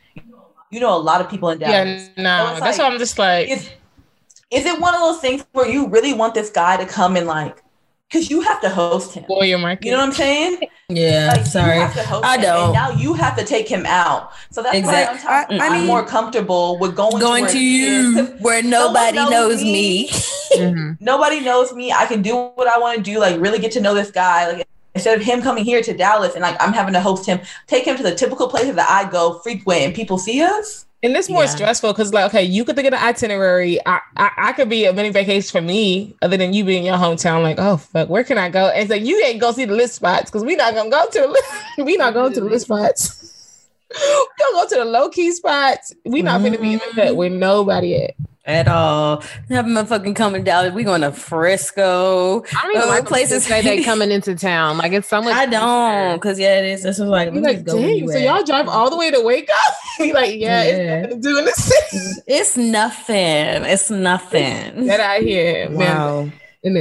[0.71, 2.11] You know a lot of people in Dallas.
[2.17, 3.71] yeah, no, So that's like- why I'm just like, Is
[4.51, 7.27] is it one of those things where you really want this guy to come and
[7.27, 7.63] like?
[8.15, 9.25] Because you have to host him.
[9.29, 9.87] warrior market.
[9.87, 10.61] You know what I'm saying?
[10.89, 11.33] Yeah.
[11.37, 11.75] Like, sorry.
[11.75, 12.65] You have to host I him, don't.
[12.67, 14.31] And now you have to take him out.
[14.53, 17.51] So that's Exact- why I'm, talking, I I'm mean- more comfortable with going, Going where
[17.53, 18.15] to he is.
[18.15, 19.73] 'Cause you where nobody knows knows me.
[19.73, 20.09] me.
[20.59, 20.97] Mhm.
[21.01, 21.91] nobody knows me.
[21.91, 24.53] I can do what I want to do, like really get to know this guy.
[24.53, 27.41] Like instead of him coming here to Dallas and like I'm having to host him,
[27.67, 30.87] take him to the typical places that I go frequent and people see us.
[31.05, 31.49] And it's more Yeah.
[31.49, 33.79] stressful because, like, okay, you could think of an itinerary.
[33.87, 36.87] I, I, I could be a mini vacation for me, other than you being in
[36.87, 37.43] your hometown.
[37.43, 38.69] Like, oh fuck, where can I go?
[38.69, 41.05] And it's like you ain't go see the list spots because we not gonna go
[41.07, 41.49] to the list.
[41.79, 43.21] we not going to the list spots.
[43.91, 45.93] we gonna go to the low key spots.
[46.07, 48.15] We not gonna be in the cut with nobody at.
[48.47, 49.23] At all.
[49.49, 50.73] Have motherfucking coming Dallas.
[50.75, 52.43] We going to Frisco.
[52.43, 54.77] I don't even Uh, like places- say they coming into town.
[54.79, 55.35] Like it's so much.
[55.35, 56.83] I don't, cause yeah, it is.
[56.83, 58.97] This is like, You're let me like, go dang, so at." y'all drive all the
[58.97, 59.75] way to wake up?
[59.99, 61.05] Be like, yeah, Yeah.
[61.05, 62.21] it's nothing to do in the city.
[62.27, 63.65] It's nothing.
[63.65, 64.85] It's nothing.
[64.87, 65.79] Get out here, man.
[65.79, 66.31] Wow.
[66.63, 66.77] Isn't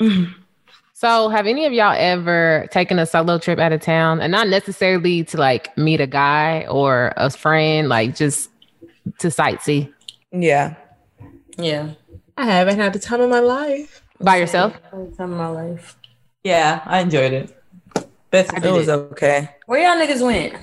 [0.00, 0.28] it?
[0.98, 4.48] So, have any of y'all ever taken a solo trip out of town, and not
[4.48, 8.48] necessarily to like meet a guy or a friend, like just
[9.18, 9.92] to sightsee
[10.32, 10.74] Yeah.
[11.58, 11.92] Yeah.
[12.36, 14.02] I haven't had the time of my life.
[14.20, 14.74] by yourself?
[14.90, 15.96] First time in my life.
[16.44, 17.62] Yeah, I enjoyed it.
[18.30, 19.48] Best It was okay.
[19.66, 20.54] Where y'all niggas went?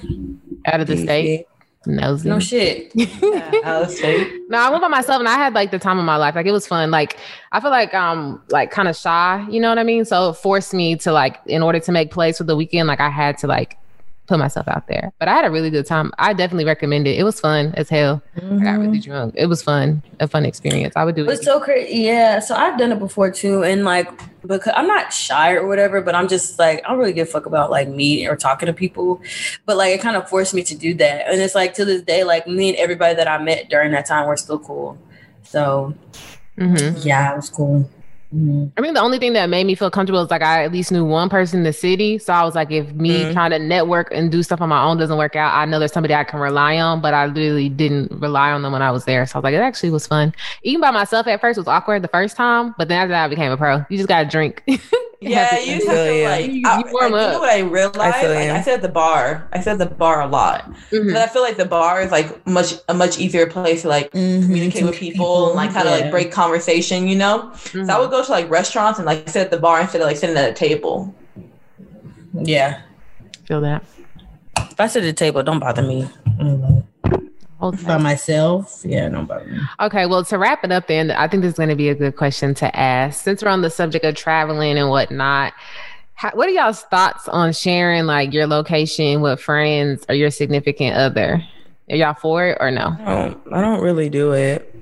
[0.66, 1.46] Out of the state?
[1.86, 2.30] Nosy.
[2.30, 2.94] No shit.
[3.66, 4.32] out of state.
[4.48, 6.36] No, I went by myself and I had like the time of my life.
[6.36, 6.92] Like it was fun.
[6.92, 7.18] Like
[7.52, 10.06] I feel like um like kind of shy, you know what I mean?
[10.06, 13.02] So it forced me to like in order to make plays for the weekend, like
[13.02, 13.78] I had to like
[14.28, 15.12] put myself out there.
[15.20, 16.12] But I had a really good time.
[16.18, 17.20] I definitely recommend it.
[17.20, 18.22] It was fun as hell.
[18.38, 19.34] I got really drunk.
[19.38, 20.02] It was fun.
[20.22, 20.94] A fun experience.
[20.96, 21.44] I would do It was it.
[21.44, 22.04] so crazy.
[22.04, 22.40] Yeah.
[22.40, 23.64] So I've done it before too.
[23.64, 24.10] And like,
[24.48, 27.32] because I'm not shy or whatever, but I'm just like, I don't really give a
[27.32, 29.22] fuck about like me or talking to people.
[29.66, 31.28] But like, it kind of forced me to do that.
[31.30, 34.06] And it's like to this day, like me and everybody that I met during that
[34.06, 34.98] time were still cool.
[35.44, 35.94] So
[36.58, 37.04] Mhm.
[37.04, 37.90] yeah, it was cool.
[38.34, 38.72] Mhm.
[38.78, 40.92] I mean, the only thing that made me feel comfortable is like I at least
[40.92, 42.18] knew one person in the city.
[42.18, 43.34] So I was like, if me Mhm.
[43.34, 45.92] trying to network and do stuff on my own doesn't work out, I know there's
[45.94, 47.00] somebody I can rely on.
[47.02, 49.26] But I literally didn't rely on them when I was there.
[49.28, 50.34] So I was like, it actually was fun.
[50.64, 53.28] Even by myself at first was awkward the first time, but then after that I
[53.28, 53.86] became a pro.
[53.90, 54.64] You just gotta drink.
[55.30, 56.52] Yeah, you just have feel to like.
[56.52, 58.00] You- I, you warm I, you know what I realized?
[58.16, 58.50] I feel like.
[58.50, 59.48] I said the bar.
[59.54, 60.72] I said the bar a lot.
[60.92, 61.14] Mhm.
[61.14, 64.12] But I feel like the bar is like much a much easier place to like
[64.12, 66.02] communicate with people, and like kind of Yeah.
[66.02, 67.08] like break conversation.
[67.08, 67.52] You know.
[67.54, 67.88] Mhm.
[67.88, 70.08] So I would go to like restaurants and like sit at the bar instead of
[70.08, 71.14] like sitting at a table.
[72.34, 72.82] Yeah.
[73.46, 73.84] feel that.
[74.58, 76.08] If I sit at the table, don't bother me.
[77.64, 79.58] Hold By myself, yeah, don't me.
[79.80, 81.96] Okay, well, to wrap it up, then I think this is going to be a
[81.96, 83.24] good question to ask.
[83.24, 85.54] Since we're on the subject of traveling and whatnot,
[86.16, 90.98] how, what are y'all's thoughts on sharing like your location with friends or your significant
[90.98, 91.42] other?
[91.90, 92.98] Are y'all for it or no?
[93.00, 94.76] I don't, I don't really do it.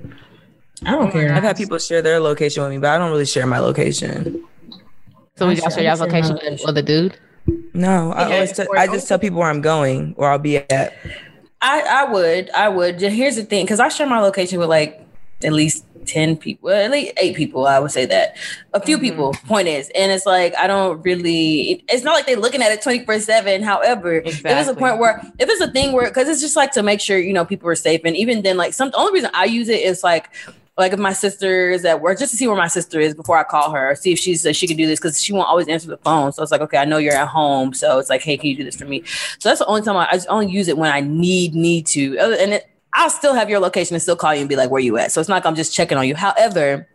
[0.84, 1.32] I don't care.
[1.32, 4.42] I've had people share their location with me, but I don't really share my location.
[5.36, 7.16] So would I y'all share- share y'all's I share my location with, the dude?
[7.74, 10.56] No, I always t- for- I just tell people where I'm going or I'll be
[10.56, 10.94] at.
[11.62, 13.00] I, I would, I would.
[13.00, 15.06] Here's the thing, because I share my location with like
[15.44, 17.66] at least ten people, at least eight people.
[17.66, 18.36] I would say that
[18.72, 19.04] a few Mm-hmm.
[19.04, 19.32] people.
[19.46, 21.84] Point is, and it's like I don't really.
[21.88, 23.62] It's not like they're looking at it twenty four seven.
[23.62, 26.72] However, if it's a point where if it's a thing where because it's just like
[26.72, 29.12] to make sure you know people are safe, and even then, like some the only
[29.12, 30.28] reason I use it is like.
[30.78, 33.36] Like if my sister is at work, just to see where my sister is before
[33.36, 35.68] I call her, see if she's uh, she can do this because she won't always
[35.68, 36.32] answer the phone.
[36.32, 38.56] So it's like, okay, I know you're at home, so it's like, hey, can you
[38.56, 39.02] do this for me?
[39.38, 42.18] So that's the only time I, I only use it when I need need to.
[42.18, 44.80] And it, I'll still have your location and still call you and be like, where
[44.80, 45.12] you at?
[45.12, 46.14] So it's not like I'm just checking on you.
[46.14, 46.86] However,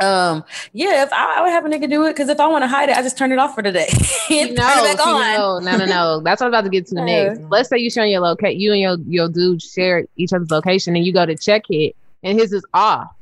[0.00, 2.62] um, yeah, if I, I would have a nigga do it because if I want
[2.62, 3.88] to hide it, I just turn it off for the day.
[4.30, 5.36] No, turn it back see, on.
[5.36, 6.20] no, no, no, no.
[6.24, 7.04] That's what I'm about to get to Yeah.
[7.04, 7.40] next.
[7.50, 10.96] Let's say you share your location, you and your your dude share each other's location,
[10.96, 13.14] and you go to check it, and his is off.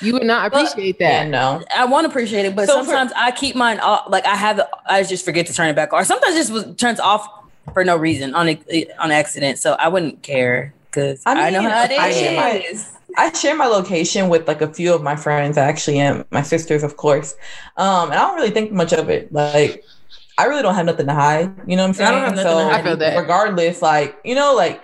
[0.00, 1.30] You would not appreciate Yeah, that.
[1.30, 1.62] no.
[1.74, 4.06] I want to appreciate it, but So for- sometimes I keep mine off.
[4.08, 6.00] Like I have, I just forget to turn it back on.
[6.00, 7.26] Or sometimes it just was, turns off
[7.72, 9.58] for no reason on a, on accident.
[9.58, 12.84] So I wouldn't care because I, I know mean, how it I share my-
[13.16, 16.82] I share my location with like a few of my friends actually and my sisters,
[16.82, 17.34] of course.
[17.76, 19.30] Um, and I don't really think much of it.
[19.32, 19.84] Like,
[20.38, 21.52] I really don't have nothing to hide.
[21.66, 22.08] You know what I'm saying?
[22.08, 23.18] I don't have nothing so, to hide I feel that.
[23.18, 24.82] Regardless, like you know, like.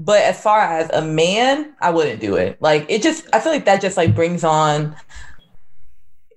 [0.00, 2.62] But as far as a man, I wouldn't do it.
[2.62, 4.94] Like it just, I feel like that just like brings on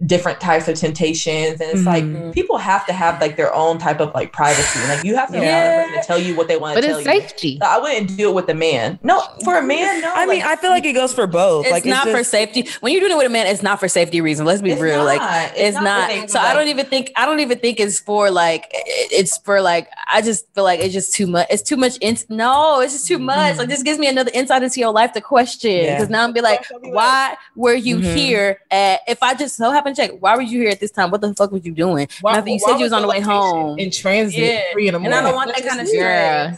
[0.05, 1.85] different types of temptations, and it's Mhm.
[2.25, 4.79] like people have to have like their own type of like privacy.
[4.87, 5.83] Like you have to Yeah.
[5.87, 7.13] have to tell you what they want to But tell it's you.
[7.21, 7.59] safety.
[7.61, 8.99] So I wouldn't do it with a man.
[9.03, 10.11] No, for a man, no.
[10.13, 11.65] I mean, I feel like it goes for both.
[11.65, 12.67] It's like not for just- safety.
[12.81, 14.47] When you're doing it with a man, it's not for safety reasons.
[14.47, 14.97] Let's be real.
[14.99, 15.05] not.
[15.05, 15.21] Like
[15.51, 16.07] It's it's, not not.
[16.09, 17.11] for safety, so I don't even think.
[17.15, 18.65] I don't even think it's for like.
[18.71, 19.87] It's for like.
[20.11, 21.47] I just feel like it's just too much.
[21.49, 21.97] It's too much.
[22.01, 23.57] In, no, it's just too much.
[23.57, 25.71] Like this gives me another insight into your life to question.
[25.85, 25.95] Yeah.
[25.95, 28.15] Because now I'm be like, I'll be like- why were you Mhm.
[28.15, 28.59] here?
[28.71, 31.11] At, if I just so happen to check, why were you here at this time?
[31.11, 32.07] What the fuck were you doing?
[32.21, 33.77] Why- After you said you was on the way home.
[33.79, 34.61] in transit Yeah.
[34.73, 36.57] three in the And I don't want that kind of stress.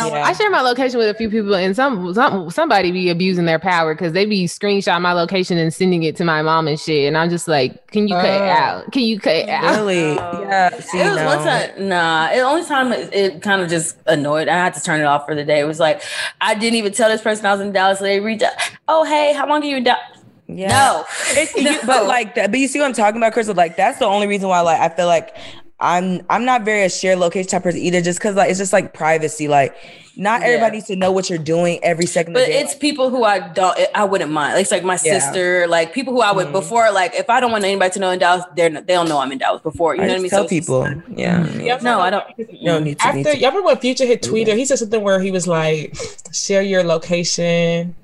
[0.00, 0.24] I Yeah.
[0.26, 3.58] I share my location with a few people, and some, some somebody be abusing their
[3.58, 7.08] power because they be screenshot my location and sending it to my mom and shit.
[7.08, 8.44] And I'm just like, can you cut it Oh.
[8.44, 8.92] out?
[8.92, 9.74] Can you cut it out?
[9.78, 10.14] Really?
[10.14, 10.46] No.
[10.52, 10.78] Yeah.
[10.80, 11.26] See, it was no.
[11.26, 11.88] one time.
[11.88, 14.46] Nah, it only time it, it kind of just annoyed.
[14.46, 15.58] I had to turn it off for the day.
[15.58, 16.00] It was like
[16.40, 17.98] I didn't even tell this person I was in Dallas.
[17.98, 18.52] So They reached out.
[18.86, 20.00] Oh, hey, how long are you in Dallas?
[20.48, 20.68] Yeah.
[20.68, 23.54] No, It's, you- but like that, but you see what I'm talking about, Crystal?
[23.54, 25.34] Like that's the only reason why, like, I feel like
[25.80, 28.72] I'm I'm not very a share location type person either, just because like it's just
[28.72, 29.48] like privacy.
[29.48, 29.74] Like
[30.16, 30.48] not Yeah.
[30.48, 32.60] everybody needs to know what you're doing every second of But the day.
[32.60, 34.60] it's people who I don't, I wouldn't mind.
[34.60, 35.18] It's like my Yeah.
[35.18, 36.52] sister, like people who I would Mhm.
[36.52, 36.92] before.
[36.92, 39.18] Like if I don't want anybody to know in Dallas, they're not, they don't know
[39.18, 39.96] I'm in Dallas before.
[39.96, 40.30] You I know what I mean?
[40.30, 41.18] tell So it's just- people.
[41.18, 41.46] Yeah.
[41.54, 42.24] Yeah, No, I don't.
[42.62, 43.06] No need to.
[43.06, 43.38] After need to.
[43.38, 45.96] y'all remember when Future hit Twitter, he said something where he was like,
[46.32, 47.96] "Share your location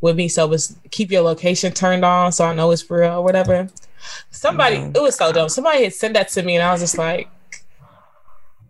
[0.00, 3.22] with me, so was keep your location turned on, so I know it's real or
[3.22, 3.68] whatever."
[4.30, 5.48] Somebody, it was so dumb.
[5.48, 7.28] Somebody had sent that to me, and I was just like,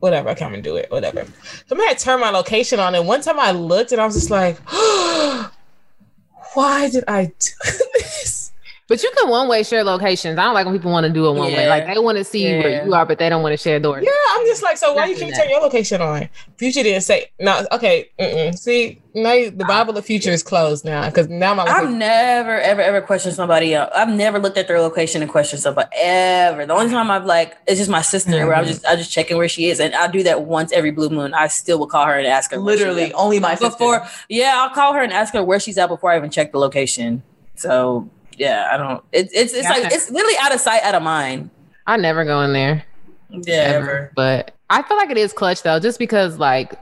[0.01, 0.91] "Whatever, I can't even do it.
[0.91, 1.27] Whatever."
[1.69, 4.31] Somebody had turned my location on, and one time I looked, and I was just
[4.31, 4.59] like,
[6.55, 7.90] "Why did I do this?"
[8.91, 10.37] But you can one way share locations.
[10.37, 11.69] I don't like when people want to do it one way.
[11.69, 14.03] Like they want to see where you are, but they don't want to share doors.
[14.05, 15.43] Yeah, I'm just like, so why you Exactly can't that.
[15.43, 16.29] turn your location on?
[16.57, 17.65] Future didn't say no.
[17.71, 18.59] Okay, mm-mm.
[18.59, 22.59] see, now you- the Bible of Future is closed now because now my I've never,
[22.59, 23.93] ever, ever questioned somebody else.
[23.95, 26.67] I've never looked at their location and questioned somebody ever.
[26.67, 28.73] The only time I've like, it's just my sister where I'm mm-hmm.
[28.73, 31.33] just, I just checking where she is, and I do that once every blue moon.
[31.33, 33.69] I still will call her and ask her Literally, only my sister.
[33.69, 34.05] before.
[34.29, 36.59] Yeah, I'll call her and ask her where she's at before I even check the
[36.59, 37.23] location.
[37.55, 38.11] So
[38.41, 39.05] yeah, I don't.
[39.13, 39.71] It's it's it's Yeah.
[39.85, 41.51] like it's literally out of sight, out of mind.
[41.87, 42.85] I never go in there.
[43.29, 44.11] Yeah, ever.
[44.17, 46.73] But I feel like it is clutch though, just because like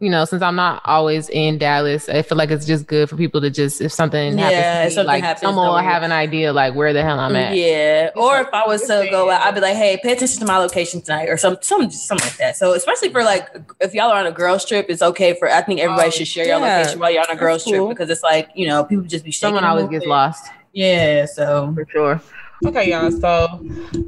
[0.00, 3.14] you know, since I'm not always in Dallas, I feel like it's just good for
[3.16, 6.02] people to just if something Yeah, if happens, me, something like happens, someone will have
[6.02, 7.54] an idea like where the hell I'm at.
[7.54, 10.44] Yeah, or if I was to go out, I'd be like, "Hey, pay attention to
[10.46, 12.56] my location tonight," or some, some, something like that.
[12.56, 13.46] So, especially for like,
[13.80, 15.48] if y'all are on a girls trip, it's okay for.
[15.48, 17.72] I think everybody Oh, should share your location while you're on a girls cool.
[17.86, 21.26] trip because it's like you know people just be shaking Someone always gets lost Yeah,
[21.26, 22.20] so for sure.
[22.64, 23.10] Okay, y'all.
[23.10, 23.60] So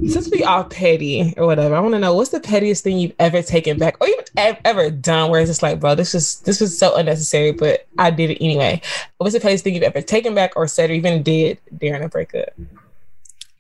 [0.06, 3.14] since we all petty or whatever, I want to know what's the pettiest thing you've
[3.18, 6.40] ever taken back or even ev- ever done where it's just like, bro, this is
[6.40, 8.80] this was so unnecessary, but I did it anyway.
[9.18, 12.08] What's the pettiest thing you've ever taken back or said or even did during a
[12.08, 12.50] breakup?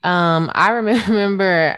[0.04, 0.70] Um, I
[1.08, 1.76] remember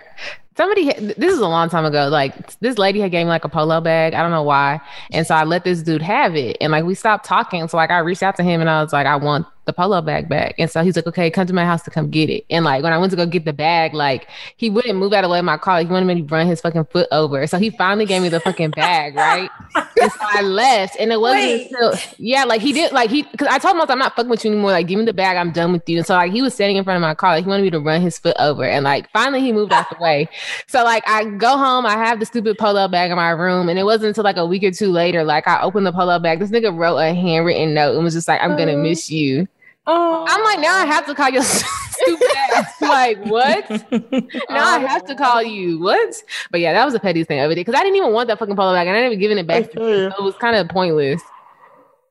[0.57, 0.93] somebody.
[0.93, 2.09] This is a long time ago.
[2.09, 4.13] Like this lady had gave me like a polo bag.
[4.13, 4.79] I don't know why,
[5.11, 7.67] and so I let this dude have it, and like we stopped talking.
[7.69, 10.01] So like I reached out to him and I was like, I want the polo
[10.01, 12.47] bag back, and so he's like, okay, come to my house to come get it.
[12.51, 15.25] And like when I went to go get the bag, like he wouldn't move out
[15.25, 15.75] of the way of my car.
[15.75, 17.47] Like, he wanted me to run his fucking foot over.
[17.47, 19.51] So he finally gave me the fucking bag, right?
[19.75, 21.73] and so I left, and it wasn't Wait.
[21.73, 24.15] until yeah, like he did, like he because I told him I was, I'm not
[24.15, 24.71] fucking with you anymore.
[24.71, 25.99] Like, give me the bag, I'm done with you.
[25.99, 27.71] And so like he was standing in front of my car, like he wanted me
[27.71, 30.29] to run his foot over, and like finally he moved out the way.
[30.69, 33.79] So like I go home, I have the stupid polo bag in my room, and
[33.79, 36.39] it wasn't until like a week or two later, like I opened the polo bag.
[36.39, 38.83] This nigga wrote a handwritten note and was just like, "I'm gonna oh.
[38.83, 39.49] miss you."
[39.87, 42.73] Oh, I'm like, now I have to call your stupid ass.
[42.81, 43.69] Like what?
[44.51, 45.79] Now I have to call you.
[45.81, 46.15] What?
[46.51, 48.29] But yeah, that was the pettiest thing I ever did because I didn't even want
[48.29, 49.71] that fucking polo bag, and I didn't even giving it back.
[49.73, 50.13] to him.
[50.13, 51.23] So it was kind of pointless.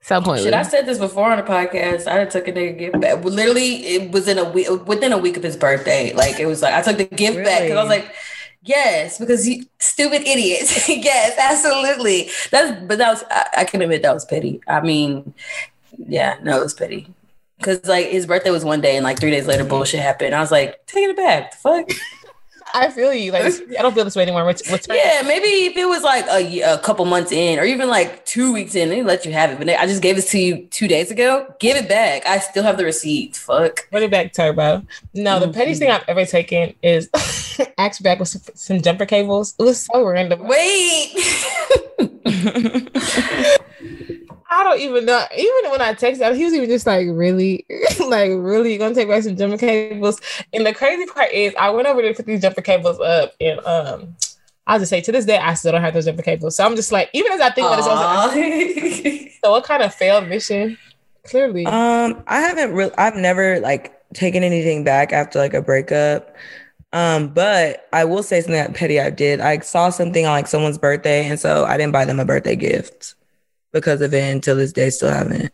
[0.02, 0.44] So pointless.
[0.44, 2.08] Shit, I said this before on the podcast.
[2.08, 3.24] I took a nigga gift back.
[3.24, 6.14] Literally, it was in a week within a week of his birthday.
[6.14, 8.14] Like it was like I took the gift back because I was like,
[8.64, 10.88] yes, because he stupid idiots.
[10.90, 12.30] yes, absolutely.
[12.52, 14.62] That's but that was I, I can admit that was petty.
[14.68, 15.34] I mean,
[15.98, 17.08] yeah, no, it was petty.
[17.62, 20.36] Cause like his birthday was one day and like three days later bullshit happened.
[20.36, 21.52] I was like, taking it back.
[21.52, 21.90] The fuck?
[22.76, 23.32] I feel you.
[23.32, 24.44] Like I don't feel this way anymore.
[24.44, 27.88] What's, what's Yeah, maybe if it was like a, a couple months in, or even
[27.88, 29.58] like two weeks in, they let you have it.
[29.58, 31.54] But I just gave this to you two days ago.
[31.60, 32.26] Give it back.
[32.26, 33.38] I still have the receipt.
[33.38, 33.90] Fuck.
[33.92, 34.86] Put it back, Turbo.
[35.14, 35.54] No, the mm-hmm.
[35.54, 37.10] pettiest thing I've ever taken is
[37.78, 39.56] axe back with some, some jumper cables.
[39.58, 40.46] It was so random.
[40.46, 41.16] Wait.
[44.50, 45.26] I don't even know.
[45.36, 47.66] Even when I texted him, he was even just like, really,
[48.08, 50.22] like, really, you gonna take back some jumper cables?
[50.54, 53.34] And the crazy part is, I went over there to put these jumper cables up,
[53.42, 54.16] and um,
[54.68, 56.56] I'll just say to this day, I still don't have those jumper cables.
[56.56, 59.64] So I'm just like, even as I think about this, I was like, so what
[59.64, 60.78] kind of failed mission?
[61.24, 62.94] Clearly, Um, I haven't really.
[63.00, 66.36] I've never like taken anything back after like a breakup.
[66.94, 69.42] Um, but I will say something that petty I did.
[69.42, 72.56] I saw something on like someone's birthday, and so I didn't buy them a birthday
[72.56, 73.16] gift
[73.76, 74.34] because of it.
[74.34, 75.52] Until this day, still haven't.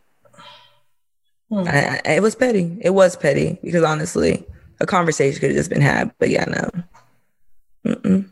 [1.50, 1.68] Hmm.
[1.68, 2.78] I, I, it was petty.
[2.80, 4.46] It was petty because honestly,
[4.80, 6.14] a conversation could have just been had.
[6.20, 6.70] But yeah, no.
[7.86, 8.32] Mm-mm.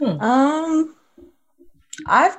[0.00, 0.94] Um,
[2.06, 2.36] I've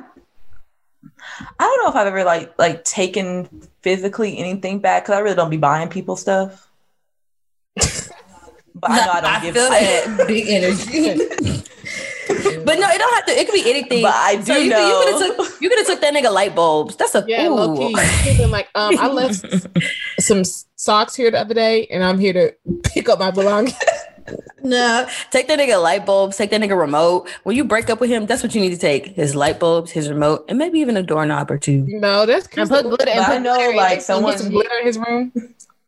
[1.38, 3.48] I don't know if I've ever like like taken
[3.82, 6.70] physically anything back because I really don't be buying people stuff.
[7.76, 7.86] but
[8.84, 9.54] I know I don't I give.
[9.54, 11.64] feel that big energy.
[12.66, 13.32] but no, it don't have to.
[13.32, 14.02] It could be anything.
[14.04, 14.88] But I do So you, know.
[14.88, 15.62] You could have took.
[15.62, 16.96] You could have took that nigga light bulbs.
[16.96, 17.56] That's a yeah, ooh.
[17.56, 17.96] low key.
[18.30, 19.46] Even like, um, I left
[20.20, 20.44] some
[20.76, 22.54] socks here the other day, and I'm here to
[22.84, 23.78] pick up my belongings.
[24.66, 26.38] No, take that nigga light bulbs.
[26.38, 27.28] Take that nigga remote.
[27.44, 29.92] When you break up with him, that's what you need to take: his light bulbs,
[29.92, 31.84] his remote, and maybe even a doorknob or two.
[31.90, 34.38] No, that's and put glitter and But I know, glitter like someone someone.
[34.38, 35.34] some glitter in his room.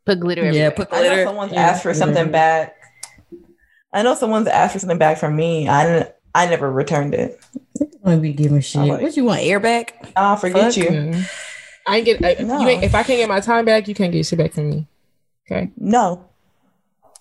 [0.05, 0.71] put glitter Yeah, everywhere.
[0.71, 1.23] put I know glitter.
[1.23, 2.75] someone's asked for something back.
[3.93, 5.69] I know someone's asked for something back from me.
[5.69, 6.14] I didn't.
[6.35, 7.39] I never returned it.
[8.03, 8.81] I be giving shit.
[8.81, 9.41] like- what you want?
[9.41, 9.89] Airbag?
[10.15, 10.77] Ah, forget Fuck.
[10.77, 10.85] you.
[10.89, 11.29] Mm.
[11.87, 12.23] I ain't get.
[12.23, 12.59] I, No.
[12.61, 14.69] you ain't, if I can't get my time back, you can't get shit back from
[14.69, 14.87] me.
[15.49, 16.25] Okay, No.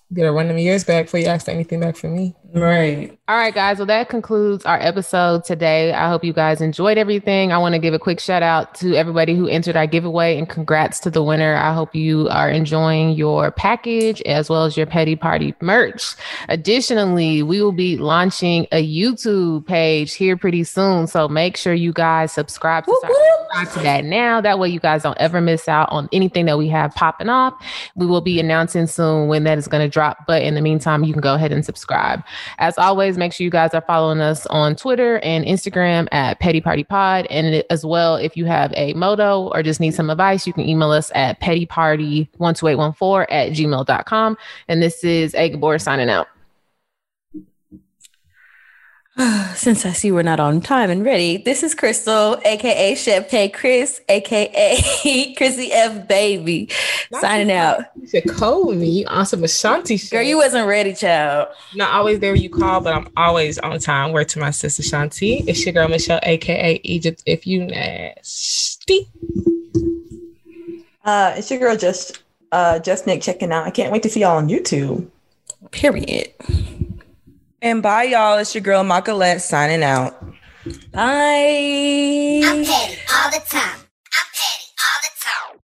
[0.09, 2.35] you gotta run them years back before you ask anything back from me.
[2.55, 3.11] Right.
[3.27, 3.79] All right, guys.
[3.79, 5.91] Well, that concludes our episode today.
[5.91, 7.51] I hope you guys enjoyed everything.
[7.51, 10.47] I want to give a quick shout out to everybody who entered our giveaway and
[10.47, 11.55] congrats to the winner.
[11.55, 16.15] I hope you are enjoying your package as well as your Petty Party merch.
[16.47, 21.07] Additionally, we will be launching a YouTube page here pretty soon.
[21.07, 24.39] So make sure you guys subscribe to, subscribe to that now.
[24.39, 27.53] That way, you guys don't ever miss out on anything that we have popping off.
[27.95, 30.25] We will be announcing soon when that is going to drop.
[30.25, 32.23] But in the meantime, you can go ahead and subscribe.
[32.57, 36.61] As always, make sure you guys are following us on Twitter and Instagram at Petty
[36.61, 37.27] Party Pod.
[37.29, 40.67] And as well, if you have a moto or just need some advice, you can
[40.67, 44.37] email us at pettyparty12814 at gmail.com.
[44.67, 45.49] And this is A.
[45.49, 46.27] Gabor signing out.
[49.55, 54.01] Since I see we're not on time and ready, this is Crystal, aka Champagne Chris,
[54.09, 56.69] aka Chrissy F Baby,
[57.21, 57.79] signing out.
[57.95, 60.11] You should call me on some Ashanti shit.
[60.11, 61.47] Girl, you wasn't ready, child.
[61.75, 64.11] not always there when you call, but I'm always on time.
[64.11, 65.47] Word to my sister Shanti.
[65.47, 67.23] It's your girl Michelle, aka Egypt.
[67.25, 69.07] If you nasty.
[71.05, 72.21] Uh, it's your girl just
[72.51, 73.65] uh just Nick checking out.
[73.65, 75.07] I can't wait to see y'all on YouTube.
[75.71, 76.33] Period.
[77.65, 78.37] And bye, y'all.
[78.37, 80.23] It's your girl Macolette signing out.
[80.91, 82.41] Bye.
[82.45, 83.84] I'm petty all the time.